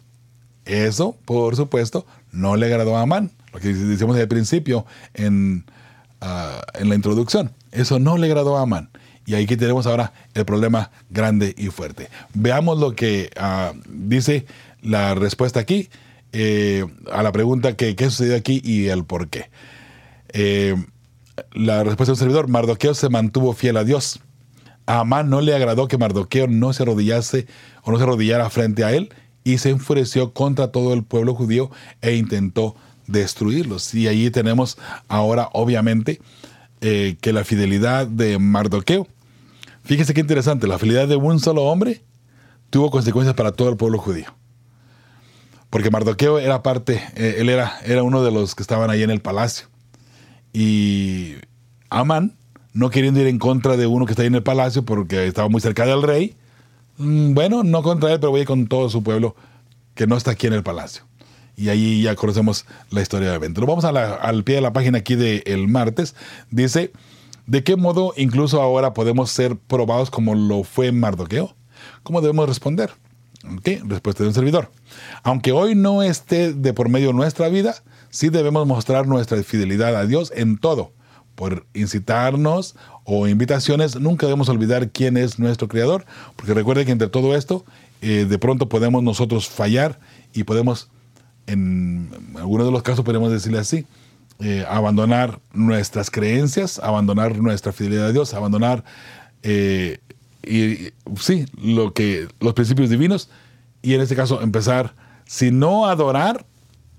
Eso, 0.66 1.18
por 1.26 1.56
supuesto, 1.56 2.06
no 2.32 2.56
le 2.56 2.68
agradó 2.68 2.98
a 2.98 3.02
Amán. 3.02 3.32
Lo 3.54 3.60
que 3.60 3.74
decíamos 3.74 4.18
al 4.18 4.28
principio 4.28 4.86
en, 5.14 5.66
ah, 6.22 6.62
en 6.76 6.90
la 6.90 6.96
introducción. 6.96 7.52
Eso 7.72 8.00
no 8.00 8.18
le 8.18 8.28
agradó 8.28 8.58
a 8.58 8.62
Amán. 8.62 8.90
Y 9.26 9.36
ahí 9.36 9.46
que 9.46 9.58
tenemos 9.58 9.88
ahora 9.88 10.14
el 10.34 10.46
problema 10.46 10.92
grande 11.10 11.54
y 11.58 11.68
fuerte. 11.68 12.10
Veamos 12.34 12.80
lo 12.80 12.96
que 12.96 13.30
ah, 13.38 13.74
dice 13.88 14.46
la 14.82 15.16
respuesta 15.16 15.60
aquí. 15.60 15.90
Eh, 16.34 16.86
a 17.12 17.24
la 17.24 17.32
pregunta 17.34 17.76
que 17.76 17.96
qué 17.96 18.06
sucedió 18.06 18.36
aquí 18.36 18.62
y 18.64 18.88
el 18.88 19.04
por 19.04 19.28
qué. 19.28 19.50
Eh, 20.30 20.76
la 21.54 21.84
respuesta 21.84 22.12
del 22.12 22.20
servidor, 22.20 22.48
Mardoqueo 22.48 22.94
se 22.94 23.10
mantuvo 23.10 23.54
fiel 23.54 23.78
a 23.78 23.84
Dios. 23.84 24.22
A 24.86 25.02
Amán 25.02 25.30
no 25.30 25.42
le 25.42 25.54
agradó 25.56 25.88
que 25.88 25.98
Mardoqueo 25.98 26.48
no 26.48 26.74
se 26.74 26.84
arrodillase 26.84 27.48
o 27.84 27.92
no 27.92 27.98
se 27.98 28.04
arrodillara 28.04 28.50
frente 28.50 28.84
a 28.84 28.94
él 28.94 29.14
y 29.44 29.58
se 29.58 29.70
enfureció 29.70 30.34
contra 30.34 30.72
todo 30.72 30.94
el 30.94 31.04
pueblo 31.04 31.34
judío 31.34 31.72
e 32.02 32.16
intentó 32.16 32.76
destruirlos. 33.08 33.94
Y 33.94 34.08
allí 34.08 34.32
tenemos 34.32 34.78
ahora, 35.08 35.50
obviamente, 35.54 36.22
eh, 36.82 37.18
que 37.22 37.34
la 37.34 37.44
fidelidad 37.44 38.08
de 38.08 38.40
Mardoqueo. 38.40 39.08
Fíjese 39.84 40.14
qué 40.14 40.22
interesante, 40.22 40.68
la 40.68 40.78
fidelidad 40.78 41.08
de 41.08 41.16
un 41.16 41.40
solo 41.40 41.64
hombre 41.64 42.04
tuvo 42.70 42.92
consecuencias 42.92 43.36
para 43.36 43.52
todo 43.52 43.70
el 43.70 43.78
pueblo 43.78 43.98
judío. 43.98 44.34
Porque 45.70 45.90
Mardoqueo 45.90 46.38
era 46.40 46.64
parte, 46.64 47.02
eh, 47.16 47.36
él 47.40 47.50
era, 47.50 47.80
era 47.86 48.04
uno 48.04 48.24
de 48.24 48.32
los 48.32 48.56
que 48.56 48.62
estaban 48.62 48.90
ahí 48.90 49.04
en 49.04 49.10
el 49.10 49.22
palacio. 49.22 49.68
Y 50.54 51.36
Amán, 51.90 52.36
no 52.74 52.90
queriendo 52.90 53.20
ir 53.22 53.28
en 53.28 53.40
contra 53.40 53.78
de 53.78 53.88
uno 53.88 54.06
que 54.06 54.14
está 54.14 54.24
ahí 54.24 54.28
en 54.28 54.36
el 54.36 54.44
palacio 54.44 54.84
porque 54.84 55.28
estaba 55.28 55.50
muy 55.50 55.62
cerca 55.62 55.86
del 55.86 56.04
rey, 56.04 56.36
bueno, 57.02 57.64
no 57.64 57.84
contra 57.84 58.12
él, 58.14 58.20
pero 58.20 58.32
voy 58.32 58.46
con 58.46 58.68
todo 58.68 58.90
su 58.90 59.04
pueblo 59.04 59.36
que 59.96 60.08
no 60.08 60.16
está 60.18 60.32
aquí 60.32 60.48
en 60.48 60.54
el 60.54 60.64
palacio. 60.64 61.04
Y 61.56 61.70
ahí 61.70 62.02
ya 62.04 62.16
conocemos 62.16 62.66
la 62.90 63.02
historia 63.02 63.28
del 63.28 63.36
evento. 63.36 63.66
Vamos 63.66 63.86
al 63.86 64.44
pie 64.44 64.56
de 64.56 64.62
la 64.62 64.74
página 64.74 65.00
aquí 65.00 65.16
del 65.16 65.44
el 65.46 65.68
martes. 65.68 66.16
Dice, 66.50 66.92
¿de 67.46 67.64
qué 67.64 67.76
modo 67.76 68.14
incluso 68.18 68.62
ahora 68.62 68.94
podemos 68.94 69.32
ser 69.32 69.58
probados 69.58 70.10
como 70.10 70.34
lo 70.34 70.64
fue 70.64 70.92
Mardoqueo? 70.92 71.56
¿Cómo 72.04 72.22
debemos 72.22 72.48
responder? 72.48 72.92
¿Ok? 73.46 73.84
Respuesta 73.86 74.24
de 74.24 74.30
un 74.30 74.36
servidor. 74.36 74.72
Aunque 75.24 75.52
hoy 75.52 75.76
no 75.76 76.04
esté 76.04 76.54
de 76.54 76.74
por 76.74 76.90
medio 76.90 77.14
nuestra 77.14 77.50
vida, 77.50 77.76
sí 78.10 78.30
debemos 78.30 78.66
mostrar 78.66 79.08
nuestra 79.08 79.42
fidelidad 79.44 79.96
a 79.96 80.06
Dios 80.06 80.32
en 80.36 80.58
todo. 80.58 80.94
Por 81.36 81.66
incitarnos 81.74 82.76
o 83.04 83.28
invitaciones, 83.28 84.00
nunca 84.00 84.26
debemos 84.26 84.50
olvidar 84.50 84.90
quién 84.90 85.18
es 85.18 85.40
nuestro 85.40 85.68
Creador, 85.68 86.06
porque 86.36 86.54
recuerde 86.54 86.86
que 86.86 86.92
entre 86.92 87.08
todo 87.08 87.36
esto, 87.36 87.66
eh, 88.02 88.26
de 88.28 88.38
pronto 88.38 88.70
podemos 88.70 89.04
nosotros 89.04 89.50
fallar 89.50 90.00
y 90.34 90.44
podemos, 90.44 90.90
en 91.48 92.10
algunos 92.38 92.66
de 92.68 92.72
los 92.72 92.84
casos 92.84 93.06
podemos 93.06 93.32
decirle 93.32 93.60
así, 93.60 93.86
eh, 94.40 94.66
abandonar 94.68 95.40
nuestras 95.54 96.10
creencias, 96.10 96.80
abandonar 96.80 97.38
nuestra 97.38 97.72
fidelidad 97.72 98.08
a 98.08 98.12
Dios, 98.12 98.34
abandonar 98.34 98.84
eh, 99.44 100.00
y, 100.44 100.90
sí, 101.20 101.46
lo 101.62 101.94
que, 101.94 102.28
los 102.40 102.54
principios 102.54 102.90
divinos, 102.90 103.30
y 103.84 103.94
en 103.94 104.02
este 104.02 104.16
caso 104.16 104.42
empezar, 104.42 104.96
si 105.26 105.52
no 105.52 105.86
adorar 105.86 106.46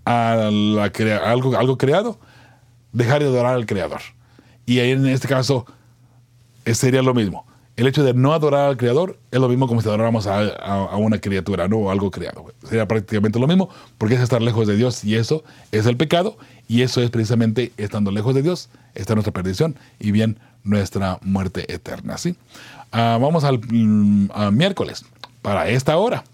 a, 0.05 0.51
la, 0.53 0.85
algo, 1.24 1.57
algo 1.57 1.78
creado, 1.78 2.18
dejar 2.93 3.22
de 3.22 3.28
adorar 3.28 3.55
al 3.55 3.66
creador. 3.66 4.01
Y 4.67 4.79
ahí 4.79 4.93
en 4.93 5.07
este 5.07 5.29
caso 5.29 5.67
eh, 6.65 6.75
sería 6.75 7.03
lo 7.03 7.15
mismo. 7.15 7.47
El 7.75 7.87
hecho 7.87 8.05
de 8.05 8.13
no 8.13 8.35
adorar 8.35 8.69
al 8.69 8.77
creador 8.77 9.19
es 9.31 9.41
lo 9.41 9.49
mismo 9.49 9.67
como 9.67 9.81
si 9.81 9.89
adoráramos 9.89 10.27
a, 10.27 10.97
una 10.97 11.19
criatura, 11.19 11.69
no 11.69 11.91
algo 11.91 12.11
creado. 12.11 12.53
Sería 12.65 12.87
prácticamente 12.87 13.39
lo 13.39 13.47
mismo 13.47 13.71
porque 13.97 14.15
es 14.15 14.21
estar 14.21 14.43
lejos 14.43 14.67
de 14.67 14.77
Dios 14.77 15.03
y 15.05 15.17
eso 15.17 15.43
es 15.73 15.87
el 15.87 15.97
pecado 15.97 16.37
y 16.69 16.83
eso 16.83 17.01
es 17.01 17.11
precisamente 17.11 17.73
estando 17.79 18.11
lejos 18.11 18.35
de 18.35 18.43
Dios, 18.43 18.69
está 18.95 19.15
nuestra 19.15 19.33
perdición 19.33 19.75
y 19.99 20.11
bien 20.11 20.39
nuestra 20.65 21.19
muerte 21.23 21.73
eterna. 21.73 22.19
¿sí? 22.19 22.37
Ah, 22.93 23.19
vamos 23.19 23.43
al 23.45 23.59
mm, 23.59 24.29
miércoles, 24.53 25.07
para 25.41 25.69
esta 25.69 25.97
hora. 25.97 26.25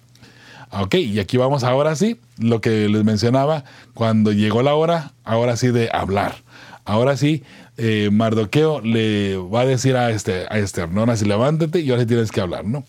Ok, 0.70 0.96
y 0.96 1.18
aquí 1.18 1.36
vamos 1.36 1.64
ahora 1.64 1.96
sí, 1.96 2.20
lo 2.36 2.60
que 2.60 2.88
les 2.88 3.04
mencionaba, 3.04 3.64
cuando 3.94 4.32
llegó 4.32 4.62
la 4.62 4.74
hora, 4.74 5.12
ahora 5.24 5.56
sí 5.56 5.68
de 5.68 5.88
hablar. 5.92 6.36
Ahora 6.84 7.16
sí, 7.16 7.42
eh, 7.78 8.10
Mardoqueo 8.12 8.80
le 8.80 9.36
va 9.36 9.62
a 9.62 9.66
decir 9.66 9.96
a, 9.96 10.10
este, 10.10 10.46
a 10.50 10.58
Esther, 10.58 10.90
no, 10.90 11.04
así 11.04 11.24
levántate 11.24 11.80
y 11.80 11.90
ahora 11.90 12.04
tienes 12.04 12.30
que 12.30 12.40
hablar, 12.40 12.64
¿no? 12.64 12.84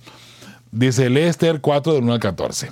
Dice, 0.72 1.10
lee 1.10 1.22
Esther 1.22 1.62
4 1.62 1.94
del 1.94 2.04
1 2.04 2.14
al 2.14 2.20
14. 2.20 2.72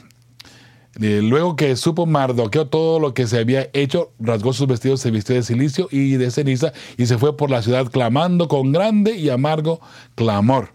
Eh, 1.00 1.22
luego 1.24 1.56
que 1.56 1.76
supo 1.76 2.06
Mardoqueo 2.06 2.68
todo 2.68 3.00
lo 3.00 3.14
que 3.14 3.28
se 3.28 3.38
había 3.38 3.70
hecho, 3.74 4.12
rasgó 4.20 4.52
sus 4.52 4.68
vestidos, 4.68 5.00
se 5.00 5.12
vistió 5.12 5.36
de 5.36 5.44
silicio 5.44 5.88
y 5.92 6.14
de 6.14 6.32
ceniza 6.32 6.74
y 6.98 7.06
se 7.06 7.18
fue 7.18 7.38
por 7.38 7.52
la 7.52 7.62
ciudad 7.62 7.86
clamando 7.92 8.48
con 8.48 8.72
grande 8.72 9.16
y 9.16 9.30
amargo 9.30 9.80
clamor 10.16 10.72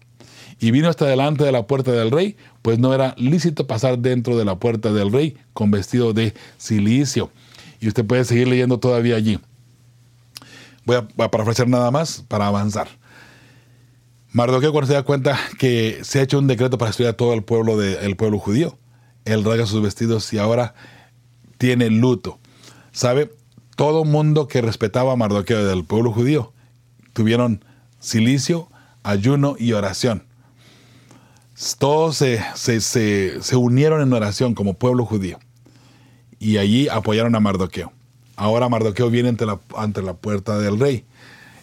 y 0.63 0.71
vino 0.71 0.89
hasta 0.89 1.07
delante 1.07 1.43
de 1.43 1.51
la 1.51 1.67
puerta 1.67 1.91
del 1.91 2.13
rey, 2.13 2.37
pues 2.63 2.79
no 2.79 2.95
era 2.95 3.17
lícito 3.19 3.67
pasar 3.67 3.99
dentro 3.99 4.39
de 4.39 4.45
la 4.45 4.61
puerta 4.61 4.93
del 4.93 5.11
rey 5.11 5.37
con 5.55 5.73
vestido 5.73 6.13
de 6.13 6.35
silicio. 6.57 7.33
Y 7.81 7.89
usted 7.89 8.05
puede 8.05 8.25
seguir 8.25 8.47
leyendo 8.47 8.79
todavía 8.79 9.17
allí. 9.17 9.41
Voy 10.85 10.97
a, 10.97 11.07
parafrasear 11.29 11.69
nada 11.69 11.91
más 11.91 12.25
para 12.29 12.47
avanzar. 12.47 12.89
Mardoqueo 14.33 14.73
cuando 14.73 14.89
se 14.89 14.95
da 14.95 15.03
cuenta 15.03 15.39
que 15.59 16.01
se 16.03 16.19
ha 16.19 16.23
hecho 16.23 16.39
un 16.39 16.47
decreto 16.47 16.79
para 16.79 16.91
estudiar 16.91 17.15
todo 17.15 17.35
el 17.35 17.43
pueblo, 17.43 17.77
de, 17.77 18.15
pueblo 18.15 18.39
judío, 18.39 18.79
él 19.25 19.45
rasga 19.45 19.67
sus 19.67 19.83
vestidos 19.83 20.33
y 20.33 20.39
ahora 20.39 20.75
tiene 21.59 21.91
luto. 21.91 22.39
¿Sabe? 22.93 23.33
Todo 23.77 24.05
mundo 24.05 24.49
que 24.49 24.61
respetaba 24.61 25.13
a 25.13 25.17
Mardoqueo 25.17 25.65
del 25.65 25.85
pueblo 25.85 26.13
judío 26.13 26.53
tuvieron 27.13 27.65
silicio, 28.01 28.69
ayuno 29.03 29.57
y 29.59 29.73
oración 29.73 30.27
todos 31.79 32.17
se, 32.17 33.57
unieron 33.57 34.03
en 34.03 34.13
oración 34.13 34.55
como 34.55 34.75
pueblo 34.75 35.05
judío 35.05 35.39
y 36.39 36.59
allí 36.59 36.89
apoyaron 36.89 37.35
a 37.35 37.41
Mardoqueo. 37.41 37.93
Ahora 38.37 38.69
Mardoqueo 38.69 39.11
viene 39.11 39.29
ante 39.29 39.47
la, 39.47 39.61
ante 39.77 40.03
la 40.03 40.15
puerta 40.15 40.59
del 40.59 40.79
rey. 40.79 41.05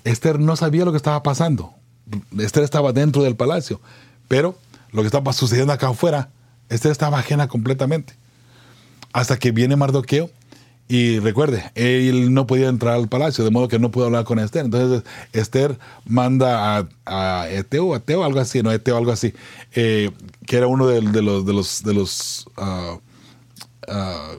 Esther 0.03 0.39
no 0.39 0.55
sabía 0.55 0.85
lo 0.85 0.91
que 0.91 0.97
estaba 0.97 1.23
pasando. 1.23 1.73
Esther 2.37 2.63
estaba 2.63 2.93
dentro 2.93 3.23
del 3.23 3.35
palacio, 3.35 3.79
pero 4.27 4.55
lo 4.91 5.01
que 5.01 5.07
estaba 5.07 5.33
sucediendo 5.33 5.73
acá 5.73 5.89
afuera, 5.89 6.29
Esther 6.69 6.91
estaba 6.91 7.19
ajena 7.19 7.47
completamente. 7.47 8.13
Hasta 9.13 9.37
que 9.37 9.51
viene 9.51 9.75
Mardoqueo 9.75 10.29
y 10.91 11.19
recuerde, 11.19 11.71
él 11.75 12.33
no 12.33 12.47
podía 12.47 12.67
entrar 12.67 12.95
al 12.95 13.07
palacio, 13.07 13.43
de 13.43 13.51
modo 13.51 13.67
que 13.67 13.77
no 13.77 13.91
pudo 13.91 14.05
hablar 14.05 14.23
con 14.23 14.39
Esther. 14.39 14.65
Entonces 14.65 15.03
Esther 15.33 15.77
manda 16.05 16.79
a, 16.79 16.89
a 17.05 17.47
Eteo, 17.49 17.93
algo 18.23 18.39
así, 18.39 18.63
no 18.63 18.71
Eteo, 18.71 18.97
algo 18.97 19.11
así, 19.11 19.33
eh, 19.75 20.09
que 20.47 20.57
era 20.57 20.65
uno 20.65 20.87
de, 20.87 21.01
los, 21.03 21.45
de 21.45 21.53
los, 21.53 21.83
de 21.83 21.93
los 21.93 22.49
ah, 22.57 22.97
ah, 23.87 24.31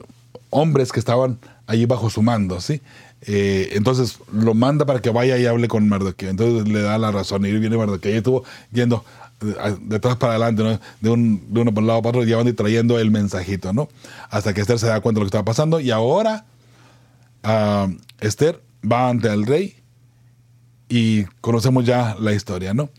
hombres 0.49 0.91
que 0.91 0.99
estaban 0.99 1.39
allí 1.71 1.85
bajo 1.85 2.09
su 2.09 2.21
mando, 2.21 2.61
¿sí? 2.61 2.81
Eh, 3.21 3.69
entonces 3.73 4.17
lo 4.31 4.53
manda 4.53 4.85
para 4.85 5.01
que 5.01 5.09
vaya 5.09 5.37
y 5.37 5.45
hable 5.45 5.67
con 5.67 5.87
Mardoqueo. 5.87 6.29
Entonces 6.29 6.67
le 6.67 6.81
da 6.81 6.97
la 6.97 7.11
razón 7.11 7.45
y 7.45 7.51
viene 7.51 7.77
Mardoqueo. 7.77 8.13
Y 8.13 8.17
estuvo 8.17 8.43
yendo 8.71 9.03
de 9.41 9.95
atrás 9.95 10.17
para 10.17 10.33
adelante, 10.33 10.79
de, 11.01 11.09
un, 11.09 11.51
de 11.51 11.61
uno 11.61 11.73
por 11.73 11.81
un 11.81 11.87
lado 11.87 12.01
para 12.01 12.19
otro, 12.19 12.23
llevando 12.23 12.51
y 12.51 12.53
trayendo 12.53 12.99
el 12.99 13.09
mensajito, 13.09 13.73
¿no? 13.73 13.89
Hasta 14.29 14.53
que 14.53 14.61
Esther 14.61 14.79
se 14.79 14.87
da 14.87 15.01
cuenta 15.01 15.19
de 15.19 15.21
lo 15.21 15.25
que 15.25 15.29
estaba 15.29 15.45
pasando. 15.45 15.79
Y 15.79 15.91
ahora 15.91 16.45
uh, 17.43 17.91
Esther 18.19 18.61
va 18.89 19.09
ante 19.09 19.29
el 19.29 19.45
rey 19.45 19.75
y 20.89 21.23
conocemos 21.41 21.85
ya 21.85 22.15
la 22.19 22.33
historia, 22.33 22.73
¿no? 22.73 22.89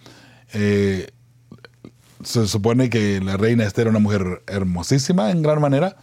Eh, 0.53 1.11
se 2.25 2.47
supone 2.47 2.91
que 2.91 3.21
la 3.21 3.37
reina 3.37 3.65
Esther 3.65 3.83
era 3.83 3.91
una 3.91 3.99
mujer 3.99 4.43
hermosísima 4.47 5.31
en 5.31 5.43
gran 5.43 5.61
manera. 5.61 5.97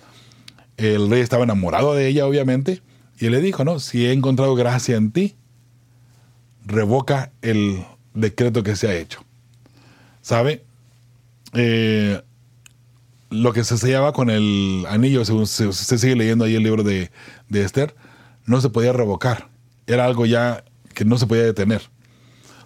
El 0.79 1.09
rey 1.09 1.21
estaba 1.21 1.43
enamorado 1.43 1.93
de 1.93 2.07
ella, 2.07 2.25
obviamente, 2.25 2.81
y 3.19 3.29
le 3.29 3.41
dijo, 3.41 3.65
¿no? 3.65 3.79
Si 3.79 4.05
he 4.05 4.13
encontrado 4.13 4.55
gracia 4.55 4.95
en 4.95 5.11
ti, 5.11 5.35
revoca 6.65 7.31
el 7.41 7.85
decreto 8.13 8.63
que 8.63 8.77
se 8.77 8.87
ha 8.87 8.95
hecho. 8.95 9.23
¿Sabe? 10.21 10.63
Eh, 11.53 12.21
lo 13.29 13.51
que 13.51 13.63
se 13.63 13.77
sellaba 13.77 14.13
con 14.13 14.29
el 14.29 14.85
anillo, 14.87 15.25
según 15.25 15.47
se, 15.47 15.71
sigue 15.73 16.15
leyendo 16.15 16.45
ahí 16.45 16.55
el 16.55 16.63
libro 16.63 16.83
de, 16.83 17.11
de, 17.49 17.63
Esther, 17.63 17.93
no 18.45 18.61
se 18.61 18.69
podía 18.69 18.93
revocar. 18.93 19.49
Era 19.85 20.05
algo 20.05 20.25
ya 20.25 20.63
que 20.93 21.03
no 21.03 21.17
se 21.17 21.27
podía 21.27 21.43
detener. 21.43 21.81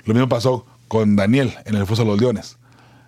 Lo 0.05 0.13
mismo 0.13 0.29
pasó 0.29 0.65
con 0.87 1.15
Daniel 1.15 1.53
en 1.65 1.75
el 1.75 1.87
foso 1.87 2.03
de 2.03 2.09
los 2.09 2.21
leones. 2.21 2.57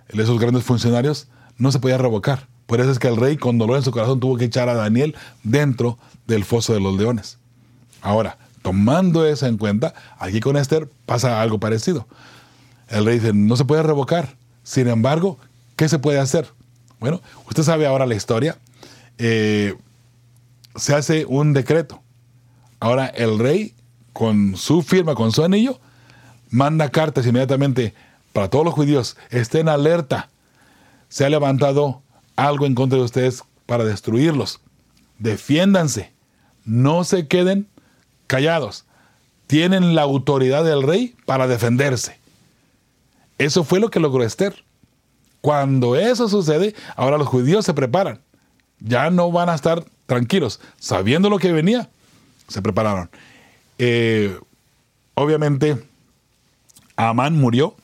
Esos 0.07 0.39
grandes 0.39 0.63
funcionarios 0.63 1.27
no 1.57 1.71
se 1.71 1.79
podía 1.79 1.97
revocar. 1.97 2.47
Por 2.65 2.81
eso 2.81 2.91
es 2.91 2.99
que 2.99 3.07
el 3.07 3.17
rey, 3.17 3.37
con 3.37 3.57
dolor 3.57 3.77
en 3.77 3.83
su 3.83 3.91
corazón, 3.91 4.19
tuvo 4.19 4.37
que 4.37 4.45
echar 4.45 4.69
a 4.69 4.73
Daniel 4.73 5.15
dentro 5.43 5.97
del 6.27 6.43
foso 6.43 6.73
de 6.73 6.79
los 6.79 6.97
leones. 6.97 7.37
Ahora, 8.01 8.37
tomando 8.61 9.25
eso 9.25 9.45
en 9.45 9.57
cuenta, 9.57 9.93
aquí 10.17 10.39
con 10.39 10.57
Esther 10.57 10.89
pasa 11.05 11.41
algo 11.41 11.59
parecido. 11.59 12.07
El 12.87 13.05
rey 13.05 13.19
dice, 13.19 13.33
no 13.33 13.55
se 13.55 13.65
puede 13.65 13.83
revocar. 13.83 14.35
Sin 14.63 14.87
embargo, 14.87 15.37
¿qué 15.75 15.87
se 15.89 15.99
puede 15.99 16.19
hacer? 16.19 16.47
Bueno, 16.99 17.21
usted 17.47 17.63
sabe 17.63 17.85
ahora 17.85 18.05
la 18.05 18.15
historia. 18.15 18.57
Eh, 19.17 19.75
se 20.75 20.95
hace 20.95 21.25
un 21.25 21.53
decreto. 21.53 22.01
Ahora 22.79 23.05
el 23.07 23.39
rey, 23.39 23.73
con 24.13 24.55
su 24.57 24.81
firma, 24.81 25.15
con 25.15 25.31
su 25.31 25.43
anillo, 25.43 25.79
manda 26.49 26.89
cartas 26.89 27.25
inmediatamente 27.25 27.93
para 28.33 28.49
todos 28.49 28.65
los 28.65 28.73
judíos. 28.73 29.17
Estén 29.29 29.69
alerta. 29.69 30.29
Se 31.09 31.25
ha 31.25 31.29
levantado 31.29 32.01
algo 32.35 32.65
en 32.65 32.75
contra 32.75 32.97
de 32.97 33.05
ustedes 33.05 33.43
para 33.65 33.83
destruirlos. 33.83 34.59
Defiéndanse. 35.19 36.11
No 36.63 37.03
se 37.03 37.27
queden 37.27 37.67
callados. 38.27 38.85
Tienen 39.47 39.95
la 39.95 40.01
autoridad 40.01 40.63
del 40.63 40.83
rey 40.83 41.15
para 41.25 41.47
defenderse. 41.47 42.17
Eso 43.37 43.63
fue 43.63 43.79
lo 43.79 43.89
que 43.89 43.99
logró 43.99 44.23
Esther. 44.23 44.63
Cuando 45.41 45.95
eso 45.95 46.27
sucede, 46.27 46.73
ahora 46.95 47.17
los 47.17 47.27
judíos 47.27 47.65
se 47.65 47.73
preparan. 47.73 48.21
Ya 48.79 49.09
no 49.11 49.31
van 49.31 49.49
a 49.49 49.55
estar 49.55 49.85
tranquilos. 50.07 50.59
Sabiendo 50.79 51.29
lo 51.29 51.37
que 51.37 51.51
venía, 51.51 51.89
se 52.47 52.61
prepararon. 52.61 53.09
Eh, 53.77 54.39
obviamente, 55.13 55.85
Amán 56.95 57.39
murió. 57.39 57.75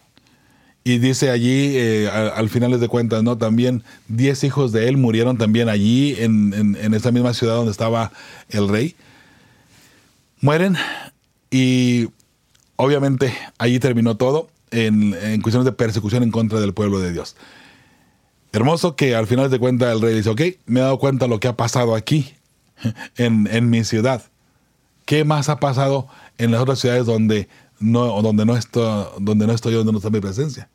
Y 0.83 0.97
dice 0.97 1.29
allí, 1.29 1.77
eh, 1.77 2.09
al, 2.09 2.49
final 2.49 2.79
de 2.79 2.87
cuentas, 2.87 3.21
¿no? 3.21 3.37
También 3.37 3.83
diez 4.07 4.43
hijos 4.43 4.71
de 4.71 4.87
él 4.89 4.97
murieron 4.97 5.37
también 5.37 5.69
allí, 5.69 6.15
en, 6.17 6.75
esta 6.93 7.11
misma 7.11 7.33
ciudad 7.35 7.55
donde 7.55 7.71
estaba 7.71 8.11
el 8.49 8.67
rey. 8.67 8.95
Mueren 10.39 10.75
y 11.51 12.09
obviamente 12.77 13.31
allí 13.59 13.79
terminó 13.79 14.17
todo 14.17 14.49
en, 14.71 15.11
cuestiones 15.41 15.65
de 15.65 15.71
persecución 15.71 16.23
en 16.23 16.31
contra 16.31 16.59
del 16.59 16.73
pueblo 16.73 16.99
de 16.99 17.13
Dios. 17.13 17.35
Hermoso 18.51 18.95
que 18.95 19.15
al 19.15 19.27
final 19.27 19.51
de 19.51 19.59
cuentas 19.59 19.93
el 19.93 20.01
rey 20.01 20.15
dice, 20.15 20.29
ok, 20.29 20.41
me 20.65 20.79
he 20.79 20.83
dado 20.83 20.97
cuenta 20.97 21.25
de 21.25 21.29
lo 21.29 21.39
que 21.39 21.47
ha 21.47 21.55
pasado 21.55 21.93
aquí, 21.93 22.33
en 23.17 23.69
mi 23.69 23.83
ciudad. 23.83 24.23
¿Qué 25.05 25.25
más 25.25 25.49
ha 25.49 25.59
pasado 25.59 26.07
en 26.39 26.51
las 26.51 26.61
otras 26.61 26.79
ciudades 26.79 27.05
donde 27.05 27.47
no, 27.81 28.21
donde 28.21 28.45
no, 28.45 28.55
estoy, 28.55 29.05
donde 29.19 29.47
no 29.47 29.53
estoy, 29.53 29.73
donde 29.73 29.91
no 29.91 29.97
está 29.97 30.09
mi 30.09 30.19
presencia? 30.19 30.69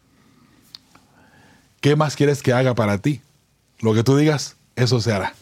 ¿Qué 1.81 1.97
más 1.97 2.17
quieres 2.17 2.43
que 2.43 2.53
haga 2.53 2.75
para 2.75 2.99
ti? 2.99 3.21
Lo 3.81 3.95
que 3.95 4.03
tú 4.03 4.17
digas, 4.17 4.57
eso 4.75 5.01
se 5.01 5.13
hará. 5.13 5.35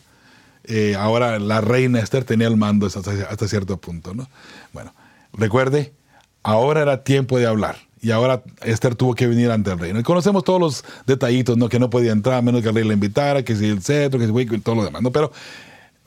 Eh, 0.65 0.95
ahora 0.99 1.39
la 1.39 1.61
reina 1.61 2.01
Esther 2.01 2.25
tenía 2.25 2.49
el 2.49 2.57
mando 2.57 2.87
hasta, 2.87 3.49
cierto 3.49 3.77
punto, 3.79 4.15
¿no? 4.15 4.29
Bueno, 4.73 4.95
recuerde, 5.33 5.93
ahora 6.43 6.83
era 6.83 7.05
tiempo 7.05 7.39
de 7.39 7.47
hablar 7.47 7.77
y 8.01 8.11
ahora 8.11 8.43
Esther 8.63 8.95
tuvo 8.95 9.15
que 9.15 9.27
venir 9.27 9.51
ante 9.51 9.71
el 9.71 9.79
rey. 9.79 9.93
Y 9.97 10.03
conocemos 10.03 10.45
todos 10.45 10.61
los 10.61 10.85
detallitos, 11.07 11.57
¿no? 11.57 11.69
Que 11.69 11.79
no 11.79 11.91
podía 11.91 12.13
entrar 12.13 12.43
menos 12.43 12.63
que 12.63 12.69
el 12.69 12.75
rey 12.75 12.85
la 12.85 12.95
invitara, 12.95 13.43
que 13.43 13.57
si 13.57 13.67
el 13.67 13.83
cetro, 13.83 14.19
que 14.19 14.27
si 14.27 14.55
y 14.55 14.61
todo 14.61 14.75
lo 14.75 14.85
demás, 14.85 15.03
¿no? 15.03 15.11
Pero 15.13 15.33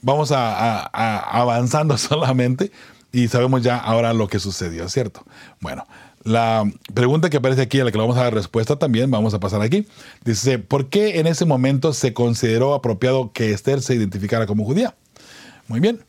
vamos 0.02 0.32
a 0.32 0.84
avanzando 0.84 1.98
solamente 1.98 2.72
y 3.12 3.28
sabemos 3.28 3.62
ya 3.62 3.78
ahora 3.78 4.14
lo 4.14 4.28
que 4.28 4.40
sucedió, 4.40 4.88
¿cierto? 4.90 5.26
Bueno, 5.60 5.86
la 6.24 6.70
pregunta 6.94 7.30
que 7.30 7.38
aparece 7.38 7.62
aquí, 7.62 7.80
a 7.80 7.86
la 7.86 7.92
que 7.92 7.98
le 7.98 8.04
vamos 8.04 8.18
a 8.18 8.24
dar 8.24 8.34
respuesta 8.34 8.78
también, 8.78 9.10
vamos 9.10 9.34
a 9.34 9.40
pasar 9.40 9.62
aquí. 9.62 9.88
Dice, 10.26 10.60
¿por 10.60 10.90
qué 10.90 11.20
en 11.20 11.28
ese 11.28 11.46
momento 11.46 11.94
se 11.94 12.14
consideró 12.14 12.74
apropiado 12.74 13.32
que 13.32 13.52
Esther 13.52 13.82
se 13.82 13.96
identificara 13.96 14.46
como 14.46 14.66
judía? 14.66 14.96
Muy 15.68 15.80
bien. 15.80 16.04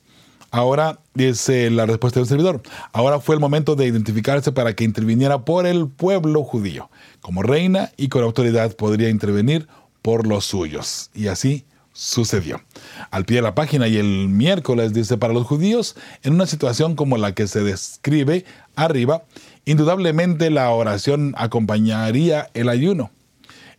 Ahora 0.50 0.98
dice 1.14 1.70
la 1.70 1.84
respuesta 1.84 2.20
del 2.20 2.28
servidor. 2.28 2.62
Ahora 2.92 3.20
fue 3.20 3.34
el 3.34 3.40
momento 3.40 3.76
de 3.76 3.86
identificarse 3.86 4.50
para 4.50 4.74
que 4.74 4.84
interviniera 4.84 5.44
por 5.44 5.66
el 5.66 5.88
pueblo 5.88 6.42
judío. 6.42 6.90
Como 7.20 7.42
reina 7.42 7.92
y 7.96 8.08
con 8.08 8.24
autoridad 8.24 8.74
podría 8.74 9.10
intervenir 9.10 9.68
por 10.00 10.26
los 10.26 10.46
suyos. 10.46 11.10
Y 11.14 11.26
así 11.26 11.64
sucedió. 11.98 12.62
Al 13.10 13.24
pie 13.24 13.38
de 13.38 13.42
la 13.42 13.56
página 13.56 13.88
y 13.88 13.96
el 13.96 14.28
miércoles 14.28 14.94
dice, 14.94 15.18
para 15.18 15.34
los 15.34 15.48
judíos, 15.48 15.96
en 16.22 16.34
una 16.34 16.46
situación 16.46 16.94
como 16.94 17.18
la 17.18 17.34
que 17.34 17.48
se 17.48 17.64
describe 17.64 18.44
arriba, 18.76 19.24
indudablemente 19.64 20.48
la 20.50 20.70
oración 20.70 21.34
acompañaría 21.36 22.50
el 22.54 22.68
ayuno. 22.68 23.10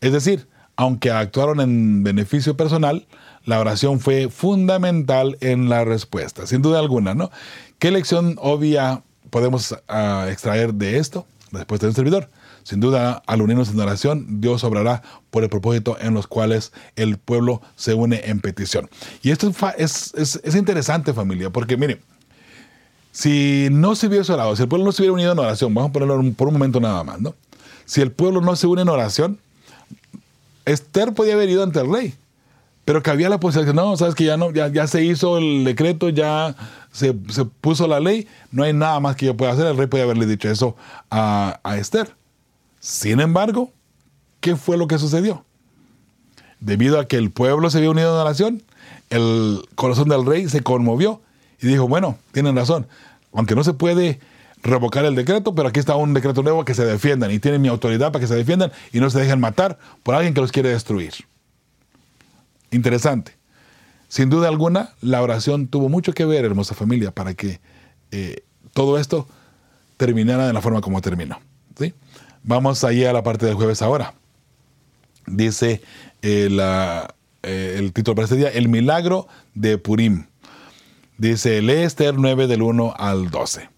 Es 0.02 0.12
decir, 0.12 0.50
aunque 0.76 1.12
actuaron 1.12 1.62
en 1.62 2.04
beneficio 2.04 2.58
personal, 2.58 3.08
la 3.46 3.58
oración 3.58 4.02
fue 4.02 4.28
fundamental 4.28 5.38
en 5.40 5.70
la 5.70 5.86
respuesta, 5.86 6.46
sin 6.46 6.62
duda 6.62 6.80
alguna, 6.80 7.14
¿no? 7.14 7.32
¿Qué 7.80 7.90
lección 7.90 8.36
obvia 8.42 9.02
podemos 9.30 9.72
uh, 9.72 10.28
extraer 10.28 10.74
de 10.74 10.98
esto? 10.98 11.26
Respuesta 11.54 11.86
del 11.86 11.96
servidor. 11.96 12.30
Sin 12.64 12.80
duda, 12.80 13.22
al 13.26 13.42
unirnos 13.42 13.70
en 13.70 13.80
oración, 13.80 14.42
Dios 14.42 14.64
obrará 14.64 15.02
por 15.30 15.44
el 15.44 15.50
propósito 15.50 15.98
en 16.00 16.14
los 16.14 16.28
cuales 16.28 16.72
el 16.96 17.18
pueblo 17.18 17.62
se 17.76 17.94
une 17.94 18.22
en 18.26 18.42
petición. 18.42 18.90
Y 19.22 19.32
esto 19.32 19.52
es, 19.78 20.14
es, 20.16 20.40
es 20.44 20.56
interesante, 20.56 21.14
familia, 21.14 21.50
porque 21.50 21.78
mire, 21.78 22.02
si 23.12 23.68
no 23.72 23.96
se 23.96 24.08
hubiese 24.08 24.32
orado, 24.32 24.56
si 24.56 24.64
el 24.64 24.70
pueblo 24.70 24.86
no 24.86 24.92
se 24.92 25.02
hubiera 25.02 25.14
unido 25.14 25.32
en 25.32 25.40
oración, 25.40 25.74
vamos 25.74 25.90
a 25.90 25.94
ponerlo 25.94 26.22
por 26.34 26.48
un 26.48 26.54
momento 26.54 26.80
nada 26.80 27.04
más, 27.04 27.20
¿no? 27.20 27.36
Si 27.86 28.02
el 28.02 28.12
pueblo 28.12 28.42
no 28.42 28.56
se 28.56 28.68
une 28.68 28.84
en 28.84 28.90
oración, 28.90 29.40
Esther 30.66 31.14
podía 31.14 31.34
haber 31.34 31.50
ido 31.50 31.64
ante 31.64 31.80
el 31.80 31.92
rey 31.92 32.16
pero 32.90 33.04
que 33.04 33.12
había 33.12 33.30
la 33.30 33.40
posibilidad, 33.40 33.76
no, 33.76 33.96
sabes 33.98 34.16
que 34.16 34.24
ya 34.24 34.36
no, 34.36 34.50
ya, 34.50 34.68
ya 34.70 34.88
se 34.88 35.04
hizo 35.04 35.38
el 35.38 35.64
decreto, 35.64 36.10
ya 36.10 36.56
se, 36.92 37.16
se, 37.30 37.46
puso 37.46 37.88
la 37.88 38.00
ley, 38.00 38.28
no 38.52 38.64
hay 38.64 38.74
nada 38.74 39.00
más 39.00 39.16
que 39.16 39.28
yo 39.28 39.38
pueda 39.38 39.52
hacer. 39.52 39.68
El 39.68 39.78
rey 39.78 39.86
podía 39.86 40.06
haberle 40.06 40.26
dicho 40.26 40.50
eso 40.50 40.76
a, 41.12 41.60
a 41.62 41.78
Esther. 41.78 42.16
Sin 42.80 43.20
embargo, 43.20 43.72
¿qué 44.40 44.56
fue 44.56 44.78
lo 44.78 44.88
que 44.88 44.98
sucedió? 44.98 45.46
Debido 46.60 47.00
a 47.00 47.08
que 47.08 47.18
el 47.18 47.32
pueblo 47.32 47.70
se 47.70 47.78
había 47.78 47.92
unido 47.92 48.14
en 48.14 48.22
oración, 48.22 48.64
el 49.10 49.62
corazón 49.76 50.10
del 50.10 50.26
rey 50.26 50.50
se 50.50 50.62
conmovió 50.62 51.22
y 51.62 51.68
dijo, 51.68 51.88
bueno, 51.88 52.18
tienen 52.32 52.56
razón, 52.56 52.88
aunque 53.34 53.56
no 53.56 53.64
se 53.64 53.74
puede 53.74 54.20
revocar 54.62 55.06
el 55.06 55.16
decreto, 55.16 55.56
pero 55.56 55.70
aquí 55.70 55.80
está 55.80 55.96
un 55.96 56.14
decreto 56.14 56.44
nuevo 56.44 56.66
que 56.66 56.74
se 56.74 56.86
defiendan 56.86 57.32
y 57.32 57.40
tienen 57.40 57.62
mi 57.62 57.70
autoridad 57.70 58.12
para 58.12 58.22
que 58.22 58.28
se 58.28 58.36
defiendan 58.36 58.72
y 58.92 59.00
no 59.00 59.10
se 59.10 59.20
dejen 59.20 59.40
matar 59.40 59.78
por 60.04 60.16
alguien 60.16 60.34
que 60.34 60.42
los 60.42 60.52
quiere 60.52 60.70
destruir. 60.70 61.14
Interesante. 62.72 63.34
Sin 64.08 64.30
duda 64.30 64.48
alguna, 64.48 64.94
la 65.02 65.22
oración 65.22 65.68
tuvo 65.68 65.88
mucho 65.88 66.14
que 66.14 66.26
ver, 66.26 66.44
hermosa 66.44 66.76
familia, 66.76 67.12
para 67.12 67.34
que 67.34 67.60
eh, 68.12 68.44
todo 68.74 68.98
esto 68.98 69.28
terminara 69.98 70.48
de 70.48 70.54
la 70.54 70.62
forma 70.62 70.82
como 70.82 71.02
terminó. 71.02 71.40
Vamos 72.50 72.84
allí 72.84 73.06
a 73.06 73.14
la 73.14 73.22
parte 73.22 73.46
del 73.46 73.54
jueves 73.54 73.84
ahora. 73.84 74.16
Dice 75.28 75.84
eh, 76.24 76.50
eh, 77.44 77.76
el 77.78 77.94
título 77.94 78.16
para 78.16 78.24
este 78.24 78.38
día, 78.38 78.50
El 78.50 78.70
milagro 78.70 79.28
de 79.54 79.78
Purim. 79.78 80.26
Dice, 81.20 81.62
lee 81.62 81.84
Esther 81.84 82.16
9 82.18 82.48
del 82.48 82.64
1 82.64 82.96
al 82.98 83.30
12. 83.30 83.70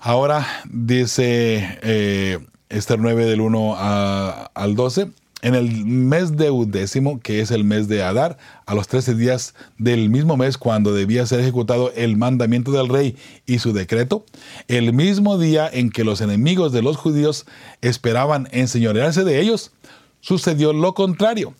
Ahora 0.00 0.46
dice 0.66 1.78
eh, 1.80 2.46
Esther 2.68 2.98
9 2.98 3.24
del 3.24 3.40
1 3.40 3.74
a, 3.74 4.50
al 4.52 4.74
12. 4.74 5.10
En 5.44 5.54
el 5.54 5.84
mes 5.84 6.38
de 6.38 6.50
undécimo, 6.50 7.20
que 7.20 7.40
es 7.40 7.50
el 7.50 7.64
mes 7.64 7.86
de 7.86 8.02
Adar, 8.02 8.38
a 8.64 8.74
los 8.74 8.88
13 8.88 9.14
días 9.14 9.54
del 9.76 10.08
mismo 10.08 10.38
mes 10.38 10.56
cuando 10.56 10.94
debía 10.94 11.26
ser 11.26 11.40
ejecutado 11.40 11.92
el 11.94 12.16
mandamiento 12.16 12.72
del 12.72 12.88
rey 12.88 13.14
y 13.44 13.58
su 13.58 13.74
decreto, 13.74 14.24
el 14.68 14.94
mismo 14.94 15.36
día 15.36 15.68
en 15.70 15.90
que 15.90 16.02
los 16.02 16.22
enemigos 16.22 16.72
de 16.72 16.80
los 16.80 16.96
judíos 16.96 17.44
esperaban 17.82 18.48
enseñorearse 18.52 19.22
de 19.22 19.38
ellos, 19.38 19.72
sucedió 20.20 20.72
lo 20.72 20.94
contrario, 20.94 21.52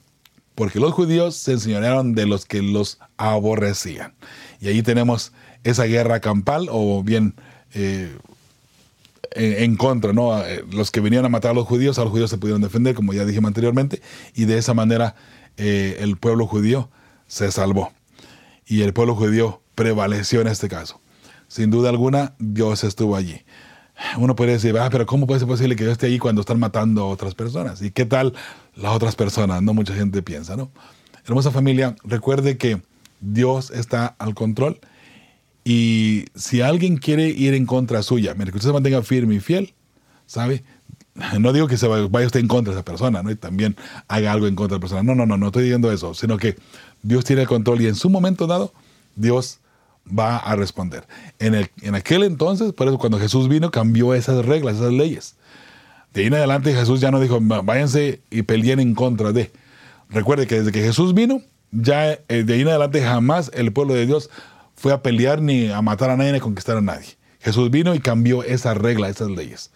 porque 0.54 0.80
los 0.80 0.94
judíos 0.94 1.34
se 1.36 1.52
enseñorearon 1.52 2.14
de 2.14 2.24
los 2.24 2.46
que 2.46 2.62
los 2.62 2.98
aborrecían. 3.18 4.14
Y 4.62 4.68
ahí 4.68 4.82
tenemos 4.82 5.32
esa 5.62 5.84
guerra 5.84 6.20
campal, 6.20 6.68
o 6.70 7.02
bien 7.02 7.34
eh, 7.74 8.16
en, 9.32 9.76
contra, 9.76 10.12
¿no? 10.12 10.38
Eh, 10.44 10.64
los 10.72 10.90
que 10.90 11.00
venían 11.00 11.24
a 11.24 11.28
matar 11.28 11.52
a 11.52 11.54
los 11.54 11.66
judíos, 11.66 11.98
a 11.98 12.02
los 12.02 12.10
judíos 12.10 12.30
se 12.30 12.38
pudieron 12.38 12.62
defender, 12.62 12.94
como 12.94 13.12
ya 13.12 13.24
dijimos 13.24 13.48
anteriormente, 13.48 14.00
y 14.34 14.44
de 14.44 14.58
esa 14.58 14.74
manera 14.74 15.14
eh, 15.56 15.98
el 16.00 16.16
pueblo 16.16 16.46
judío 16.46 16.90
se 17.26 17.50
salvó. 17.50 17.92
Y 18.66 18.82
el 18.82 18.92
pueblo 18.92 19.14
judío 19.14 19.62
prevaleció 19.74 20.40
en 20.40 20.48
este 20.48 20.68
caso. 20.68 21.00
Sin 21.48 21.70
duda 21.70 21.90
alguna, 21.90 22.34
Dios 22.38 22.84
estuvo 22.84 23.16
allí. 23.16 23.42
Uno 24.18 24.34
puede 24.34 24.52
decir, 24.52 24.76
ah, 24.78 24.88
pero 24.90 25.06
¿cómo 25.06 25.26
puede 25.26 25.40
ser 25.40 25.48
posible 25.48 25.76
que 25.76 25.84
yo 25.84 25.92
esté 25.92 26.06
allí 26.06 26.18
cuando 26.18 26.40
están 26.40 26.58
matando 26.58 27.02
a 27.02 27.06
otras 27.06 27.34
personas? 27.34 27.80
¿Y 27.82 27.90
qué 27.90 28.04
tal 28.04 28.34
las 28.74 28.92
otras 28.92 29.14
personas? 29.14 29.62
No 29.62 29.72
mucha 29.72 29.94
gente 29.94 30.22
piensa, 30.22 30.56
¿no? 30.56 30.70
Hermosa 31.26 31.50
familia, 31.50 31.94
recuerde 32.02 32.58
que 32.58 32.82
Dios 33.20 33.70
está 33.70 34.14
al 34.18 34.34
control 34.34 34.80
y 35.64 36.26
si 36.34 36.60
alguien 36.60 36.98
quiere 36.98 37.28
ir 37.28 37.54
en 37.54 37.64
contra 37.64 38.02
suya, 38.02 38.34
mire, 38.34 38.50
que 38.50 38.58
usted 38.58 38.68
se 38.68 38.74
mantenga 38.74 39.02
firme 39.02 39.36
y 39.36 39.40
fiel, 39.40 39.74
¿sabe? 40.26 40.62
No 41.38 41.52
digo 41.52 41.68
que 41.68 41.78
se 41.78 41.86
vaya 41.86 42.26
usted 42.26 42.40
en 42.40 42.48
contra 42.48 42.72
de 42.74 42.78
esa 42.78 42.84
persona, 42.84 43.22
¿no? 43.22 43.30
Y 43.30 43.36
también 43.36 43.76
haga 44.08 44.32
algo 44.32 44.46
en 44.46 44.56
contra 44.56 44.74
de 44.74 44.78
la 44.78 44.80
persona. 44.80 45.02
No, 45.02 45.14
no, 45.14 45.26
no, 45.26 45.38
no 45.38 45.46
estoy 45.46 45.62
diciendo 45.62 45.90
eso, 45.90 46.12
sino 46.12 46.36
que 46.36 46.56
Dios 47.02 47.24
tiene 47.24 47.42
el 47.42 47.48
control 47.48 47.80
y 47.80 47.86
en 47.86 47.94
su 47.94 48.10
momento 48.10 48.46
dado, 48.46 48.72
Dios 49.16 49.60
va 50.06 50.36
a 50.36 50.56
responder. 50.56 51.06
En, 51.38 51.54
el, 51.54 51.70
en 51.82 51.94
aquel 51.94 52.24
entonces, 52.24 52.72
por 52.72 52.88
eso 52.88 52.98
cuando 52.98 53.18
Jesús 53.18 53.48
vino, 53.48 53.70
cambió 53.70 54.12
esas 54.12 54.44
reglas, 54.44 54.76
esas 54.76 54.92
leyes. 54.92 55.36
De 56.12 56.22
ahí 56.22 56.26
en 56.26 56.34
adelante 56.34 56.74
Jesús 56.74 57.00
ya 57.00 57.10
no 57.10 57.20
dijo, 57.20 57.38
váyanse 57.40 58.20
y 58.30 58.42
peleen 58.42 58.80
en 58.80 58.94
contra 58.94 59.32
de. 59.32 59.50
Recuerde 60.10 60.46
que 60.46 60.56
desde 60.56 60.72
que 60.72 60.82
Jesús 60.82 61.14
vino, 61.14 61.42
ya 61.72 62.12
eh, 62.12 62.44
de 62.44 62.54
ahí 62.54 62.60
en 62.60 62.68
adelante 62.68 63.02
jamás 63.02 63.50
el 63.54 63.72
pueblo 63.72 63.94
de 63.94 64.06
Dios 64.06 64.30
fue 64.76 64.92
a 64.92 65.02
pelear 65.02 65.40
ni 65.40 65.70
a 65.70 65.82
matar 65.82 66.10
a 66.10 66.16
nadie 66.16 66.32
ni 66.32 66.38
a 66.38 66.42
conquistar 66.42 66.76
a 66.76 66.80
nadie. 66.80 67.16
Jesús 67.40 67.70
vino 67.70 67.94
y 67.94 68.00
cambió 68.00 68.42
esa 68.42 68.74
regla, 68.74 69.08
esas 69.08 69.30
leyes. 69.30 69.70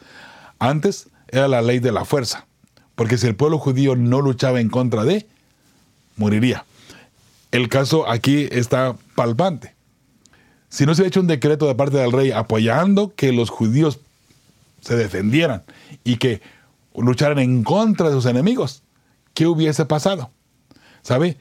Antes 0.59 1.09
era 1.29 1.49
la 1.49 1.63
ley 1.63 1.79
de 1.79 1.93
la 1.93 2.05
fuerza, 2.05 2.47
porque 2.95 3.19
si 3.19 3.27
el 3.27 3.37
pueblo 3.37 3.59
judío 3.59 3.97
no 3.97 4.21
luchaba 4.21 4.61
en 4.61 4.69
contra 4.69 5.05
de, 5.05 5.27
moriría. 6.17 6.65
El 7.51 7.69
caso 7.69 8.09
aquí 8.09 8.49
está 8.51 8.97
palpante. 9.15 9.75
Si 10.69 10.85
no 10.85 10.95
se 10.95 11.05
ha 11.05 11.07
hecho 11.07 11.21
un 11.21 11.27
decreto 11.27 11.67
de 11.67 11.75
parte 11.75 11.97
del 11.97 12.13
rey 12.13 12.31
apoyando 12.31 13.15
que 13.15 13.33
los 13.33 13.51
judíos 13.51 14.01
se 14.81 14.97
defendieran 14.97 15.65
y 16.05 16.17
que 16.17 16.43
lucharan 16.95 17.39
en 17.39 17.65
contra 17.65 18.09
de 18.09 18.15
sus 18.15 18.27
enemigos, 18.27 18.83
¿qué 19.33 19.47
hubiese 19.47 19.87
pasado? 19.87 20.31
¿Sabe? 21.03 21.39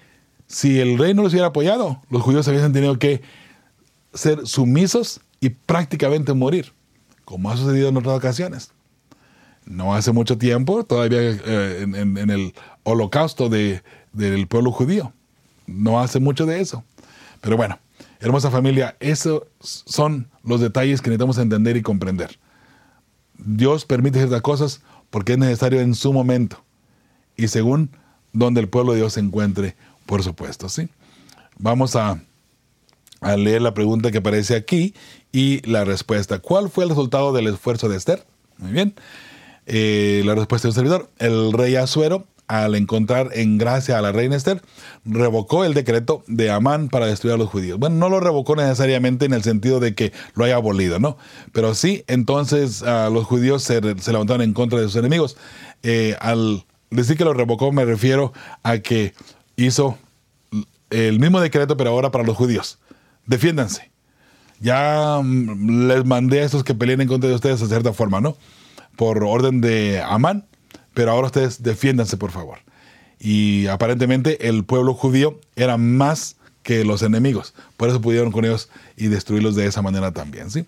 si 0.48 0.80
el 0.80 0.98
rey 0.98 1.14
no 1.14 1.24
los 1.24 1.34
hubiera 1.34 1.50
apoyado, 1.50 2.02
los 2.10 2.22
judíos 2.22 2.48
habían 2.48 2.74
tenido 2.74 2.98
que 2.98 3.22
ser 4.14 4.46
sumisos 4.48 5.22
y 5.40 5.50
prácticamente 5.50 6.34
morir, 6.34 6.74
como 7.26 7.50
ha 7.50 7.58
sucedido 7.58 7.90
en 7.90 7.98
otras 7.98 8.18
ocasiones. 8.18 8.72
No 9.66 9.94
hace 9.94 10.12
mucho 10.12 10.38
tiempo, 10.38 10.84
todavía 10.84 11.20
eh, 11.22 11.82
en, 11.82 12.18
el 12.30 12.54
holocausto 12.84 13.50
del 13.50 14.48
pueblo 14.48 14.72
judío. 14.72 15.12
No 15.66 16.00
hace 16.00 16.20
mucho 16.20 16.46
de 16.46 16.62
eso. 16.62 16.84
Pero 17.42 17.58
bueno, 17.58 17.78
hermosa 18.20 18.50
familia, 18.50 18.96
esos 19.00 19.44
son 19.60 20.30
los 20.44 20.62
detalles 20.62 21.02
que 21.02 21.10
necesitamos 21.10 21.38
entender 21.38 21.76
y 21.76 21.82
comprender. 21.82 22.40
Dios 23.38 23.86
permite 23.86 24.20
ciertas 24.20 24.42
cosas 24.42 24.82
porque 25.10 25.34
es 25.34 25.38
necesario 25.38 25.82
en 25.82 25.96
su 25.96 26.14
momento 26.14 26.64
y 27.36 27.50
según 27.50 27.92
donde 28.34 28.62
el 28.62 28.70
pueblo 28.70 28.94
de 28.94 29.00
Dios 29.00 29.14
se 29.14 29.20
encuentre, 29.20 29.76
por 30.06 30.24
supuesto, 30.24 30.70
¿sí? 30.70 30.90
Vamos 31.60 31.96
a, 31.96 32.20
leer 33.22 33.62
la 33.62 33.74
pregunta 33.74 34.12
que 34.12 34.20
aparece 34.20 34.56
aquí 34.56 34.94
y 35.32 35.68
la 35.70 35.86
respuesta. 35.86 36.40
¿Cuál 36.40 36.70
fue 36.70 36.84
el 36.84 36.90
resultado 36.90 37.34
del 37.34 37.48
esfuerzo 37.48 37.90
de 37.90 37.98
Esther? 37.98 38.26
Muy 38.58 38.72
bien. 38.72 38.96
Eh, 39.66 40.22
la 40.26 40.36
respuesta 40.36 40.68
de 40.68 40.72
un 40.72 40.76
servidor. 40.76 41.10
El 41.20 41.52
rey 41.52 41.76
Asuero, 41.76 42.26
al 42.48 42.76
encontrar 42.76 43.32
en 43.34 43.58
gracia 43.58 43.98
a 43.98 44.02
la 44.02 44.12
reina 44.12 44.36
Esther, 44.36 44.62
revocó 45.04 45.66
el 45.66 45.74
decreto 45.74 46.24
de 46.28 46.50
Amán 46.50 46.90
para 46.90 47.08
destruir 47.08 47.34
a 47.36 47.38
los 47.38 47.50
judíos. 47.50 47.78
Bueno, 47.78 47.98
no 47.98 48.10
lo 48.10 48.20
revocó 48.20 48.56
necesariamente 48.56 49.26
en 49.26 49.34
el 49.34 49.44
sentido 49.44 49.80
de 49.80 49.94
que 49.94 50.14
lo 50.36 50.46
haya 50.46 50.56
abolido, 50.56 51.00
¿no? 51.00 51.18
Pero 51.52 51.76
sí, 51.76 52.06
entonces 52.08 52.82
los 52.82 53.26
judíos 53.26 53.64
se, 53.64 53.82
levantaron 53.82 54.42
en 54.42 54.54
contra 54.54 54.80
de 54.80 54.86
sus 54.86 54.96
enemigos. 54.96 55.36
Eh, 55.84 56.16
al 56.22 56.66
decir 56.90 57.18
que 57.18 57.26
lo 57.26 57.34
revocó 57.34 57.72
me 57.74 57.84
refiero 57.84 58.32
a 58.64 58.78
que 58.78 59.14
hizo 59.58 59.98
el 60.90 61.20
mismo 61.20 61.42
decreto, 61.42 61.76
pero 61.76 61.90
ahora 61.90 62.12
para 62.12 62.24
los 62.24 62.38
judíos. 62.38 62.80
Defiéndanse. 63.28 63.92
Ya 64.60 65.20
mm, 65.22 65.88
les 65.88 66.06
mandé 66.06 66.42
a 66.42 66.46
estos 66.46 66.64
que 66.64 66.74
peleen 66.74 67.02
en 67.02 67.08
contra 67.08 67.30
de 67.30 67.36
ustedes 67.36 67.60
de 67.60 67.68
cierta 67.68 67.94
forma, 67.94 68.22
¿no? 68.22 68.36
Por 68.96 69.24
orden 69.24 69.62
de 69.62 70.02
Amán, 70.02 70.46
pero 70.94 71.12
ahora 71.12 71.28
ustedes 71.28 71.62
defiéndanse, 71.62 72.18
por 72.18 72.32
favor. 72.32 72.60
Y 73.20 73.68
aparentemente 73.68 74.48
el 74.48 74.64
pueblo 74.64 74.94
judío 74.94 75.40
era 75.56 75.78
más 75.78 76.38
que 76.64 76.84
los 76.84 77.04
enemigos. 77.04 77.54
Por 77.78 77.90
eso 77.90 78.02
pudieron 78.02 78.32
con 78.32 78.46
ellos 78.46 78.70
y 78.96 79.08
destruirlos 79.08 79.56
de 79.56 79.68
esa 79.68 79.82
manera 79.82 80.12
también, 80.12 80.50
¿sí? 80.50 80.66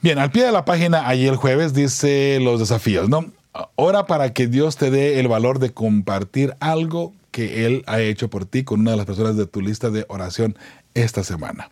Bien, 0.00 0.18
al 0.18 0.30
pie 0.30 0.44
de 0.44 0.52
la 0.52 0.64
página, 0.64 1.08
allí 1.08 1.26
el 1.26 1.36
jueves 1.36 1.72
dice 1.72 2.38
los 2.40 2.60
desafíos, 2.60 3.08
¿no? 3.08 3.30
Ora 3.76 4.06
para 4.06 4.32
que 4.32 4.46
Dios 4.46 4.76
te 4.76 4.90
dé 4.90 5.20
el 5.20 5.28
valor 5.28 5.58
de 5.60 5.72
compartir 5.72 6.56
algo 6.60 7.14
que 7.30 7.66
Él 7.66 7.84
ha 7.86 8.00
hecho 8.00 8.28
por 8.28 8.46
ti 8.46 8.64
con 8.64 8.80
una 8.80 8.92
de 8.92 8.96
las 8.96 9.06
personas 9.06 9.36
de 9.36 9.46
tu 9.46 9.60
lista 9.60 9.90
de 9.90 10.04
oración 10.08 10.56
esta 10.94 11.24
semana. 11.24 11.70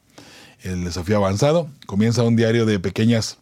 El 0.62 0.84
desafío 0.84 1.16
avanzado 1.16 1.68
comienza 1.86 2.22
un 2.22 2.36
diario 2.36 2.66
de 2.66 2.78
pequeñas 2.78 3.38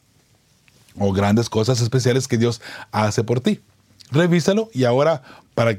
o 0.98 1.12
grandes 1.12 1.50
cosas 1.50 1.80
especiales 1.80 2.28
que 2.28 2.38
Dios 2.38 2.60
hace 2.92 3.24
por 3.24 3.40
ti. 3.40 3.60
Revísalo 4.10 4.70
y 4.72 4.84
ahora 4.84 5.22
para 5.54 5.78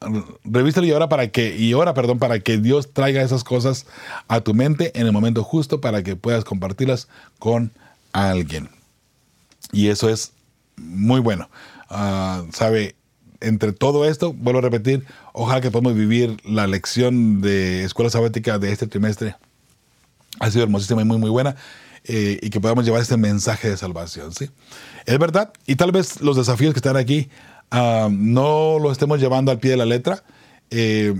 y 0.00 0.90
ahora 0.92 1.08
para 1.08 1.28
que 1.28 1.56
y 1.56 1.72
ahora, 1.72 1.94
perdón, 1.94 2.18
para 2.18 2.38
que 2.38 2.58
Dios 2.58 2.92
traiga 2.92 3.22
esas 3.22 3.42
cosas 3.42 3.86
a 4.28 4.40
tu 4.40 4.54
mente 4.54 4.98
en 4.98 5.06
el 5.06 5.12
momento 5.12 5.42
justo 5.42 5.80
para 5.80 6.02
que 6.02 6.14
puedas 6.14 6.44
compartirlas 6.44 7.08
con 7.38 7.72
alguien. 8.12 8.68
Y 9.72 9.88
eso 9.88 10.08
es 10.08 10.32
muy 10.76 11.20
bueno. 11.20 11.48
Ah, 11.90 12.44
sabe, 12.52 12.94
entre 13.40 13.72
todo 13.72 14.04
esto, 14.04 14.32
vuelvo 14.32 14.58
a 14.58 14.62
repetir, 14.62 15.04
ojalá 15.32 15.60
que 15.60 15.70
podamos 15.70 15.94
vivir 15.94 16.36
la 16.44 16.66
lección 16.66 17.40
de 17.40 17.84
escuela 17.84 18.10
sabática 18.10 18.58
de 18.58 18.72
este 18.72 18.86
trimestre. 18.86 19.36
Ha 20.40 20.50
sido 20.50 20.64
hermosísima 20.64 21.02
y 21.02 21.04
muy, 21.04 21.18
muy 21.18 21.30
buena. 21.30 21.56
Eh, 22.04 22.38
y 22.42 22.50
que 22.50 22.60
podamos 22.60 22.84
llevar 22.84 23.02
este 23.02 23.16
mensaje 23.16 23.68
de 23.68 23.76
salvación, 23.76 24.32
¿sí? 24.32 24.48
Es 25.04 25.18
verdad, 25.18 25.52
y 25.66 25.76
tal 25.76 25.92
vez 25.92 26.20
los 26.22 26.36
desafíos 26.36 26.72
que 26.72 26.78
están 26.78 26.96
aquí 26.96 27.28
ah, 27.70 28.08
no 28.10 28.78
lo 28.78 28.90
estemos 28.92 29.20
llevando 29.20 29.50
al 29.50 29.58
pie 29.58 29.72
de 29.72 29.76
la 29.76 29.84
letra. 29.84 30.22
Eh, 30.70 31.14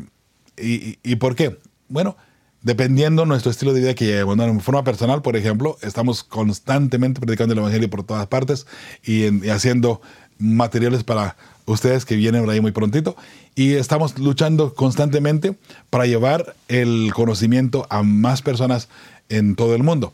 y, 0.57 0.99
y, 1.03 1.17
por 1.17 1.35
qué? 1.35 1.59
Bueno, 1.89 2.17
dependiendo 2.63 3.27
nuestro 3.27 3.51
estilo 3.51 3.73
de 3.73 3.81
vida 3.81 3.95
que 3.95 4.07
llevemos. 4.07 4.39
En 4.39 4.61
forma 4.61 4.85
personal, 4.85 5.21
por 5.21 5.37
ejemplo, 5.37 5.77
estamos 5.83 6.25
constantemente 6.25 7.21
predicando 7.21 7.53
el 7.53 7.61
Evangelio 7.61 7.91
por 7.91 8.05
todas 8.05 8.27
partes 8.27 8.67
y 9.05 9.49
haciendo 9.51 10.01
materiales 10.39 11.05
para 11.05 11.37
ustedes 11.69 12.05
que 12.05 12.17
vienen 12.17 12.43
por 12.43 12.51
ahí 12.51 12.61
muy 12.61 12.73
prontito. 12.73 13.17
Y 13.55 13.75
estamos 13.75 14.19
luchando 14.19 14.75
constantemente 14.75 15.57
para 15.91 16.07
llevar 16.07 16.55
el 16.69 17.13
conocimiento 17.15 17.87
a 17.91 18.03
más 18.03 18.43
personas 18.43 18.89
en 19.29 19.55
todo 19.55 19.75
el 19.75 19.83
mundo. 19.83 20.13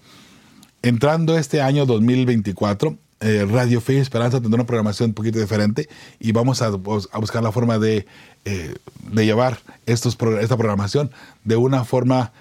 Entrando 0.83 1.39
este 1.39 1.63
año 1.63 1.87
2024, 1.87 2.99
eh, 3.21 3.47
Radio 3.51 3.81
Fe 3.81 3.99
Esperanza 3.99 4.41
tendrá 4.41 4.57
una 4.57 4.67
programación 4.67 5.11
un 5.11 5.15
poquito 5.15 5.39
diferente 5.39 5.89
y 6.21 6.33
vamos 6.33 6.61
a, 6.61 6.69
buscar 6.71 7.43
la 7.43 7.53
forma 7.53 7.79
de, 7.79 8.07
eh, 8.45 8.75
de 9.13 9.25
llevar 9.25 9.59
estos, 9.87 10.19
esta 10.41 10.57
programación 10.57 11.11
de 11.45 11.57
una 11.57 11.85
forma 11.85 12.33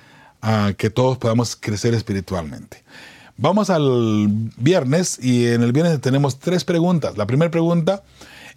uh, 0.42 0.74
que 0.76 0.90
todos 0.90 1.18
podamos 1.18 1.56
crecer 1.56 1.94
espiritualmente. 1.94 2.84
Vamos 3.38 3.70
al 3.70 4.28
viernes 4.58 5.18
y 5.24 5.48
en 5.48 5.64
el 5.64 5.72
viernes 5.72 6.00
tenemos 6.02 6.40
tres 6.40 6.66
preguntas. 6.66 7.18
La 7.18 7.26
primera 7.26 7.50
pregunta, 7.50 8.04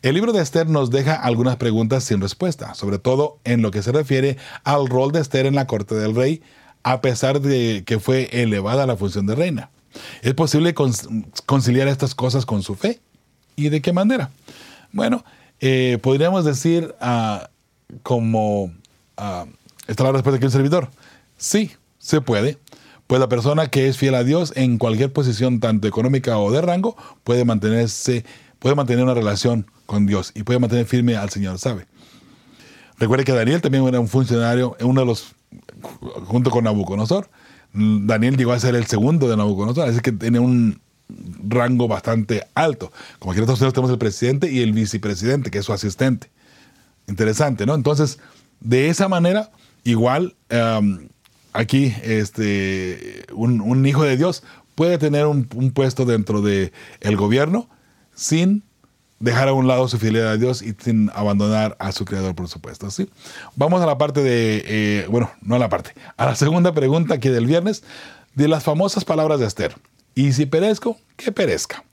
el 0.09 0.14
libro 0.14 0.32
de 0.32 0.40
Esther 0.40 0.68
nos 0.68 0.90
deja 0.90 1.14
algunas 1.16 1.57
preguntas 1.57 2.04
sin 2.04 2.20
respuesta, 2.20 2.74
sobre 2.74 3.00
todo 3.00 3.40
en 3.42 3.61
lo 3.61 3.72
que 3.72 3.82
se 3.82 3.90
refiere 3.90 4.36
al 4.62 4.86
rol 4.86 5.11
de 5.11 5.20
Esther 5.20 5.46
en 5.46 5.57
la 5.57 5.66
corte 5.66 5.96
del 5.96 6.14
rey, 6.14 6.42
a 6.84 7.00
pesar 7.00 7.40
de 7.40 7.82
que 7.84 7.98
fue 7.98 8.28
elevada 8.30 8.86
la 8.86 8.96
función 8.96 9.26
de 9.26 9.34
reina. 9.34 9.70
¿Es 10.22 10.32
posible 10.34 10.74
conciliar 11.46 11.88
estas 11.88 12.14
cosas 12.14 12.46
con 12.46 12.62
su 12.62 12.76
fe? 12.76 13.00
¿Y 13.57 13.68
de 13.68 13.82
qué 13.82 13.92
manera? 13.92 14.30
Bueno, 14.92 15.24
eh, 15.59 15.98
podríamos 16.00 16.44
decir 16.44 16.94
uh, 17.00 17.44
como 18.04 18.66
uh, 18.66 19.46
está 19.88 20.04
la 20.04 20.12
respuesta 20.12 20.36
aquí 20.36 20.46
un 20.46 20.52
servidor. 20.52 20.88
Sí, 21.36 21.72
se 21.98 22.20
puede. 22.20 22.59
Pues 23.09 23.20
la 23.20 23.28
persona 23.28 23.70
que 23.70 23.88
es 23.88 23.98
fiel 23.98 24.14
a 24.14 24.22
Dios 24.22 24.52
en 24.54 24.78
cualquier 24.78 25.12
posición, 25.12 25.59
tanto 25.59 25.88
económica 25.88 26.38
o 26.38 26.52
de 26.52 26.61
rango, 26.61 26.96
puede 27.24 27.44
mantenerse, 27.44 28.24
puede 28.59 28.74
mantener 28.74 29.04
una 29.04 29.14
relación 29.14 29.66
con 29.86 30.07
Dios 30.07 30.32
y 30.34 30.42
puede 30.42 30.59
mantener 30.59 30.86
firme 30.86 31.16
al 31.16 31.30
Señor, 31.30 31.59
¿sabe? 31.59 31.86
Recuerde 32.98 33.24
que 33.24 33.32
Daniel 33.32 33.61
también 33.61 33.86
era 33.86 34.00
un 34.00 34.09
funcionario, 34.09 34.76
uno 34.80 35.00
de 35.00 35.07
los, 35.07 35.34
junto 36.24 36.50
con 36.50 36.64
Nabucodonosor. 36.64 37.28
Daniel 37.72 38.36
llegó 38.36 38.52
a 38.52 38.59
ser 38.59 38.74
el 38.74 38.86
segundo 38.86 39.28
de 39.28 39.36
Nabucodonosor, 39.36 39.88
así 39.88 40.00
que 40.00 40.12
tiene 40.12 40.38
un 40.38 40.80
rango 41.46 41.88
bastante 41.88 42.46
alto. 42.54 42.90
Como 43.18 43.32
aquí 43.32 43.40
Unidos 43.40 43.72
tenemos 43.74 43.90
el 43.90 43.98
presidente 43.98 44.50
y 44.50 44.61
el 44.61 44.72
vicepresidente, 44.72 45.50
que 45.50 45.59
es 45.59 45.64
su 45.64 45.72
asistente. 45.72 46.30
Interesante, 47.07 47.66
¿no? 47.66 47.74
Entonces, 47.74 48.18
de 48.61 48.88
esa 48.88 49.09
manera, 49.09 49.50
igual, 49.84 50.34
um, 50.50 51.09
aquí 51.52 51.94
este, 52.02 53.24
un, 53.32 53.86
hijo 53.86 54.02
de 54.04 54.16
Dios 54.16 54.42
puede 54.74 54.98
tener 54.98 55.26
un, 55.26 55.44
puesto 55.44 56.04
dentro 56.04 56.42
del 56.42 56.72
el 57.00 57.16
gobierno 57.16 57.68
sin 58.16 58.64
dejar 59.20 59.48
a 59.48 59.52
un 59.52 59.68
lado 59.68 59.86
su 59.86 59.98
fidelidad 59.98 60.32
a 60.32 60.36
Dios 60.36 60.62
y 60.62 60.74
sin 60.78 61.10
abandonar 61.14 61.76
a 61.78 61.92
su 61.92 62.04
creador, 62.04 62.34
por 62.34 62.48
supuesto. 62.48 62.90
¿sí? 62.90 63.08
Vamos 63.54 63.80
a 63.80 63.86
la 63.86 63.96
parte 63.96 64.22
de, 64.22 64.64
eh, 64.66 65.06
bueno, 65.08 65.30
no 65.40 65.54
a 65.54 65.58
la 65.58 65.68
parte, 65.68 65.92
a 66.16 66.26
la 66.26 66.34
segunda 66.34 66.74
pregunta 66.74 67.14
aquí 67.14 67.28
del 67.28 67.46
viernes, 67.46 67.84
de 68.34 68.48
las 68.48 68.64
famosas 68.64 69.04
palabras 69.04 69.38
de 69.38 69.46
Esther. 69.46 69.76
Y 70.14 70.32
si 70.32 70.46
perezco, 70.46 70.98
que 71.16 71.30
perezca. 71.30 71.84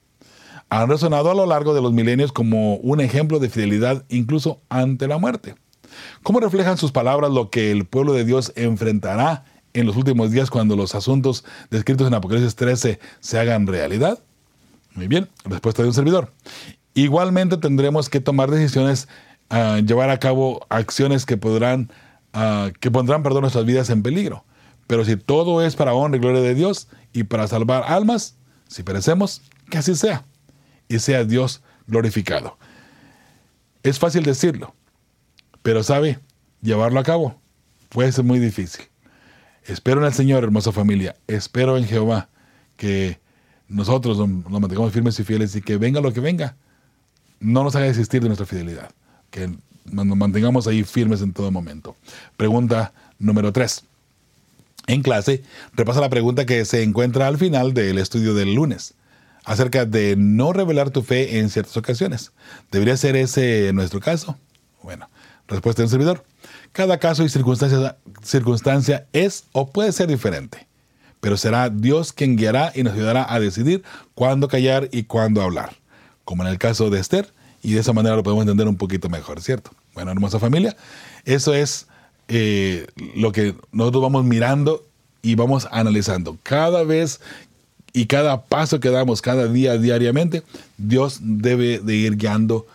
Han 0.70 0.90
resonado 0.90 1.30
a 1.30 1.36
lo 1.36 1.46
largo 1.46 1.74
de 1.74 1.82
los 1.82 1.94
milenios 1.94 2.32
como 2.32 2.78
un 2.78 3.00
ejemplo 3.00 3.40
de 3.40 3.50
fidelidad 3.50 4.06
incluso 4.10 4.62
ante 4.70 5.08
la 5.08 5.18
muerte. 5.18 5.56
¿Cómo 6.24 6.40
reflejan 6.40 6.78
sus 6.78 6.92
palabras 6.92 7.32
lo 7.32 7.50
que 7.50 7.72
el 7.72 7.86
pueblo 7.86 8.14
de 8.14 8.26
Dios 8.26 8.52
enfrentará 8.56 9.46
en 9.74 9.86
los 9.86 9.96
últimos 9.96 10.32
días 10.32 10.50
cuando 10.50 10.76
los 10.76 10.96
asuntos 10.96 11.46
descritos 11.70 12.08
en 12.08 12.16
Apocalipsis 12.16 12.56
13 12.56 13.00
se 13.20 13.40
hagan 13.40 13.68
realidad? 13.68 14.20
Muy 14.96 15.08
bien, 15.08 15.30
respuesta 15.46 15.82
de 15.82 15.90
un 15.90 15.94
servidor. 15.94 16.32
Igualmente 16.94 17.58
tendremos 17.58 18.10
que 18.10 18.20
tomar 18.20 18.52
decisiones, 18.52 19.08
uh, 19.50 19.78
llevar 19.78 20.10
a 20.10 20.20
cabo 20.20 20.66
acciones 20.70 21.26
que 21.26 21.38
podrán, 21.38 21.92
uh, 22.34 22.72
que 22.80 22.92
pondrán 22.92 23.24
perdón, 23.24 23.42
nuestras 23.42 23.66
vidas 23.66 23.90
en 23.90 24.04
peligro. 24.04 24.46
Pero 24.88 25.06
si 25.06 25.16
todo 25.16 25.62
es 25.62 25.76
para 25.76 25.94
honra 25.94 26.18
y 26.18 26.22
gloria 26.22 26.42
de 26.42 26.56
Dios 26.56 26.88
y 27.14 27.24
para 27.24 27.48
salvar 27.48 27.84
almas, 27.88 28.36
si 28.68 28.84
perecemos, 28.84 29.42
que 29.70 29.78
así 29.78 29.96
sea. 29.96 30.26
Y 30.88 31.00
sea 31.00 31.24
Dios 31.24 31.64
glorificado. 31.88 32.58
Es 33.82 33.98
fácil 34.00 34.24
decirlo, 34.24 34.76
pero 35.62 35.82
sabe, 35.82 36.20
llevarlo 36.62 37.00
a 37.00 37.04
cabo 37.04 37.44
puede 37.94 38.12
ser 38.12 38.26
muy 38.26 38.40
difícil. 38.40 38.86
Espero 39.64 40.02
en 40.02 40.08
el 40.08 40.14
Señor, 40.14 40.44
hermosa 40.44 40.74
familia. 40.74 41.16
Espero 41.28 41.78
en 41.78 41.86
Jehová 41.86 42.28
que 42.76 43.20
nosotros 43.68 44.18
nos 44.18 44.62
mantengamos 44.62 44.92
firmes 44.92 45.20
y 45.20 45.24
fieles 45.24 45.56
y 45.56 45.62
que 45.62 45.78
venga 45.78 46.02
lo 46.02 46.14
que 46.14 46.20
venga, 46.20 46.56
no 47.40 47.64
nos 47.64 47.76
haga 47.76 47.86
desistir 47.86 48.22
de 48.22 48.28
nuestra 48.28 48.46
fidelidad. 48.46 48.92
Que 49.30 49.52
nos 49.86 50.06
mantengamos 50.06 50.68
ahí 50.68 50.84
firmes 50.84 51.22
en 51.22 51.34
todo 51.34 51.52
momento. 51.52 51.96
Pregunta 52.38 52.94
número 53.20 53.52
3. 53.52 53.84
En 54.88 55.02
clase, 55.02 55.44
repasa 55.74 56.02
la 56.02 56.10
pregunta 56.10 56.46
que 56.46 56.66
se 56.66 56.84
encuentra 56.84 57.28
al 57.28 57.38
final 57.38 57.74
del 57.74 57.98
estudio 57.98 58.34
del 58.34 58.54
lunes 58.54 58.96
acerca 59.46 59.86
de 59.86 60.16
no 60.18 60.54
revelar 60.54 60.90
tu 60.90 61.04
fe 61.04 61.40
en 61.40 61.50
ciertas 61.50 61.76
ocasiones. 61.78 62.32
¿Debería 62.72 62.98
ser 62.98 63.16
ese 63.16 63.72
nuestro 63.74 64.00
caso? 64.00 64.38
Bueno, 64.82 65.10
respuesta 65.48 65.82
del 65.82 65.90
servidor. 65.90 66.24
Cada 66.72 66.98
caso 66.98 67.24
y 67.24 67.30
circunstancia, 67.30 67.98
circunstancia 68.24 69.06
es 69.14 69.46
o 69.52 69.70
puede 69.70 69.92
ser 69.92 70.08
diferente, 70.08 70.68
pero 71.24 71.38
será 71.38 71.70
Dios 71.70 72.12
quien 72.12 72.36
guiará 72.36 72.74
y 72.76 72.84
nos 72.84 72.96
ayudará 72.96 73.34
a 73.34 73.40
decidir 73.40 73.82
cuándo 74.14 74.50
callar 74.50 74.90
y 74.92 75.04
cuándo 75.04 75.42
hablar, 75.42 75.74
como 76.26 76.44
en 76.44 76.50
el 76.50 76.58
caso 76.58 76.90
de 76.90 77.00
Esther, 77.00 77.32
y 77.62 77.72
de 77.72 77.80
esa 77.80 77.94
manera 77.94 78.18
lo 78.18 78.24
podemos 78.24 78.42
entender 78.42 78.68
un 78.68 78.76
poquito 78.76 79.08
mejor, 79.08 79.42
¿cierto? 79.42 79.72
Bueno, 79.94 80.12
hermosa 80.12 80.38
familia, 80.38 80.76
eso 81.24 81.54
es 81.54 81.88
eh, 82.28 82.88
lo 83.16 83.32
que 83.32 83.56
nosotros 83.72 84.04
vamos 84.04 84.26
mirando 84.26 84.86
y 85.22 85.36
vamos 85.36 85.66
analizando. 85.72 86.38
Cada 86.44 86.84
vez 86.84 87.22
y 87.94 88.08
cada 88.08 88.42
paso 88.44 88.82
que 88.82 88.90
damos 88.90 89.22
cada 89.22 89.48
día 89.48 89.78
diariamente, 89.78 90.44
Dios 90.78 91.20
debe 91.22 91.80
de 91.80 91.96
ir 91.96 92.18
guiando 92.18 92.68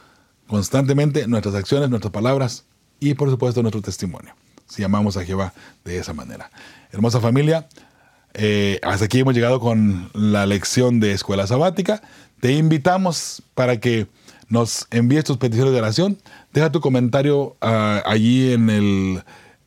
constantemente 0.47 1.29
nuestras 1.29 1.55
acciones, 1.55 1.91
nuestras 1.91 2.15
palabras 2.15 2.65
y 2.99 3.13
por 3.13 3.29
supuesto 3.29 3.61
nuestro 3.61 3.83
testimonio, 3.83 4.33
si 4.67 4.83
amamos 4.85 5.19
a 5.19 5.25
Jehová 5.27 5.53
de 5.85 5.99
esa 5.99 6.15
manera. 6.15 6.51
Hermosa 6.91 7.21
familia, 7.21 7.69
eh, 8.35 8.79
hasta 8.83 9.07
aquí 9.07 9.21
hemos 9.21 9.35
llegado 9.35 9.61
con 9.61 10.11
la 10.15 10.47
lección 10.47 11.01
de 11.01 11.13
escuela 11.13 11.47
sabática. 11.47 12.03
Te 12.41 12.53
invitamos 12.53 13.43
para 13.55 13.81
que 13.81 14.07
nos 14.49 14.87
envíes 14.91 15.25
tus 15.25 15.39
peticiones 15.39 15.73
de 15.73 15.81
oración. 15.81 16.19
Deja 16.53 16.71
tu 16.73 16.81
comentario 16.81 17.57
ah, 17.61 18.03
allí 18.07 18.53
en 18.53 18.71
el, 18.71 19.23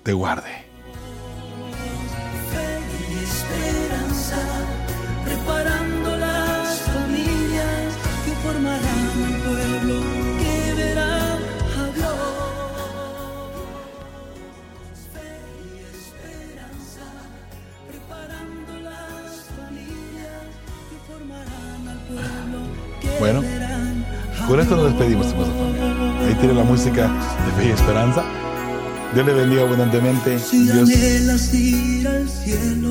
te 0.03 0.13
guarde. 0.13 0.70
De 27.09 27.63
fe 27.63 27.69
y 27.69 27.71
esperanza. 27.71 28.25
Dios 29.15 29.27
le 29.27 29.33
bendiga 29.33 29.63
abundantemente. 29.63 30.39
Dios 30.51 30.89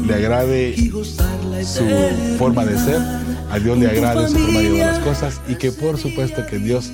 le 0.05 0.13
agrade 0.13 0.75
su 1.63 1.85
forma 2.37 2.65
de 2.65 2.77
ser. 2.77 3.01
A 3.51 3.59
Dios 3.59 3.77
le 3.77 3.87
agrade 3.87 4.27
su 4.27 4.37
forma 4.37 4.59
de 4.59 4.69
llevar 4.69 4.93
las 4.93 4.99
cosas. 4.99 5.41
Y 5.47 5.55
que 5.55 5.71
por 5.71 5.97
supuesto 5.97 6.45
que 6.45 6.59
Dios 6.59 6.91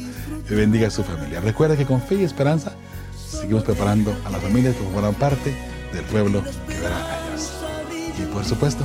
le 0.50 0.56
bendiga 0.56 0.88
a 0.88 0.92
su 0.92 1.04
familia. 1.04 1.42
Recuerda 1.42 1.76
que 1.76 1.86
con 1.86 2.02
fe 2.02 2.16
y 2.16 2.24
esperanza 2.24 2.74
seguimos 3.30 3.64
preparando 3.64 4.16
a 4.26 4.30
las 4.30 4.42
familias 4.42 4.76
que 4.76 4.84
formarán 4.84 5.16
parte 5.16 5.56
del 5.94 6.04
pueblo 6.06 6.44
que 6.68 6.80
verá 6.80 6.98
a 6.98 7.30
Dios. 7.30 7.52
Y 8.22 8.34
por 8.34 8.46
supuesto, 8.46 8.84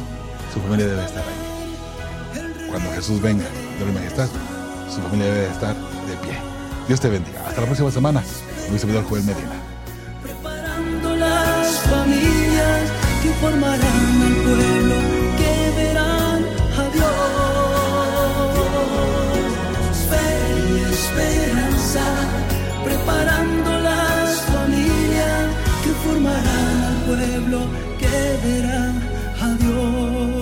su 0.54 0.60
familia 0.60 0.86
debe 0.86 1.04
estar 1.04 1.22
ahí. 1.22 2.68
Cuando 2.70 2.90
Jesús 2.92 3.20
venga, 3.20 3.44
de 3.78 3.92
majestad, 3.92 4.28
su 4.88 5.00
familia 5.02 5.26
debe 5.26 5.48
estar 5.48 5.74
de 5.74 6.16
pie. 6.22 6.39
Dios 6.90 6.98
te 6.98 7.08
bendiga. 7.08 7.46
Hasta 7.46 7.60
la 7.60 7.66
próxima 7.68 7.88
semana. 7.92 8.20
Mi 8.68 8.76
servidor 8.76 9.04
Joel 9.04 9.22
Medina. 9.22 9.52
Preparando 10.24 11.14
las 11.14 11.68
familias 11.82 12.90
que 13.22 13.30
formarán 13.40 14.22
al 14.26 14.34
pueblo 14.42 14.96
que 15.38 15.70
verán 15.76 16.42
a 16.80 16.84
Dios. 16.92 17.10
Fe 20.10 20.26
y 20.68 20.78
esperanza. 20.92 22.04
Preparando 22.82 23.70
las 23.78 24.40
familias 24.50 25.46
que 25.84 25.90
formarán 26.04 26.76
al 26.88 26.96
pueblo 27.06 27.58
que 28.00 28.16
verán 28.48 28.94
a 29.40 29.54
Dios. 29.62 30.39